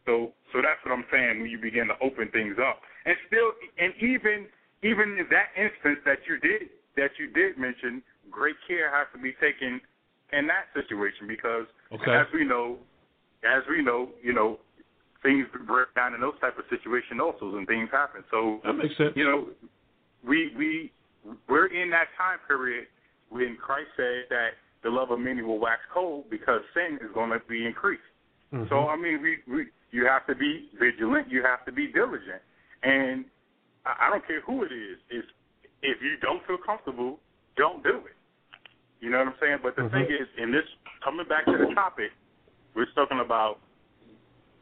[0.07, 3.51] So, so that's what I'm saying when you begin to open things up, and still,
[3.79, 4.47] and even
[4.83, 9.19] even in that instance that you did that you did mention, great care has to
[9.19, 9.81] be taken
[10.33, 12.11] in that situation because, Okay.
[12.11, 12.79] as we know,
[13.43, 14.59] as we know, you know,
[15.23, 18.23] things break down in those type of situations also, and things happen.
[18.31, 19.13] So That makes sense.
[19.17, 19.49] you know,
[20.23, 20.93] we we
[21.49, 22.87] we're in that time period
[23.29, 24.51] when Christ said that
[24.83, 28.03] the love of many will wax cold because sin is going to be increased.
[28.53, 28.69] Mm-hmm.
[28.69, 31.31] So I mean, we, we you have to be vigilant.
[31.31, 32.43] You have to be diligent,
[32.83, 33.25] and
[33.85, 34.99] I, I don't care who it is.
[35.11, 35.25] If
[35.83, 37.19] if you don't feel comfortable,
[37.57, 38.17] don't do it.
[39.01, 39.59] You know what I'm saying?
[39.63, 39.91] But the Mhm.
[39.91, 40.65] thing is, in this
[41.03, 42.13] coming back to the topic,
[42.75, 43.61] we're talking about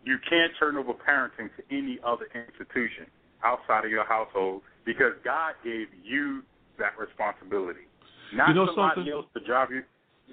[0.05, 3.07] you can't turn over parenting to any other institution
[3.43, 6.43] outside of your household because God gave you
[6.79, 7.87] that responsibility,
[8.33, 9.13] not You know somebody something?
[9.13, 9.83] else to drive you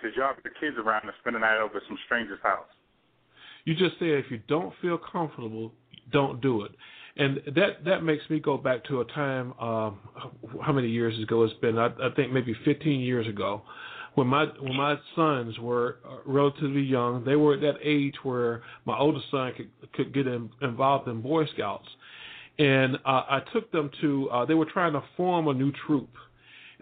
[0.02, 2.66] to drive your kids around and spend the night over at some stranger's house.
[3.66, 5.72] You just said if you don't feel comfortable,
[6.12, 6.72] don't do it.
[7.18, 10.00] And that that makes me go back to a time, um,
[10.62, 11.78] how many years ago it's been?
[11.78, 13.64] I, I think maybe 15 years ago,
[14.16, 18.64] when my when my sons were uh, relatively young, they were at that age where
[18.86, 21.88] my oldest son could could get in, involved in Boy Scouts,
[22.58, 24.30] and uh, I took them to.
[24.30, 26.10] Uh, they were trying to form a new troop,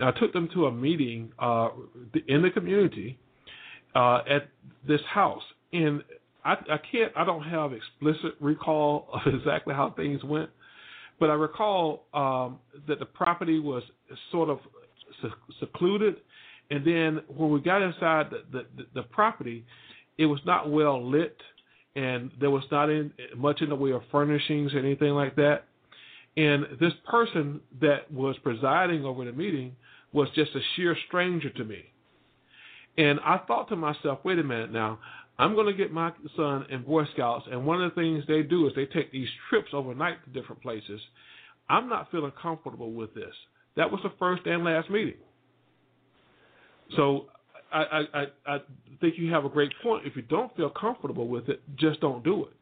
[0.01, 1.69] I took them to a meeting uh,
[2.27, 3.17] in the community
[3.95, 4.49] uh, at
[4.88, 5.43] this house,
[5.73, 6.03] and
[6.45, 7.11] I, I can't.
[7.15, 10.49] I don't have explicit recall of exactly how things went,
[11.19, 13.84] but I recall um, that the property was
[14.31, 14.59] sort of
[15.59, 16.15] secluded
[16.71, 19.65] and then when we got inside the, the, the property,
[20.17, 21.38] it was not well lit,
[21.95, 25.65] and there was not in, much in the way of furnishings or anything like that.
[26.38, 29.76] And this person that was presiding over the meeting
[30.11, 31.84] was just a sheer stranger to me.
[32.98, 34.99] And I thought to myself, wait a minute now,
[35.38, 38.41] I'm going to get my son in Boy Scouts, and one of the things they
[38.41, 40.99] do is they take these trips overnight to different places.
[41.69, 43.34] I'm not feeling comfortable with this.
[43.77, 45.14] That was the first and last meeting.
[46.98, 47.27] So
[47.72, 48.57] I, I, I
[48.99, 50.06] think you have a great point.
[50.06, 52.53] If you don't feel comfortable with it, just don't do it.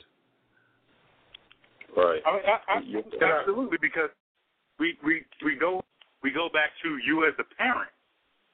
[1.96, 2.22] Right.
[2.26, 4.10] I I, I, absolutely, because
[4.80, 5.82] we we we go
[6.28, 7.88] we go back to you as a parent.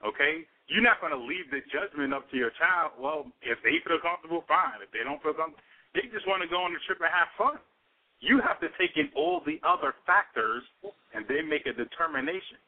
[0.06, 2.94] Okay, you're not going to leave the judgment up to your child.
[3.02, 4.78] Well, if they feel comfortable, fine.
[4.86, 5.66] If they don't feel comfortable,
[5.98, 7.58] they just want to go on the trip and have fun.
[8.22, 10.62] You have to take in all the other factors
[11.18, 12.62] and then make a determination.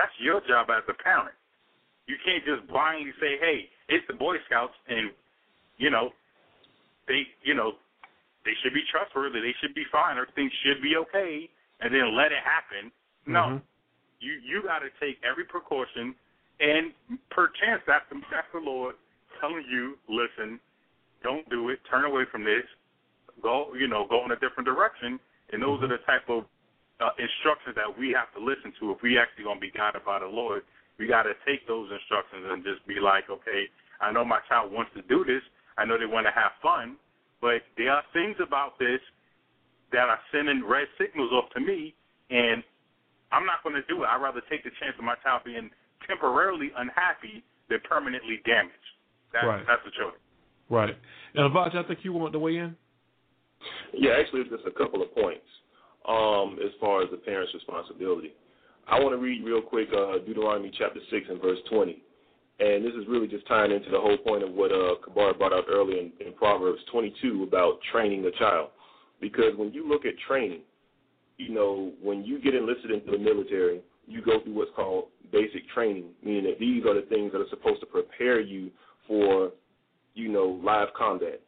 [0.00, 1.36] That's your job as a parent.
[2.08, 5.12] You can't just blindly say, "Hey, it's the Boy Scouts," and
[5.76, 6.14] you know,
[7.10, 7.76] they, you know,
[8.46, 9.40] they should be trustworthy.
[9.42, 10.16] They should be fine.
[10.16, 11.50] Everything should be okay,
[11.80, 12.88] and then let it happen.
[13.26, 13.75] No, Mm-hmm.
[14.26, 16.14] You you got to take every precaution,
[16.58, 16.90] and
[17.30, 18.98] perchance that's the, that's the Lord
[19.38, 20.58] telling you, listen,
[21.22, 21.78] don't do it.
[21.86, 22.66] Turn away from this.
[23.42, 25.20] Go, you know, go in a different direction.
[25.52, 26.48] And those are the type of
[26.98, 30.18] uh, instructions that we have to listen to if we actually to be guided by
[30.18, 30.66] the Lord
[30.98, 33.68] we got to take those instructions and just be like, okay,
[34.00, 35.42] I know my child wants to do this.
[35.76, 36.96] I know they want to have fun,
[37.40, 39.00] but there are things about this
[39.92, 41.94] that are sending red signals off to me,
[42.30, 42.64] and
[43.32, 44.06] I'm not going to do it.
[44.06, 45.70] I'd rather take the chance of my child being
[46.06, 48.74] temporarily unhappy than permanently damaged.
[49.32, 49.64] That's, Right.
[49.66, 50.18] that's the choice.
[50.70, 50.96] Right.
[51.34, 52.76] And Vaj, I think you want to weigh in.
[53.92, 55.46] Yeah, actually, just a couple of points
[56.08, 58.32] um, as far as the parent's responsibility.
[58.86, 62.02] I want to read real quick uh, Deuteronomy chapter 6 and verse 20.
[62.58, 65.52] And this is really just tying into the whole point of what uh, Kabar brought
[65.52, 68.70] out earlier in, in Proverbs 22 about training a child.
[69.20, 70.60] Because when you look at training,
[71.38, 75.68] you know, when you get enlisted into the military, you go through what's called basic
[75.74, 78.70] training, meaning that these are the things that are supposed to prepare you
[79.06, 79.50] for,
[80.14, 81.40] you know, live combat.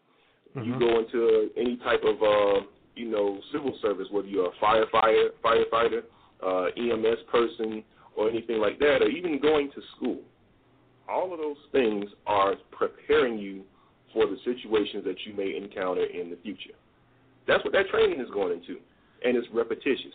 [0.65, 2.67] You go into any type of, uh,
[2.97, 6.03] you know, civil service, whether you're a firefighter, firefighter,
[6.45, 7.85] uh, EMS person,
[8.17, 10.19] or anything like that, or even going to school.
[11.09, 13.63] All of those things are preparing you
[14.13, 16.75] for the situations that you may encounter in the future.
[17.47, 18.81] That's what that training is going into,
[19.25, 20.15] and it's repetitious.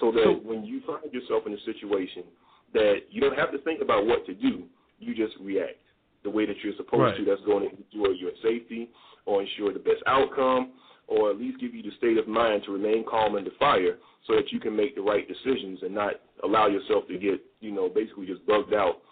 [0.00, 2.24] So that when you find yourself in a situation
[2.72, 4.64] that you don't have to think about what to do,
[4.98, 5.78] you just react
[6.24, 7.16] the way that you're supposed Right.
[7.18, 7.24] to.
[7.24, 8.90] That's going to ensure your safety
[9.26, 10.72] or ensure the best outcome
[11.06, 14.34] or at least give you the state of mind to remain calm under fire so
[14.34, 17.88] that you can make the right decisions and not allow yourself to get, you know,
[17.88, 19.02] basically just bugged out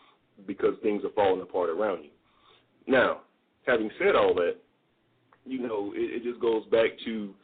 [0.46, 2.10] because things are falling apart around you.
[2.86, 3.20] Now,
[3.66, 4.56] having said all that,
[5.44, 7.34] you know, it, it just goes back to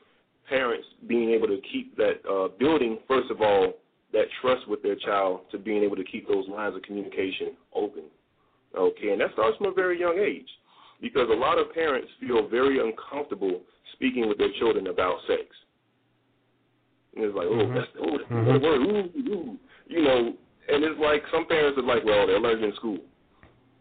[0.48, 3.74] parents being able to keep that uh, building, first of all,
[4.12, 8.04] that trust with their child to being able to keep those lines of communication open.
[8.76, 10.48] Okay, and that starts from a very young age
[11.00, 13.62] because a lot of parents feel very uncomfortable
[13.94, 15.42] speaking with their children about sex.
[17.14, 17.74] And it's like, oh, Mhm.
[17.74, 18.62] that's oh, that's the Mhm.
[18.62, 20.36] word, ooh, ooh, you know.
[20.68, 22.98] And it's like some parents are like, well, they're learning in school,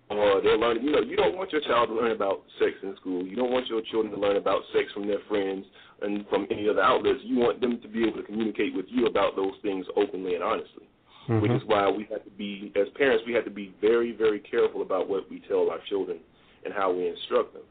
[0.10, 0.84] or they're learning.
[0.84, 3.26] You know, you don't want your child to learn about sex in school.
[3.26, 5.66] You don't want your children to learn about sex from their friends
[6.02, 7.20] and from any other outlets.
[7.24, 10.44] You want them to be able to communicate with you about those things openly and
[10.44, 10.88] honestly
[11.28, 14.40] which is why we have to be, as parents, we have to be very, very
[14.40, 16.20] careful about what we tell our children
[16.64, 17.64] and how we instruct them.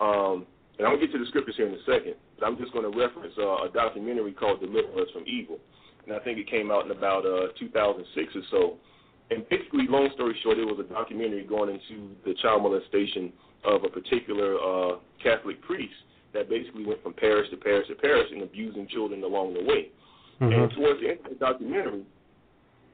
[0.00, 0.46] Um,
[0.78, 2.90] and I'm gonna get to the scriptures here in a second, but I'm just going
[2.90, 5.60] to reference uh, a documentary called "Deliver Us from Evil,"
[6.06, 8.76] and I think it came out in about uh, 2006 or so.
[9.32, 13.32] And basically, long story short, it was a documentary going into the child molestation
[13.64, 15.94] of a particular uh, Catholic priest
[16.34, 19.88] that basically went from parish to parish to parish and abusing children along the way.
[20.40, 22.02] And towards the end of the documentary,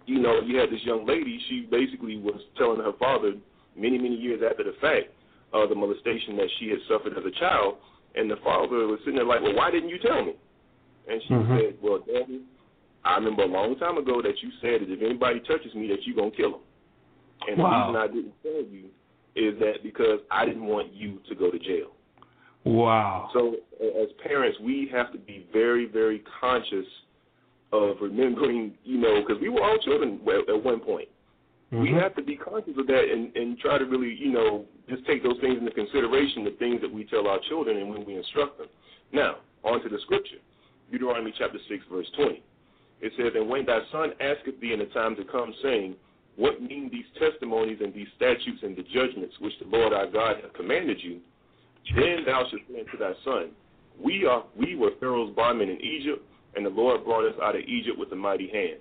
[0.06, 1.40] you know, you had this young lady.
[1.48, 3.34] She basically was telling her father
[3.76, 5.08] many, many years after the fact
[5.52, 7.76] uh, the molestation that she had suffered as a child,
[8.14, 10.34] and the father was sitting there like, "Well, why didn't you tell me?"
[11.08, 11.48] And she Mhm.
[11.48, 12.42] said, "Well, Daddy,
[13.08, 16.06] I remember a long time ago that you said that if anybody touches me, that
[16.06, 16.60] you're gonna kill him."
[17.48, 17.70] And Wow.
[17.70, 18.90] the reason I didn't tell you
[19.34, 21.92] is that because I didn't want you to go to jail.
[22.64, 23.30] Wow.
[23.32, 26.86] So as parents, we have to be very, very conscious
[27.72, 31.08] of remembering, you know, because we were all children at at one point.
[31.70, 32.00] We Mhm.
[32.00, 35.22] have to be conscious of that and, and try to really, you know, just take
[35.22, 38.56] those things into consideration, the things that we tell our children and when we instruct
[38.58, 38.68] them.
[39.12, 40.40] Now, on to the scripture.
[40.90, 42.42] Deuteronomy chapter 6, verse 20.
[43.00, 45.94] It says, And when thy son asketh thee in the time to come, saying,
[46.36, 50.36] What mean these testimonies and these statutes and the judgments which the Lord our God
[50.42, 51.20] hath commanded you?
[51.94, 53.50] Then thou shalt say unto thy son,
[54.02, 56.22] We are we were Pharaoh's bondmen in Egypt,
[56.56, 58.80] and the Lord brought us out of Egypt with a mighty hand.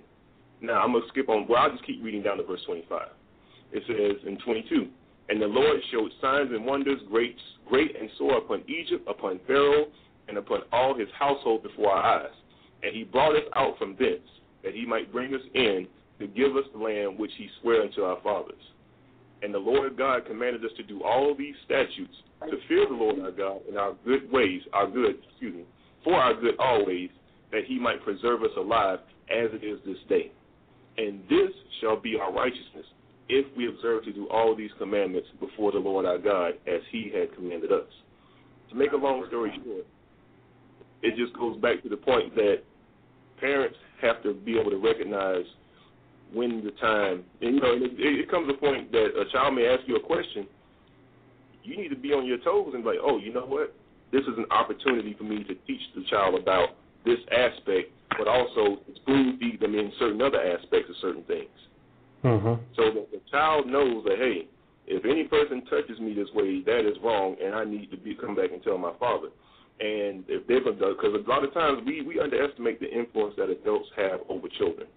[0.60, 1.46] Now I'm gonna skip on.
[1.48, 3.08] Well, I'll just keep reading down to verse 25.
[3.70, 4.88] It says in 22,
[5.28, 7.36] and the Lord showed signs and wonders, great,
[7.68, 9.86] great and sore upon Egypt, upon Pharaoh,
[10.26, 12.32] and upon all his household before our eyes.
[12.82, 14.20] And he brought us out from thence,
[14.62, 15.86] that he might bring us in
[16.18, 18.62] to give us the land which he sware unto our fathers.
[19.42, 22.14] And the Lord God commanded us to do all these statutes,
[22.48, 25.64] to fear the Lord our God in our good ways, our good, excuse me,
[26.02, 27.10] for our good always,
[27.52, 28.98] that he might preserve us alive
[29.30, 30.32] as it is this day.
[30.96, 31.50] And this
[31.80, 32.86] shall be our righteousness,
[33.28, 37.12] if we observe to do all these commandments before the Lord our God, as he
[37.14, 37.86] had commanded us.
[38.70, 39.86] To make a long story short,
[41.02, 42.62] it just goes back to the point that
[43.40, 45.44] parents have to be able to recognize
[46.32, 49.54] when the time, and you know, it, it comes to a point that a child
[49.54, 50.46] may ask you a question.
[51.64, 53.74] You need to be on your toes and be like, oh, you know what?
[54.12, 56.70] This is an opportunity for me to teach the child about
[57.04, 61.48] this aspect, but also spoon feed them in certain other aspects of certain things,
[62.24, 62.54] Mm-hmm.
[62.74, 64.48] so that the child knows that hey,
[64.88, 68.16] if any person touches me this way, that is wrong, and I need to be
[68.16, 69.28] come back and tell my father.
[69.80, 73.88] And if they're because a lot of times we we underestimate the influence that adults
[73.96, 74.88] have over children.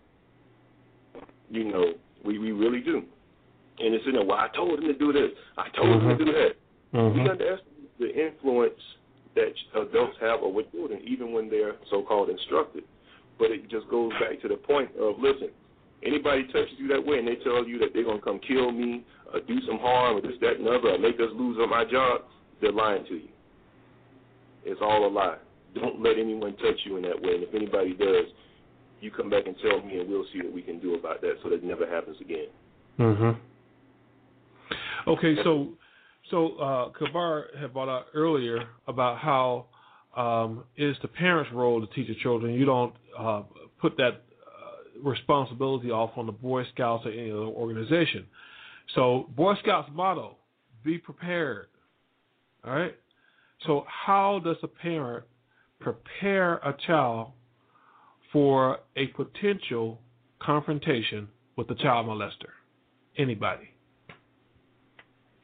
[1.49, 1.93] You know,
[2.25, 3.03] we we really do.
[3.79, 4.25] And it's in there.
[4.25, 5.31] Well, I told him to do this.
[5.57, 6.17] I told him Mhm.
[6.17, 6.55] to do that.
[6.93, 7.13] Mhm.
[7.13, 8.81] We underestimate the influence
[9.35, 12.83] that adults have over children, even when they're so-called instructed.
[13.37, 15.49] But it just goes back to the point of listen.
[16.03, 19.03] Anybody touches you that way and they tell you that they're gonna come kill me,
[19.31, 21.85] or do some harm, or this, that, and other, or make us lose on my
[21.85, 22.23] job,
[22.59, 23.29] they're lying to you.
[24.65, 25.37] It's all a lie.
[25.75, 27.35] Don't let anyone touch you in that way.
[27.35, 28.25] And if anybody does,
[28.99, 31.35] you come back and tell me, and we'll see what we can do about that,
[31.41, 32.47] so that it never happens again.
[32.99, 35.09] Mm-hmm.
[35.09, 35.69] Okay, so
[36.29, 39.65] so uh, Kabar had brought out earlier about how
[40.15, 42.53] um, it's the parents' role to teach the children.
[42.53, 43.43] You don't uh,
[43.81, 48.27] put that uh, responsibility off on the Boy Scouts or any other organization.
[48.93, 50.35] So Boy Scouts motto:
[50.83, 51.67] "Be prepared."
[52.63, 52.95] All right.
[53.65, 55.25] So how does a parent
[55.79, 57.31] prepare a child
[58.31, 59.99] for a potential
[60.39, 62.49] confrontation with a child molester?
[63.17, 63.71] Anybody?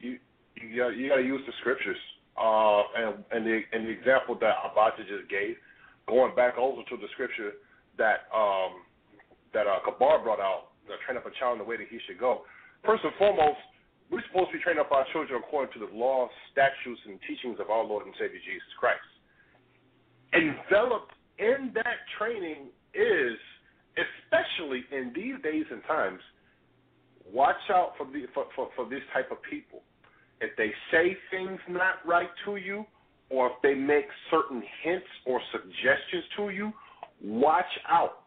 [0.00, 0.18] you
[0.56, 1.96] you got you got to use the scriptures.
[2.38, 5.56] Uh, and and the and the example that Abata just gave,
[6.06, 7.52] going back also to the scripture
[7.98, 8.86] that um
[9.52, 11.98] that uh, Kabar brought out, uh, train up a child in the way that he
[12.06, 12.42] should go.
[12.84, 13.58] First and foremost,
[14.10, 17.60] we're supposed to be training up our children according to the laws, statutes, and teachings
[17.60, 19.04] of our Lord and Savior Jesus Christ.
[20.32, 23.36] Enveloped in that training is,
[23.96, 26.20] especially in these days and times,
[27.32, 29.82] watch out for the for, for, for this type of people.
[30.40, 32.84] If they say things not right to you,
[33.30, 36.72] or if they make certain hints or suggestions to you,
[37.22, 38.22] watch out.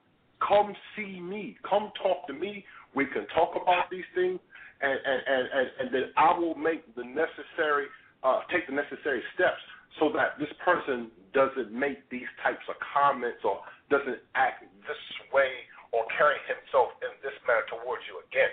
[0.47, 1.57] Come see me.
[1.67, 2.65] Come talk to me.
[2.95, 4.39] We can talk about these things,
[4.81, 7.85] and and and, and, then I will make the necessary,
[8.25, 9.61] uh, take the necessary steps
[9.99, 13.61] so that this person doesn't make these types of comments or
[13.93, 15.51] doesn't act this way
[15.91, 18.51] or carry himself in this manner towards you again.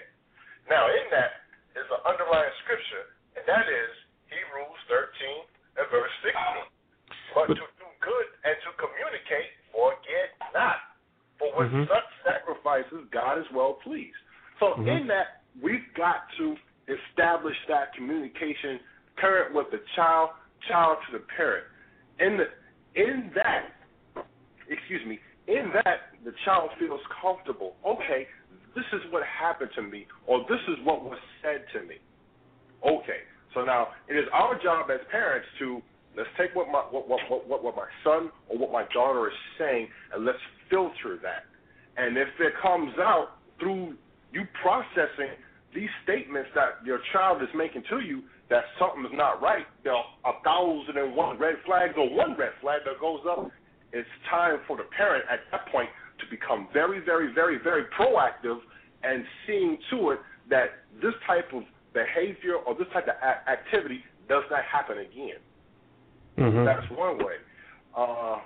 [0.67, 1.49] Now, in that
[1.79, 3.91] is an underlying scripture, and that is
[4.29, 6.69] Hebrews 13 and verse 16.
[7.33, 10.99] But to do good and to communicate, forget not.
[11.39, 11.87] For with Mhm.
[11.87, 14.19] such sacrifices, God is well pleased.
[14.59, 14.89] So, Mhm.
[14.89, 16.57] in that, we've got to
[16.89, 18.81] establish that communication,
[19.17, 20.31] parent with the child,
[20.69, 21.65] child to the parent.
[22.21, 22.45] In the
[22.95, 24.25] in that,
[24.69, 27.77] excuse me, in that the child feels comfortable.
[27.87, 28.27] Okay,
[28.75, 31.97] this is what happened to me, or this is what was said to me.
[32.85, 33.23] Okay,
[33.55, 35.81] so now it is our job as parents to
[36.17, 39.29] let's take what my what what what, what, what my son or what my daughter
[39.29, 40.39] is saying, and let's
[40.71, 41.45] filter that.
[41.97, 43.95] And if it comes out through
[44.33, 45.35] you processing
[45.75, 49.93] these statements that your child is making to you that something is not right, there
[49.93, 53.51] are a thousand and one red flags or one red flag that goes up.
[53.93, 55.89] It's time for the parent at that point
[56.21, 58.59] to become very, very, very, very proactive
[59.03, 60.21] and seeing to it
[60.51, 61.63] that this type of
[61.93, 65.41] behavior or this type of a- activity does not happen again.
[66.39, 66.65] Mm-hmm.
[66.65, 67.37] That's one way.
[67.97, 68.39] Uh,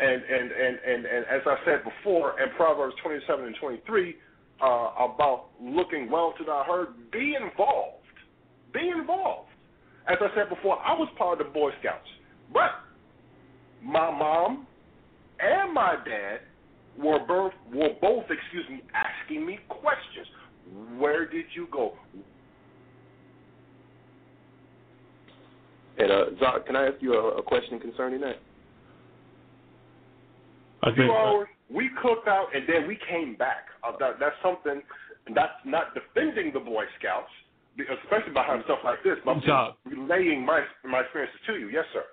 [0.00, 4.16] and, and, and, and, and as I said before, in Proverbs 27 and 23,
[4.62, 7.96] uh, about looking well to thy herd, be involved.
[8.72, 9.48] Be involved.
[10.08, 12.08] As I said before, I was part of the Boy Scouts,
[12.52, 12.70] but
[13.84, 14.66] my mom
[15.38, 16.40] and my dad
[16.98, 20.26] were both were both, excuse me, asking me questions.
[20.98, 21.92] Where did you go?
[25.98, 28.36] And uh, Zoc, can I ask you a, a question concerning that?
[30.82, 30.96] I think.
[30.96, 31.48] Two think, hours.
[31.72, 33.66] We cooked out and then we came back.
[33.86, 34.82] Uh, that, that's something.
[35.34, 37.30] That's not defending the Boy Scouts,
[38.04, 39.16] especially behind stuff like this.
[39.24, 41.68] But I'm relaying my my experiences to you.
[41.68, 42.04] Yes, sir.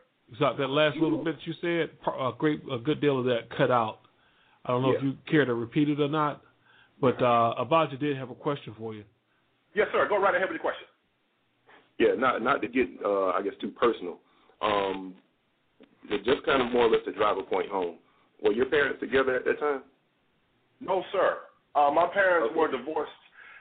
[0.42, 3.70] Zoc, that last little bit you said, a great, a good deal of that cut
[3.70, 4.00] out.
[4.66, 6.42] I don't know if you care to repeat it or not,
[7.00, 9.04] but uh, Abijah did have a question for you.
[9.76, 10.08] Yes, sir.
[10.10, 10.88] Go right ahead with your question.
[12.00, 14.18] Yeah, not not to get uh, I guess too personal.
[14.62, 15.14] Um,
[16.24, 17.98] just kind of more or less to drive a point home.
[18.42, 19.84] Were your parents together at that time?
[20.80, 21.38] No, sir.
[21.76, 23.12] Uh, my parents were divorced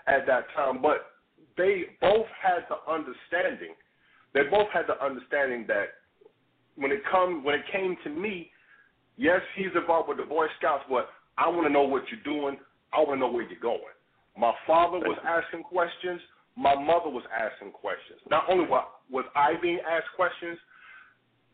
[0.07, 1.13] at that time, but
[1.57, 3.75] they both had the understanding.
[4.35, 5.87] They both had the understanding that
[6.77, 8.51] when it come when it came to me,
[9.17, 12.59] yes, he's involved with the Boy Scouts, but I want to know what you're doing.
[12.93, 13.95] I want to know where you're going.
[14.37, 16.21] My father was asking questions.
[16.57, 18.21] My mother was asking questions.
[18.31, 20.59] Not only was I being asked questions,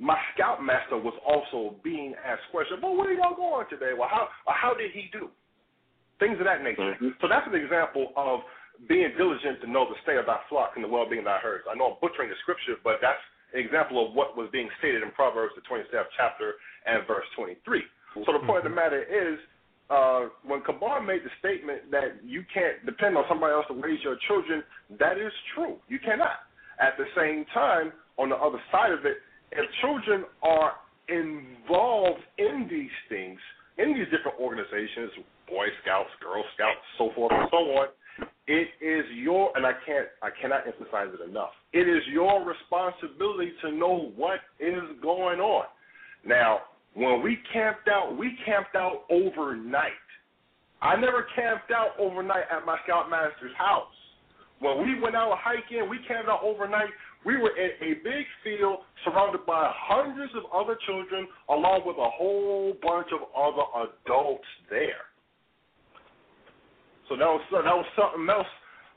[0.01, 2.81] my scoutmaster was also being asked questions.
[2.81, 3.93] Well, where are y'all going today?
[3.93, 5.28] Well, how or how did he do?
[6.16, 6.97] Things of that nature.
[7.20, 8.40] So that's an example of
[8.89, 11.68] being diligent to know the state of thy flock and the well-being of thy herds.
[11.68, 13.20] I know I'm butchering the scripture, but that's
[13.52, 16.56] an example of what was being stated in Proverbs, the 27th chapter
[16.89, 17.60] and verse 23.
[18.24, 19.36] So the point of the matter is,
[19.93, 24.01] uh, when Kabar made the statement that you can't depend on somebody else to raise
[24.01, 24.62] your children,
[24.98, 25.77] that is true.
[25.89, 26.48] You cannot.
[26.81, 29.18] At the same time, on the other side of it,
[29.52, 30.72] if children are
[31.09, 33.39] involved in these things,
[33.78, 35.10] in these different organizations,
[35.48, 37.89] Boy Scouts, Girl Scouts, so forth and so on,
[38.47, 41.51] it is your and I can't I cannot emphasize it enough.
[41.72, 45.64] It is your responsibility to know what is going on.
[46.24, 46.60] Now,
[46.94, 49.93] when we camped out, we camped out overnight.
[50.82, 53.93] I never camped out overnight at my scoutmaster's house.
[54.60, 56.90] When we went out hiking, we camped out overnight.
[57.24, 62.10] We were in a big field surrounded by hundreds of other children, along with a
[62.10, 65.05] whole bunch of other adults there.
[67.09, 68.47] So that was that was something else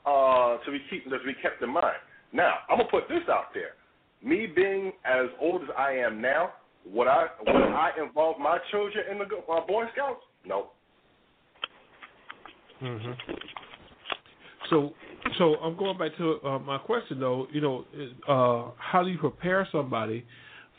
[0.06, 1.98] uh, to be keep that we kept in mind.
[2.32, 3.74] Now I'm gonna put this out there.
[4.22, 6.52] Me being as old as I am now,
[6.86, 10.20] would I would I involve my children in the uh, Boy Scouts?
[10.46, 10.68] No.
[12.80, 13.12] hmm
[14.70, 14.92] So,
[15.38, 17.46] so I'm going back to uh, my question though.
[17.52, 17.84] You know,
[18.28, 20.24] uh, how do you prepare somebody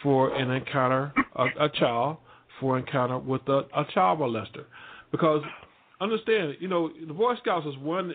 [0.03, 2.18] for an encounter, a, a child,
[2.60, 4.65] for encounter with a, a child molester?
[5.11, 5.41] Because
[6.02, 8.14] understand, you know, the Boy Scouts is one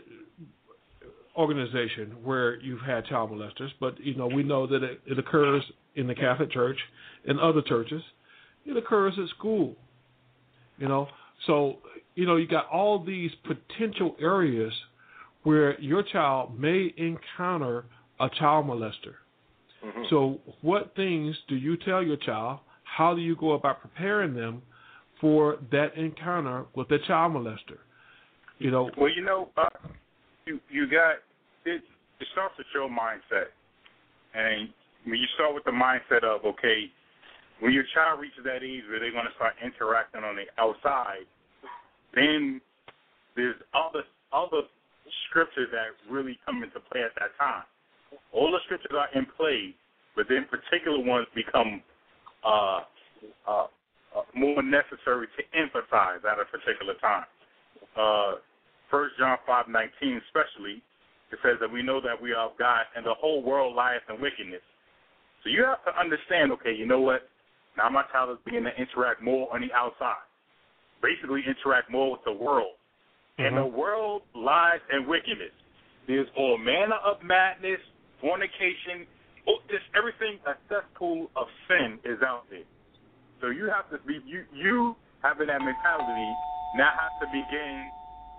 [1.36, 5.62] organization where you've had child molesters, but you know, we know that it, it occurs
[5.94, 6.78] in the Catholic Church
[7.26, 8.02] and other churches.
[8.66, 9.76] It occurs at school.
[10.78, 11.08] You know,
[11.46, 11.76] so
[12.14, 14.72] you know, you got all these potential areas
[15.42, 17.84] where your child may encounter
[18.20, 19.14] a child molester.
[19.84, 20.02] Mm-hmm.
[20.10, 22.60] So, what things do you tell your child?
[22.84, 24.62] How do you go about preparing them
[25.20, 27.78] for that encounter with a child molester?
[28.58, 29.68] You know, Well, you know, uh,
[30.44, 31.12] you you got
[31.64, 31.82] it.
[32.20, 33.48] It starts with your mindset,
[34.34, 34.68] and
[35.04, 36.92] when you start with the mindset of okay,
[37.60, 41.24] when your child reaches that age where they're going to start interacting on the outside,
[42.14, 42.60] then
[43.34, 44.68] there's other other
[45.28, 47.64] scriptures that really come into play at that time.
[48.32, 49.74] All the scriptures are in play,
[50.16, 51.82] but then particular ones become
[52.44, 52.80] uh,
[53.46, 53.66] uh,
[54.16, 57.26] uh, more necessary to emphasize at a particular time.
[57.96, 58.42] Uh,
[59.18, 60.82] John five nineteen, especially,
[61.30, 64.02] it says that we know that we are of God, and the whole world lieth
[64.10, 64.66] in wickedness.
[65.44, 67.30] So you have to understand, okay, you know what?
[67.78, 70.26] Now my child is beginning to interact more on the outside,
[71.00, 72.74] basically interact more with the world,
[73.46, 75.54] and the world lies in wickedness.
[76.06, 77.80] There's all manner of madness,
[78.20, 79.06] fornication,
[79.48, 82.66] oh, just everything a cesspool of sin is out there.
[83.40, 86.30] So you have to be you you having that mentality
[86.76, 87.88] now have to begin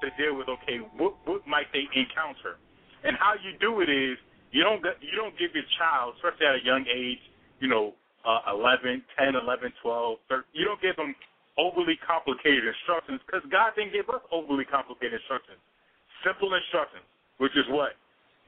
[0.01, 2.57] to deal with okay, what what might they encounter?
[3.03, 4.17] And how you do it is
[4.51, 7.21] you don't you don't give your child, especially at a young age,
[7.59, 7.93] you know,
[8.25, 11.15] uh, 11, 10, 11, 12, 13, you don't give them
[11.57, 15.59] overly complicated instructions because God didn't give us overly complicated instructions.
[16.23, 17.01] simple instructions,
[17.41, 17.97] which is what?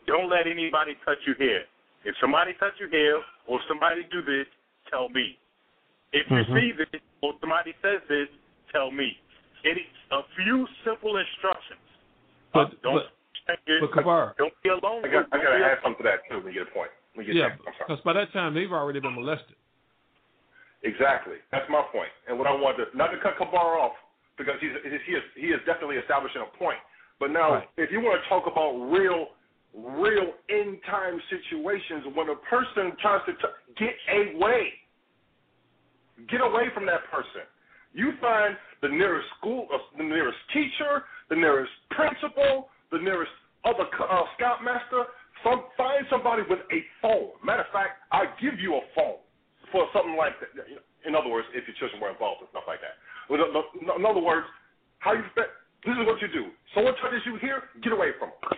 [0.05, 1.65] Don't let anybody touch you here.
[2.05, 3.17] If somebody touch you here
[3.47, 4.45] or somebody do this,
[4.91, 5.39] tell me.
[6.11, 6.53] If you Mhm.
[6.53, 8.29] see this or somebody says this,
[8.71, 9.17] tell me.
[9.63, 11.79] It is a few simple instructions.
[12.53, 13.11] But, Don't but,
[13.47, 13.81] check it.
[13.81, 15.03] but Kabar, Don't be alone.
[15.03, 16.35] I got, I got to be add something to that too.
[16.35, 16.91] Let me get a point.
[17.15, 17.59] Let me get yeah, that.
[17.65, 17.75] I'm sorry.
[17.87, 19.55] because by that time they've already been molested.
[20.83, 21.39] Exactly.
[21.51, 22.11] That's my point.
[22.27, 23.93] And what I wanted to, not to cut Kabar off
[24.37, 26.79] because he's, he is he is definitely establishing a point.
[27.19, 27.69] But now, Right.
[27.77, 29.31] if you want to talk about real,
[29.71, 34.73] real end time situations, when a person tries to t- get away,
[36.27, 37.47] get away from that person.
[37.93, 43.31] You find the nearest school, uh, the nearest teacher, the nearest principal, the nearest
[43.63, 45.05] other uh, scoutmaster.
[45.45, 47.31] Some, find somebody with a phone.
[47.45, 49.22] Matter of fact, I give you a phone
[49.73, 50.53] for something like that.
[51.03, 52.95] In other words, if your children were involved and stuff like that.
[53.27, 54.45] Uh, no- In other words,
[55.01, 56.47] how you this is what you do.
[56.73, 58.55] Someone touches you here, get away from them.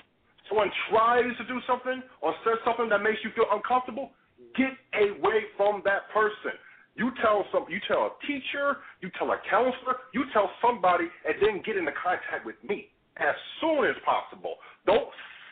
[0.48, 4.12] Someone tries to do something or says something that makes you feel uncomfortable,
[4.54, 6.54] get away from that person.
[6.94, 11.36] You tell some, you tell a teacher, you tell a counselor, you tell somebody, and
[11.42, 14.56] then get into contact with me as soon as possible.
[14.86, 15.10] Don't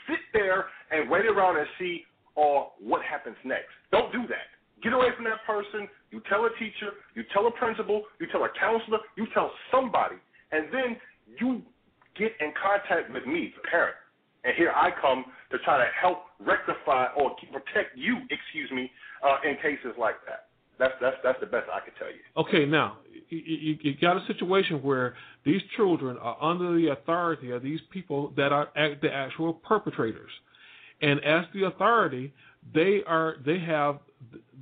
[0.08, 3.74] sit there and wait around and see or what happens next.
[3.92, 4.53] Don't do that.
[4.84, 5.88] Get away from that person.
[6.12, 10.16] You tell a teacher, you tell a principal, you tell a counselor, you tell somebody,
[10.52, 10.98] and then
[11.40, 11.62] you
[12.20, 13.96] get in contact with me, the parent.
[14.44, 18.92] And here I come to try to help rectify or protect you, excuse me,
[19.24, 20.48] uh, in cases like that.
[20.80, 22.20] That's that's that's the best I can tell you.
[22.36, 22.98] Okay, now
[23.30, 25.16] you, you, you got a situation where
[25.46, 30.32] these children are under the authority of these people that are the actual perpetrators,
[31.02, 32.34] and as the authority,
[32.74, 34.00] they are they have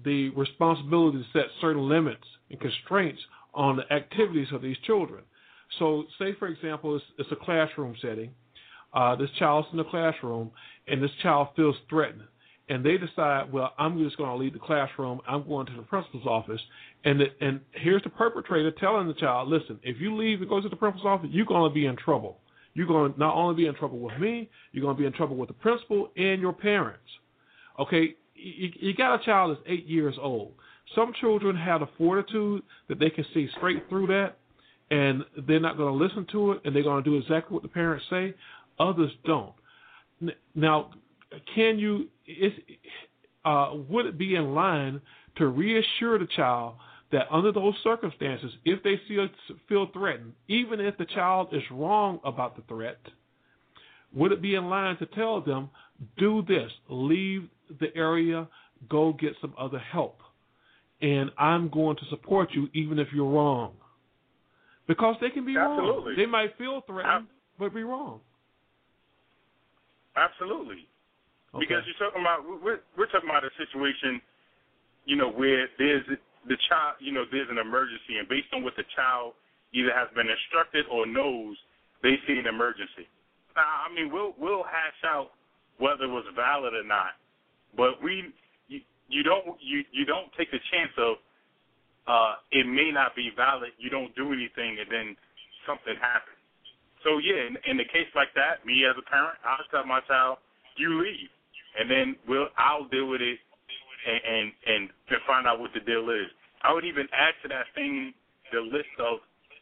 [0.03, 3.21] the responsibility to set certain limits and constraints
[3.53, 5.23] on the activities of these children.
[5.79, 8.31] So, say for example, it's, it's a classroom setting.
[8.93, 10.51] Uh, this child's in the classroom,
[10.87, 12.23] and this child feels threatened
[12.71, 15.19] and they decide, well, I'm just going to leave the classroom.
[15.27, 16.61] I'm going to the principal's office,
[17.03, 20.61] and the, and here's the perpetrator telling the child, listen, if you leave and go
[20.61, 22.37] to the principal's office, you're going to be in trouble.
[22.73, 25.11] You're going to not only be in trouble with me, you're going to be in
[25.11, 27.03] trouble with the principal and your parents.
[27.77, 30.53] Okay, you, you got a child that's eight years old.
[30.95, 34.37] Some children have the fortitude that they can see straight through that,
[34.89, 37.63] and they're not going to listen to it, and they're going to do exactly what
[37.63, 38.33] the parents say.
[38.79, 39.53] Others don't.
[40.55, 40.91] Now,
[41.55, 42.51] can you is
[43.45, 45.01] uh, would it be in line
[45.37, 46.75] to reassure the child
[47.11, 49.27] that under those circumstances, if they feel
[49.67, 52.99] feel threatened, even if the child is wrong about the threat,
[54.13, 55.69] would it be in line to tell them,
[56.17, 57.47] do this, leave
[57.79, 58.47] the area,
[58.89, 60.19] go get some other help,
[61.01, 63.73] and I'm going to support you even if you're wrong,
[64.87, 65.79] because they can be wrong.
[65.79, 66.15] Absolutely.
[66.15, 67.27] They might feel threatened,
[67.57, 68.19] but be wrong.
[70.15, 70.87] Absolutely.
[71.53, 71.65] Okay.
[71.67, 74.21] Because you're talking about we're we're talking about a situation,
[75.05, 76.05] you know, where there's
[76.47, 79.33] the child, you know, there's an emergency, and based on what the child
[79.73, 81.55] either has been instructed or knows,
[82.03, 83.07] they see an emergency.
[83.55, 85.31] Now, I mean, we'll we'll hash out
[85.77, 87.19] whether it was valid or not,
[87.75, 88.33] but we
[88.67, 91.15] you, you don't you you don't take the chance of
[92.07, 93.71] uh it may not be valid.
[93.77, 95.15] You don't do anything, and then
[95.67, 96.37] something happens.
[97.03, 100.01] So yeah, in, in a case like that, me as a parent, I'll tell my
[100.07, 100.37] child,
[100.77, 101.29] you leave,
[101.79, 103.39] and then we'll I'll deal with it
[104.05, 106.29] and and and to find out what the deal is.
[106.63, 108.13] I would even add to that thing
[108.53, 109.19] the list of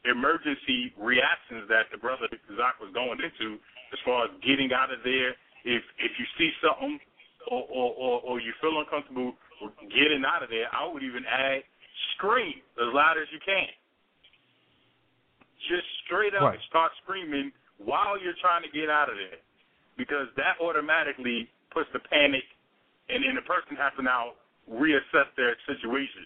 [0.08, 3.60] emergency reactions that the brother Zach was going into,
[3.92, 5.36] as far as getting out of there.
[5.64, 7.00] If if you see something
[7.50, 9.34] or or or, or you feel uncomfortable
[9.90, 11.64] getting out of there, I would even add
[12.16, 13.68] scream as loud as you can.
[15.68, 16.60] Just straight up Right.
[16.70, 19.40] start screaming while you're trying to get out of there,
[19.98, 22.44] because that automatically puts the panic,
[23.10, 24.34] and then the person has to now
[24.72, 26.26] reassess their situation.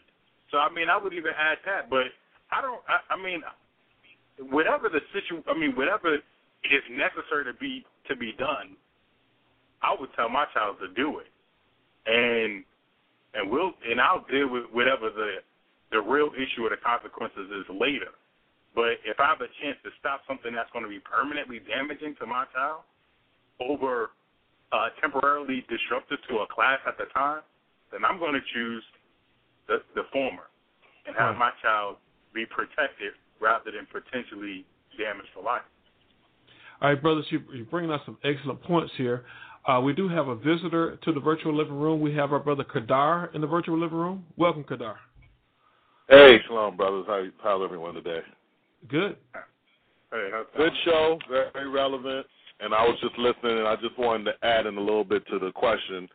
[0.51, 2.13] So I mean, I would even add that, but
[2.51, 2.81] I don't.
[2.87, 3.41] I, I mean,
[4.49, 8.77] whatever the situ, I mean, whatever is necessary to be to be done,
[9.83, 11.27] I would tell my child to do it,
[12.07, 12.63] and
[13.35, 15.43] and we'll and I'll deal with whatever the
[15.91, 18.15] the real issue or the consequences is later.
[18.73, 22.15] But if I have a chance to stop something that's going to be permanently damaging
[22.17, 22.81] to my child
[23.61, 24.09] over
[24.73, 27.45] uh, temporarily disruptive to a class at the time,
[27.91, 28.83] then I'm going to choose
[29.67, 30.49] the, the former
[31.05, 31.97] and have my child
[32.33, 34.65] be protected rather than potentially
[34.97, 35.61] damaged for life.
[36.81, 39.25] All right, brothers, you, you're bringing up some excellent points here.
[39.65, 42.01] Uh, we do have a visitor to the virtual living room.
[42.01, 44.25] We have our brother Kadar in the virtual living room.
[44.35, 44.95] Welcome, Kadar.
[46.09, 47.05] Hey, shalom, brothers.
[47.07, 48.19] How how's everyone today?
[48.89, 49.15] Good.
[50.11, 52.27] Hey, how's Good show, very relevant.
[52.59, 55.25] and I was just listening, and I just wanted to add in a little bit
[55.27, 56.09] to the question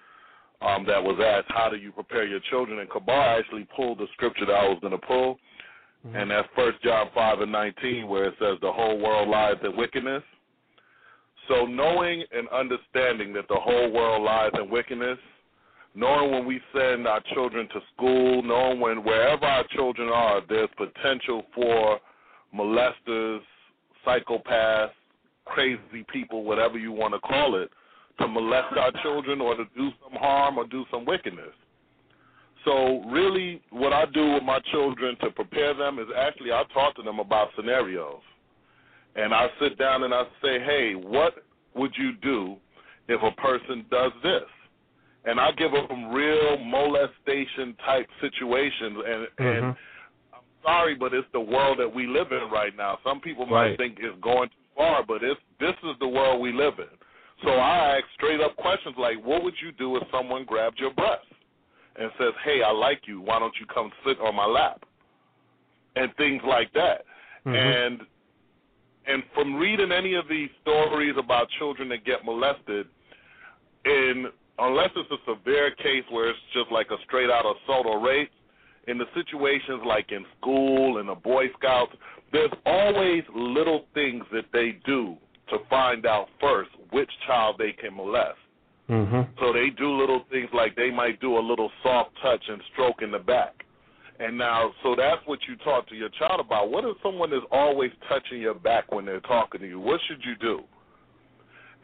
[0.61, 2.81] um, that was asked: How do you prepare your children?
[2.81, 5.39] And Kabar actually pulled the scripture that I was going to pull,
[6.07, 6.17] mm-hmm.
[6.17, 9.75] and that's First John five and nineteen, where it says, "The whole world lies in
[9.75, 10.23] wickedness."
[11.49, 15.19] So knowing and understanding that the whole world lies in wickedness,
[15.95, 20.69] knowing when we send our children to school, knowing when wherever our children are, there's
[20.77, 21.99] potential for
[22.55, 23.41] molesters,
[24.07, 24.91] psychopaths,
[25.47, 27.71] crazy people, whatever you want to call it,
[28.21, 31.55] to molest our children or to do some harm or do some wickedness.
[32.65, 36.97] So really what I do with my children to prepare them is actually I talk
[36.97, 38.21] to them about scenarios.
[39.19, 41.35] And I sit down and I say, "Hey, what
[41.75, 42.57] would you do
[43.09, 44.49] if a person does this?"
[45.25, 49.43] And I give them real molestation type situations and mm-hmm.
[49.43, 49.65] and
[50.33, 52.99] I'm sorry, but it's the world that we live in right now.
[53.05, 53.77] Some people might right.
[53.77, 56.95] think it's going too far, but it's this is the world we live in.
[57.45, 60.95] So I ask straight up questions like, "What would you do if someone grabbed your
[60.95, 61.27] breast
[61.97, 63.21] and says, "Hey, I like you.
[63.21, 64.85] Why don't you come sit on my lap?"
[65.97, 67.05] and things like that.
[67.47, 67.55] Mm-hmm.
[67.55, 68.01] And
[69.09, 72.87] and from reading any of these stories about children that get molested,
[73.85, 74.27] in
[74.59, 78.31] unless it's a severe case where it's just like a straight out assault or rape,
[78.87, 81.93] in the situations like in school and the Boy Scouts,
[82.33, 85.17] there's always little things that they do
[85.51, 88.39] to find out first which child they can molest.
[88.91, 89.31] Mm-hmm.
[89.41, 93.03] So they do little things like they might do a little soft touch and stroke
[93.03, 93.65] in the back.
[94.21, 96.71] And now, so that's what you talk to your child about.
[96.71, 99.79] What if someone is always touching your back when they're talking to you?
[99.79, 100.65] What should you do?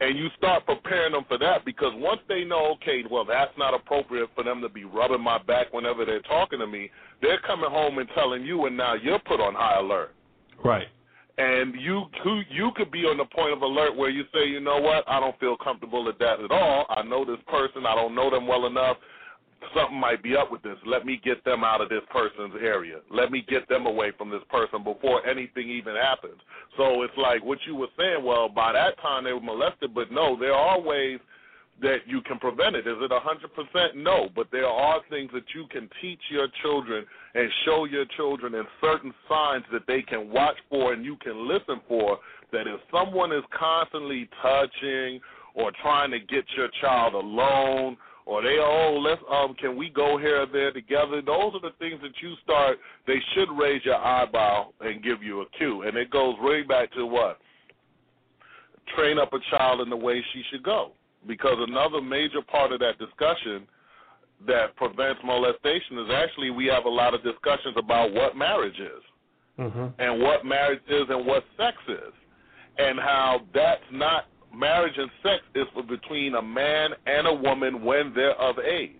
[0.01, 3.73] and you start preparing them for that because once they know, okay, well, that's not
[3.73, 6.89] appropriate for them to be rubbing my back whenever they're talking to me,
[7.21, 10.13] they're coming home and telling you, and now you're put on high alert.
[10.63, 10.87] Right.
[11.37, 12.05] And you
[12.49, 15.19] you could be on the point of alert where you say, you know what, I
[15.19, 16.85] don't feel comfortable at that at all.
[16.89, 18.97] I know this person, I don't know them well enough
[19.75, 20.77] something might be up with this.
[20.85, 22.99] Let me get them out of this person's area.
[23.09, 26.39] Let me get them away from this person before anything even happens.
[26.77, 30.11] So it's like what you were saying, well, by that time they were molested, but
[30.11, 31.19] no, there are ways
[31.81, 32.87] that you can prevent it.
[32.87, 33.95] Is it 100%?
[33.95, 38.55] No, but there are things that you can teach your children and show your children
[38.55, 42.17] and certain signs that they can watch for and you can listen for
[42.51, 45.19] that if someone is constantly touching
[45.53, 50.17] or trying to get your child alone or they oh let's um can we go
[50.17, 51.21] here or there together?
[51.21, 52.77] Those are the things that you start
[53.07, 55.83] they should raise your eyebrow and give you a cue.
[55.83, 57.39] And it goes right back to what?
[58.95, 60.91] Train up a child in the way she should go.
[61.27, 63.67] Because another major part of that discussion
[64.45, 69.03] that prevents molestation is actually we have a lot of discussions about what marriage is.
[69.57, 69.85] Mm-hmm.
[69.99, 72.13] and what marriage is and what sex is.
[72.77, 74.25] And how that's not
[74.55, 78.95] marriage and sex is for between a man and a woman when they're of age.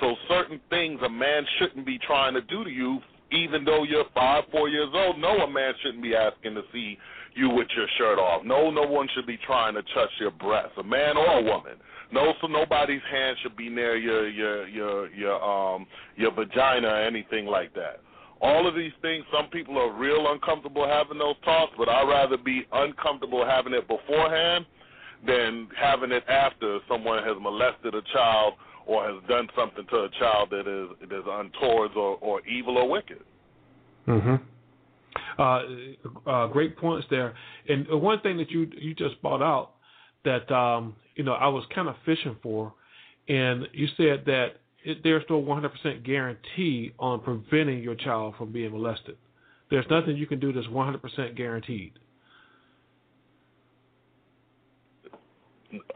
[0.00, 3.00] So certain things a man shouldn't be trying to do to you,
[3.32, 5.18] even though you're five, four years old.
[5.18, 6.96] No, a man shouldn't be asking to see
[7.34, 8.44] you with your shirt off.
[8.44, 11.76] No, no one should be trying to touch your breasts, a man or a woman.
[12.12, 17.02] No, so nobody's hand should be near your your your your um your vagina or
[17.02, 18.00] anything like that.
[18.40, 22.38] All of these things, some people are real uncomfortable having those talks, but I'd rather
[22.38, 24.64] be uncomfortable having it beforehand
[25.26, 28.54] than having it after someone has molested a child
[28.86, 32.78] or has done something to a child that is that is untoward or, or evil
[32.78, 33.22] or wicked.
[34.08, 34.36] Mm-hmm.
[35.38, 37.34] Uh, uh, great points there.
[37.68, 39.72] And one thing that you you just brought out
[40.24, 42.72] that um, you know I was kind of fishing for,
[43.28, 44.48] and you said that
[44.84, 49.16] it, there's no 100% guarantee on preventing your child from being molested.
[49.70, 51.92] There's nothing you can do that's 100% guaranteed.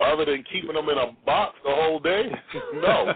[0.01, 2.31] Other than keeping them in a box the whole day?
[2.75, 3.13] no.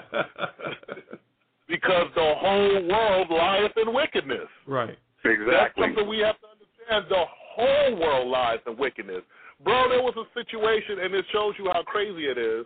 [1.68, 4.48] because the whole world lieth in wickedness.
[4.66, 4.98] Right.
[5.24, 5.52] Exactly.
[5.52, 7.06] That's something we have to understand.
[7.10, 7.24] The
[7.54, 9.22] whole world lies in wickedness.
[9.62, 12.64] Bro, there was a situation, and it shows you how crazy it is.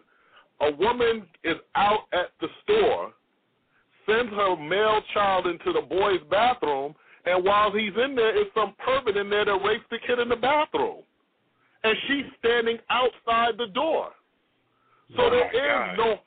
[0.61, 3.13] A woman is out at the store,
[4.07, 6.95] sends her male child into the boy's bathroom,
[7.25, 10.29] and while he's in there, is some pervert in there that rapes the kid in
[10.29, 11.03] the bathroom
[11.85, 14.11] and she's standing outside the door.
[15.17, 15.99] So oh there is God.
[15.99, 16.19] no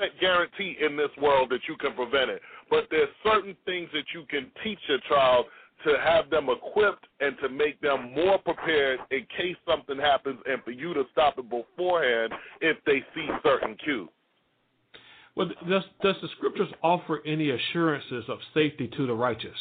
[0.00, 2.40] 100% guarantee in this world that you can prevent it.
[2.70, 5.46] But there's certain things that you can teach your child
[5.84, 10.62] to have them equipped and to make them more prepared in case something happens and
[10.64, 14.08] for you to stop it beforehand if they see certain cues.
[15.36, 19.56] Well, does, does the scriptures offer any assurances of safety to the righteous?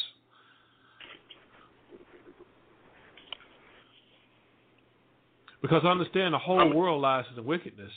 [5.61, 7.91] Because I understand the whole world lies in wickedness.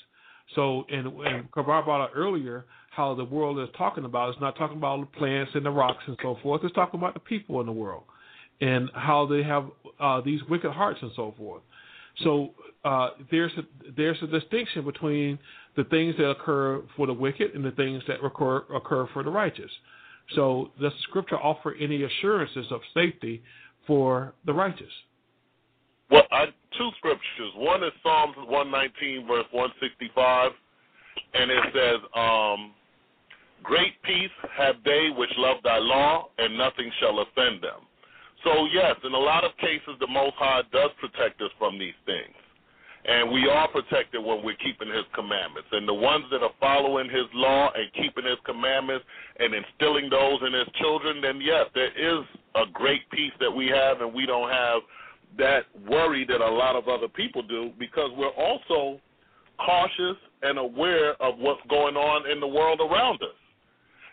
[0.54, 4.30] So, and, and Kabar brought out earlier how the world is talking about.
[4.30, 6.62] It's not talking about the plants and the rocks and so forth.
[6.64, 8.02] It's talking about the people in the world
[8.60, 9.66] and how they have
[9.98, 11.62] uh, these wicked hearts and so forth.
[12.24, 12.50] So
[12.84, 13.62] uh, there's a,
[13.96, 15.38] there's a distinction between
[15.76, 19.30] the things that occur for the wicked and the things that occur occur for the
[19.30, 19.70] righteous.
[20.34, 23.42] So does the scripture offer any assurances of safety
[23.86, 24.92] for the righteous?
[26.10, 26.46] Well, I,
[26.80, 27.52] two scriptures.
[27.56, 30.50] One is Psalms 119, verse 165,
[31.34, 32.72] and it says, um,
[33.62, 37.84] Great peace have they which love thy law, and nothing shall offend them.
[38.42, 41.98] So, yes, in a lot of cases, the Most High does protect us from these
[42.06, 42.32] things.
[43.04, 45.68] And we are protected when we're keeping His commandments.
[45.72, 49.04] And the ones that are following His law and keeping His commandments
[49.38, 52.24] and instilling those in His children, then yes, there is
[52.56, 54.80] a great peace that we have, and we don't have
[55.38, 59.00] that worry that a lot of other people do because we're also
[59.64, 63.36] cautious and aware of what's going on in the world around us.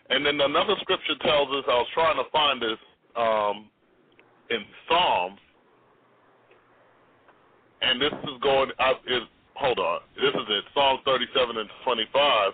[0.10, 2.80] And then another scripture tells us, I was trying to find this
[3.16, 3.70] um,
[4.50, 5.40] in Psalms,
[7.82, 9.24] and this is going, I, is,
[9.56, 12.52] hold on, this is in Psalm 37 and 25.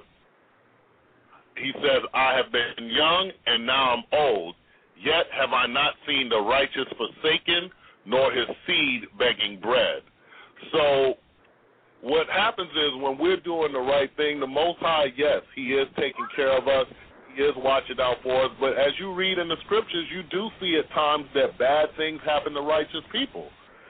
[1.58, 4.56] He says, I have been young and now I'm old,
[5.00, 7.70] yet have I not seen the righteous forsaken,
[8.06, 10.02] nor his seed begging bread.
[10.72, 11.16] So
[12.04, 15.88] what happens is when we're doing the right thing, the Most High, yes, He is
[15.96, 16.86] taking care of us.
[17.34, 18.52] He is watching out for us.
[18.60, 22.20] But as you read in the scriptures, you do see at times that bad things
[22.26, 23.48] happen to righteous people.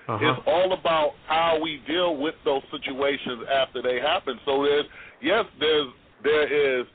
[0.08, 0.20] Uh-huh.
[0.22, 4.40] It's all about how we deal with those situations after they happen.
[4.46, 4.86] So there's
[5.22, 5.88] yes, there's
[6.24, 6.86] there is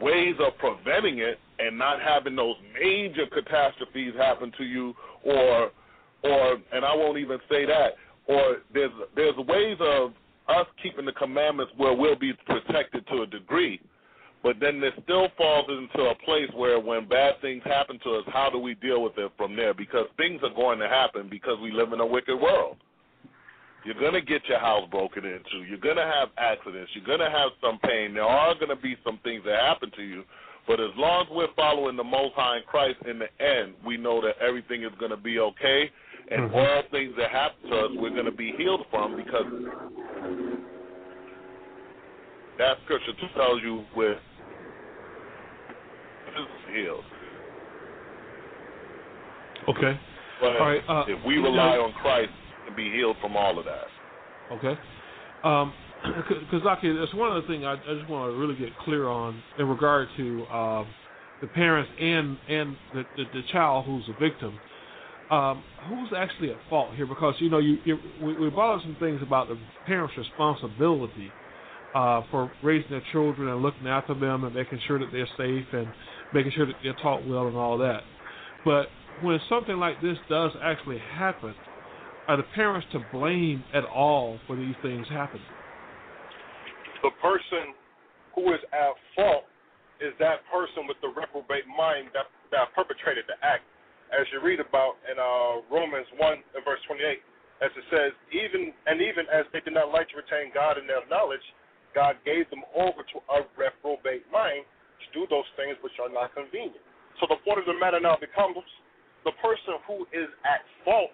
[0.00, 5.70] ways of preventing it and not having those major catastrophes happen to you or
[6.22, 7.94] or and I won't even say that,
[8.26, 10.12] or there's there's ways of
[10.48, 13.80] us keeping the commandments where we'll be protected to a degree.
[14.42, 18.24] But then it still falls into a place where when bad things happen to us,
[18.28, 19.74] how do we deal with it from there?
[19.74, 22.76] Because things are going to happen because we live in a wicked world.
[23.84, 25.66] You're going to get your house broken into.
[25.68, 26.90] You're going to have accidents.
[26.94, 28.14] You're going to have some pain.
[28.14, 30.24] There are going to be some things that happen to you.
[30.66, 33.96] But as long as we're following the Most High in Christ, in the end, we
[33.96, 35.90] know that everything is going to be okay.
[36.30, 36.54] And Mm-hmm.
[36.54, 39.46] all things that happen to us, we're going to be healed from because
[42.58, 44.18] that scripture just tells you with
[46.72, 47.04] healed.
[49.68, 49.98] Okay.
[50.40, 50.82] But All right.
[50.88, 52.30] Uh, if we rely on Christ,
[52.66, 53.86] can be healed from all of that.
[54.50, 54.78] Okay.
[55.42, 55.74] Um,
[56.40, 59.08] because Zaki, that's one of the things I, I just want to really get clear
[59.08, 60.86] on in regard to um,
[61.40, 64.58] the parents and and the, the the child who's a victim.
[65.30, 67.06] Um, who's actually at fault here?
[67.06, 67.78] Because you know, you,
[68.22, 71.30] we, we brought up some things about the parents' responsibility
[71.94, 75.66] uh, for raising their children and looking after them and making sure that they're safe
[75.72, 75.86] and
[76.34, 78.00] making sure that they're taught well and all that.
[78.64, 78.86] But
[79.22, 81.54] when something like this does actually happen,
[82.28, 85.42] are the parents to blame at all for these things happening?
[87.02, 87.74] The person
[88.34, 89.44] who is at fault
[90.00, 93.64] is that person with the reprobate mind that, that perpetrated the act.
[94.10, 97.22] As you read about in uh, Romans 1 and verse 28,
[97.62, 100.88] as it says, even and even as they did not like to retain God in
[100.88, 101.44] their knowledge,
[101.94, 106.34] God gave them over to a reprobate mind to do those things which are not
[106.34, 106.82] convenient.
[107.20, 108.64] So the point of the matter now becomes
[109.24, 111.12] the person who is at fault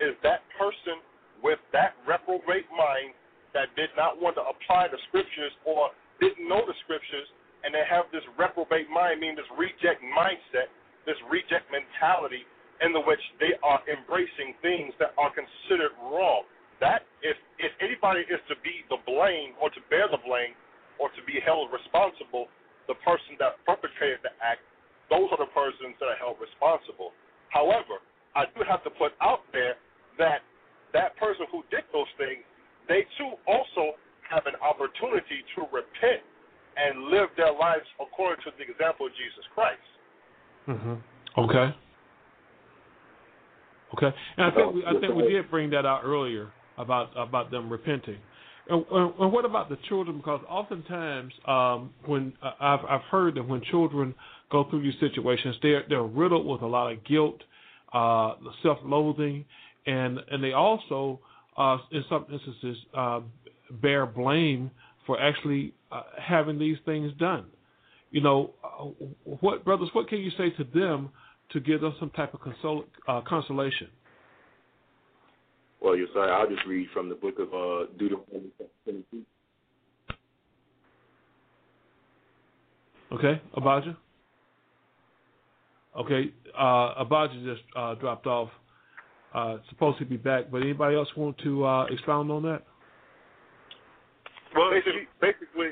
[0.00, 1.04] is that person
[1.44, 3.12] with that reprobate mind
[3.52, 7.28] that did not want to apply the scriptures or didn't know the scriptures,
[7.62, 10.72] and they have this reprobate mind, meaning this reject mindset,
[11.06, 12.44] this reject mentality,
[12.82, 16.44] in the which they are embracing things that are considered wrong.
[16.82, 20.58] That if if anybody is to be the blame or to bear the blame
[20.98, 22.50] or to be held responsible,
[22.90, 24.60] the person that perpetrated the act,
[25.08, 27.14] those are the persons that are held responsible.
[27.54, 28.02] However,
[28.34, 29.78] I do have to put out there
[30.18, 30.42] that
[30.92, 32.42] that person who did those things,
[32.90, 33.94] they too also
[34.26, 36.22] have an opportunity to repent
[36.74, 39.93] and live their lives according to the example of Jesus Christ.
[40.68, 41.40] Mm-hmm.
[41.40, 41.74] Okay.
[43.96, 47.50] Okay, and I think we, I think we did bring that out earlier about about
[47.52, 48.18] them repenting.
[48.68, 50.16] And, and what about the children?
[50.16, 54.14] Because oftentimes, um, when uh, I've I've heard that when children
[54.50, 57.40] go through these situations, they're they're riddled with a lot of guilt,
[57.92, 59.44] uh, self-loathing,
[59.86, 61.20] and and they also,
[61.56, 63.20] uh, in some instances, uh,
[63.82, 64.70] bear blame
[65.06, 67.44] for actually uh, having these things done.
[68.14, 68.84] You know, uh,
[69.40, 69.88] what brothers?
[69.92, 71.10] What can you say to them
[71.50, 73.88] to give them some type of consol- uh, consolation?
[75.82, 76.30] Well, you're sorry.
[76.30, 78.52] I'll just read from the book of uh, Deuteronomy
[78.84, 79.24] 22.
[83.14, 83.96] Okay, Abijah.
[85.98, 88.48] Okay, uh, Abijah just uh, dropped off.
[89.34, 92.62] Uh, supposed to be back, but anybody else want to uh, expound on that?
[94.54, 95.70] Well, basically, basically,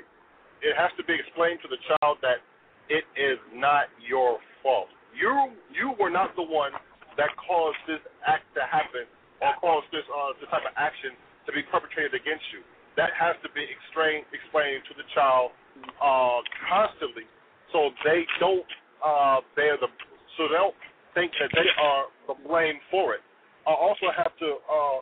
[0.62, 2.40] it has to be explained to the child that
[2.88, 4.88] it is not your fault.
[5.12, 6.72] You you were not the one
[7.18, 9.04] that caused this act to happen
[9.42, 12.62] or caused this uh, this type of action to be perpetrated against you.
[12.96, 15.52] That has to be explained explained to the child
[15.98, 16.40] uh,
[16.70, 17.26] constantly,
[17.74, 18.70] so they don't
[19.02, 19.90] uh, bear the
[20.38, 20.78] so they don't
[21.12, 23.24] think that they are the blame for it.
[23.68, 24.98] I also have to uh,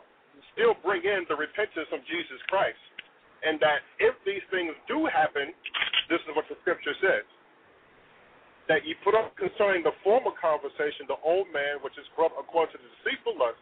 [0.53, 2.77] still bring in the repentance of Jesus Christ,
[3.41, 5.53] and that if these things do happen,
[6.09, 7.25] this is what the scripture says.
[8.69, 12.77] That ye put up concerning the former conversation, the old man which is corrupt according
[12.77, 13.59] to the deceitful lust,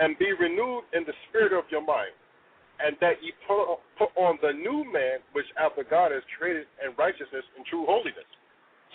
[0.00, 2.16] and be renewed in the spirit of your mind,
[2.80, 3.60] and that ye put,
[4.00, 8.26] put on the new man which after God has created in righteousness and true holiness.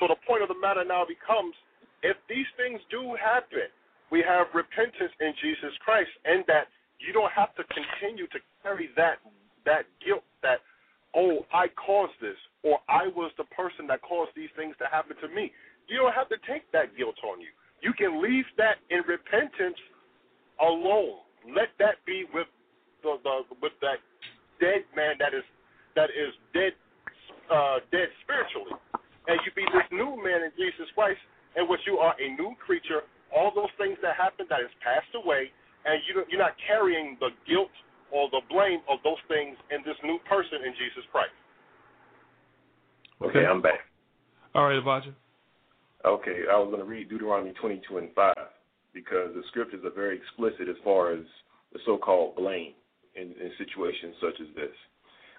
[0.01, 1.53] So the point of the matter now becomes
[2.01, 3.69] if these things do happen,
[4.09, 6.69] we have repentance in Jesus Christ, and that
[7.01, 9.21] you don't have to continue to carry that
[9.65, 10.61] that guilt that
[11.15, 15.17] oh I caused this or I was the person that caused these things to happen
[15.21, 15.51] to me.
[15.87, 17.53] You don't have to take that guilt on you.
[17.81, 19.77] You can leave that in repentance
[20.57, 21.21] alone.
[21.45, 22.49] Let that be with
[23.03, 24.01] the, the with that
[24.57, 25.45] dead man that is
[25.93, 26.73] that is dead
[27.51, 28.73] uh, dead spiritually,
[29.29, 31.21] and you be this new man in Jesus Christ,
[31.53, 33.05] in which you are a new creature
[33.35, 35.51] all those things that happened that has passed away,
[35.83, 37.73] and you, you're not carrying the guilt
[38.15, 41.35] or the blame of those things in this new person in Jesus Christ.
[43.19, 43.83] Okay, I'm back.
[44.55, 45.11] All right, Abijah.
[46.07, 48.33] Okay, I was going to read Deuteronomy 22 and 5
[48.93, 51.27] because the scriptures are very explicit as far as
[51.73, 52.71] the so-called blame
[53.15, 54.75] in, in situations such as this.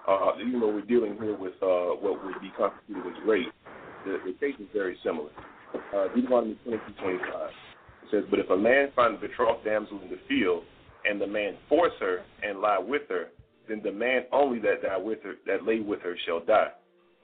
[0.06, 3.48] Uh, even though we're dealing here with uh, what would be constituted as rape,
[4.04, 5.30] the, the case is very similar.
[5.96, 7.24] Uh, Deuteronomy 22, 25.
[7.24, 10.64] It says, But if a man find a betrothed damsel in the field,
[11.08, 13.28] and the man force her and lie with her,
[13.68, 16.70] then the man only that die with her that lay with her shall die.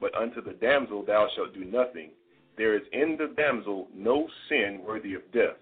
[0.01, 2.11] But unto the damsel thou shalt do nothing.
[2.57, 5.57] There is in the damsel no sin worthy of death.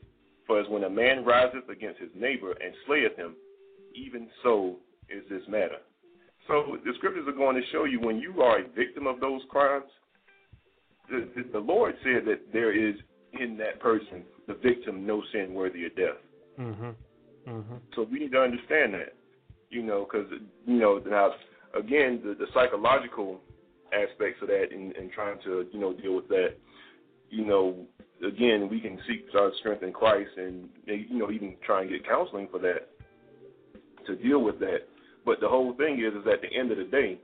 [0.46, 3.36] For as when a man riseth against his neighbor and slayeth him,
[3.94, 4.76] even so
[5.08, 5.76] is this matter.
[6.48, 9.42] So the scriptures are going to show you when you are a victim of those
[9.48, 9.90] crimes,
[11.08, 12.96] the, the, the Lord said that there is
[13.38, 16.18] in that person, the victim, no sin worthy of death.
[16.58, 16.90] Mm-hmm.
[17.50, 17.76] Mm-hmm.
[17.94, 19.14] So we need to understand that,
[19.70, 20.30] you know, because
[20.66, 21.30] you know now
[21.78, 23.40] again the, the psychological
[23.92, 26.54] aspects of that and, and trying to you know deal with that,
[27.30, 27.86] you know,
[28.26, 32.06] again we can seek our strength in Christ and you know even try and get
[32.06, 32.88] counseling for that
[34.06, 34.88] to deal with that.
[35.24, 37.18] But the whole thing is, is at the end of the day,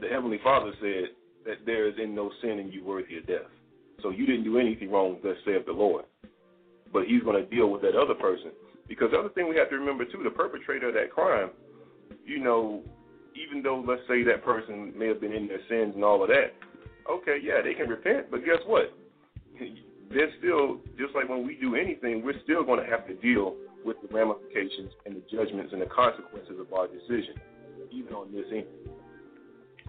[0.00, 1.14] the Heavenly Father said
[1.44, 3.50] that there is in no sin in you worthy of death.
[4.02, 6.04] So you didn't do anything wrong, thus saith the Lord.
[6.92, 8.50] But he's going to deal with that other person.
[8.88, 11.50] Because the other thing we have to remember, too, the perpetrator of that crime,
[12.24, 12.82] you know,
[13.34, 16.28] even though, let's say, that person may have been in their sins and all of
[16.28, 16.54] that,
[17.10, 18.92] okay, yeah, they can repent, but guess what?
[20.10, 23.56] They're still, just like when we do anything, we're still going to have to deal
[23.84, 27.34] with the ramifications and the judgments and the consequences of our decision,
[27.90, 28.66] even on this end.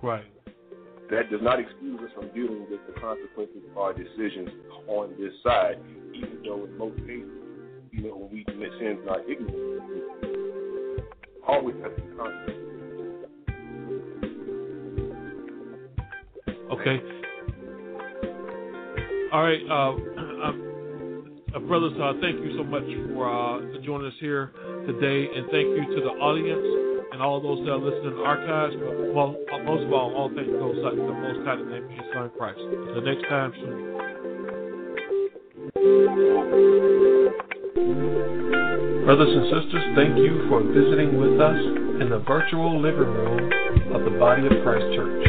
[0.01, 0.25] Right
[1.09, 4.49] that does not excuse us from dealing with the consequences of our decisions
[4.87, 5.77] on this side,
[6.13, 7.44] even though in most cases,
[7.95, 9.81] you know, when we commit sins not ignorant,
[11.47, 12.05] always have to be.
[16.71, 16.99] Okay.
[19.31, 19.91] All right, uh,
[21.55, 24.51] uh, brothers, uh, thank you so much for uh, joining us here
[24.85, 28.23] today, and thank you to the audience and all those that are listening to the
[28.23, 28.75] archives.
[28.75, 31.89] But well, most of all, all things go to the Most High, the name of
[31.89, 32.59] Jesus Son Christ.
[32.59, 33.95] Until next time, soon.
[37.75, 41.59] Brothers and sisters, thank you for visiting with us
[41.99, 43.51] in the virtual living room
[43.93, 45.27] of the Body of Christ Church.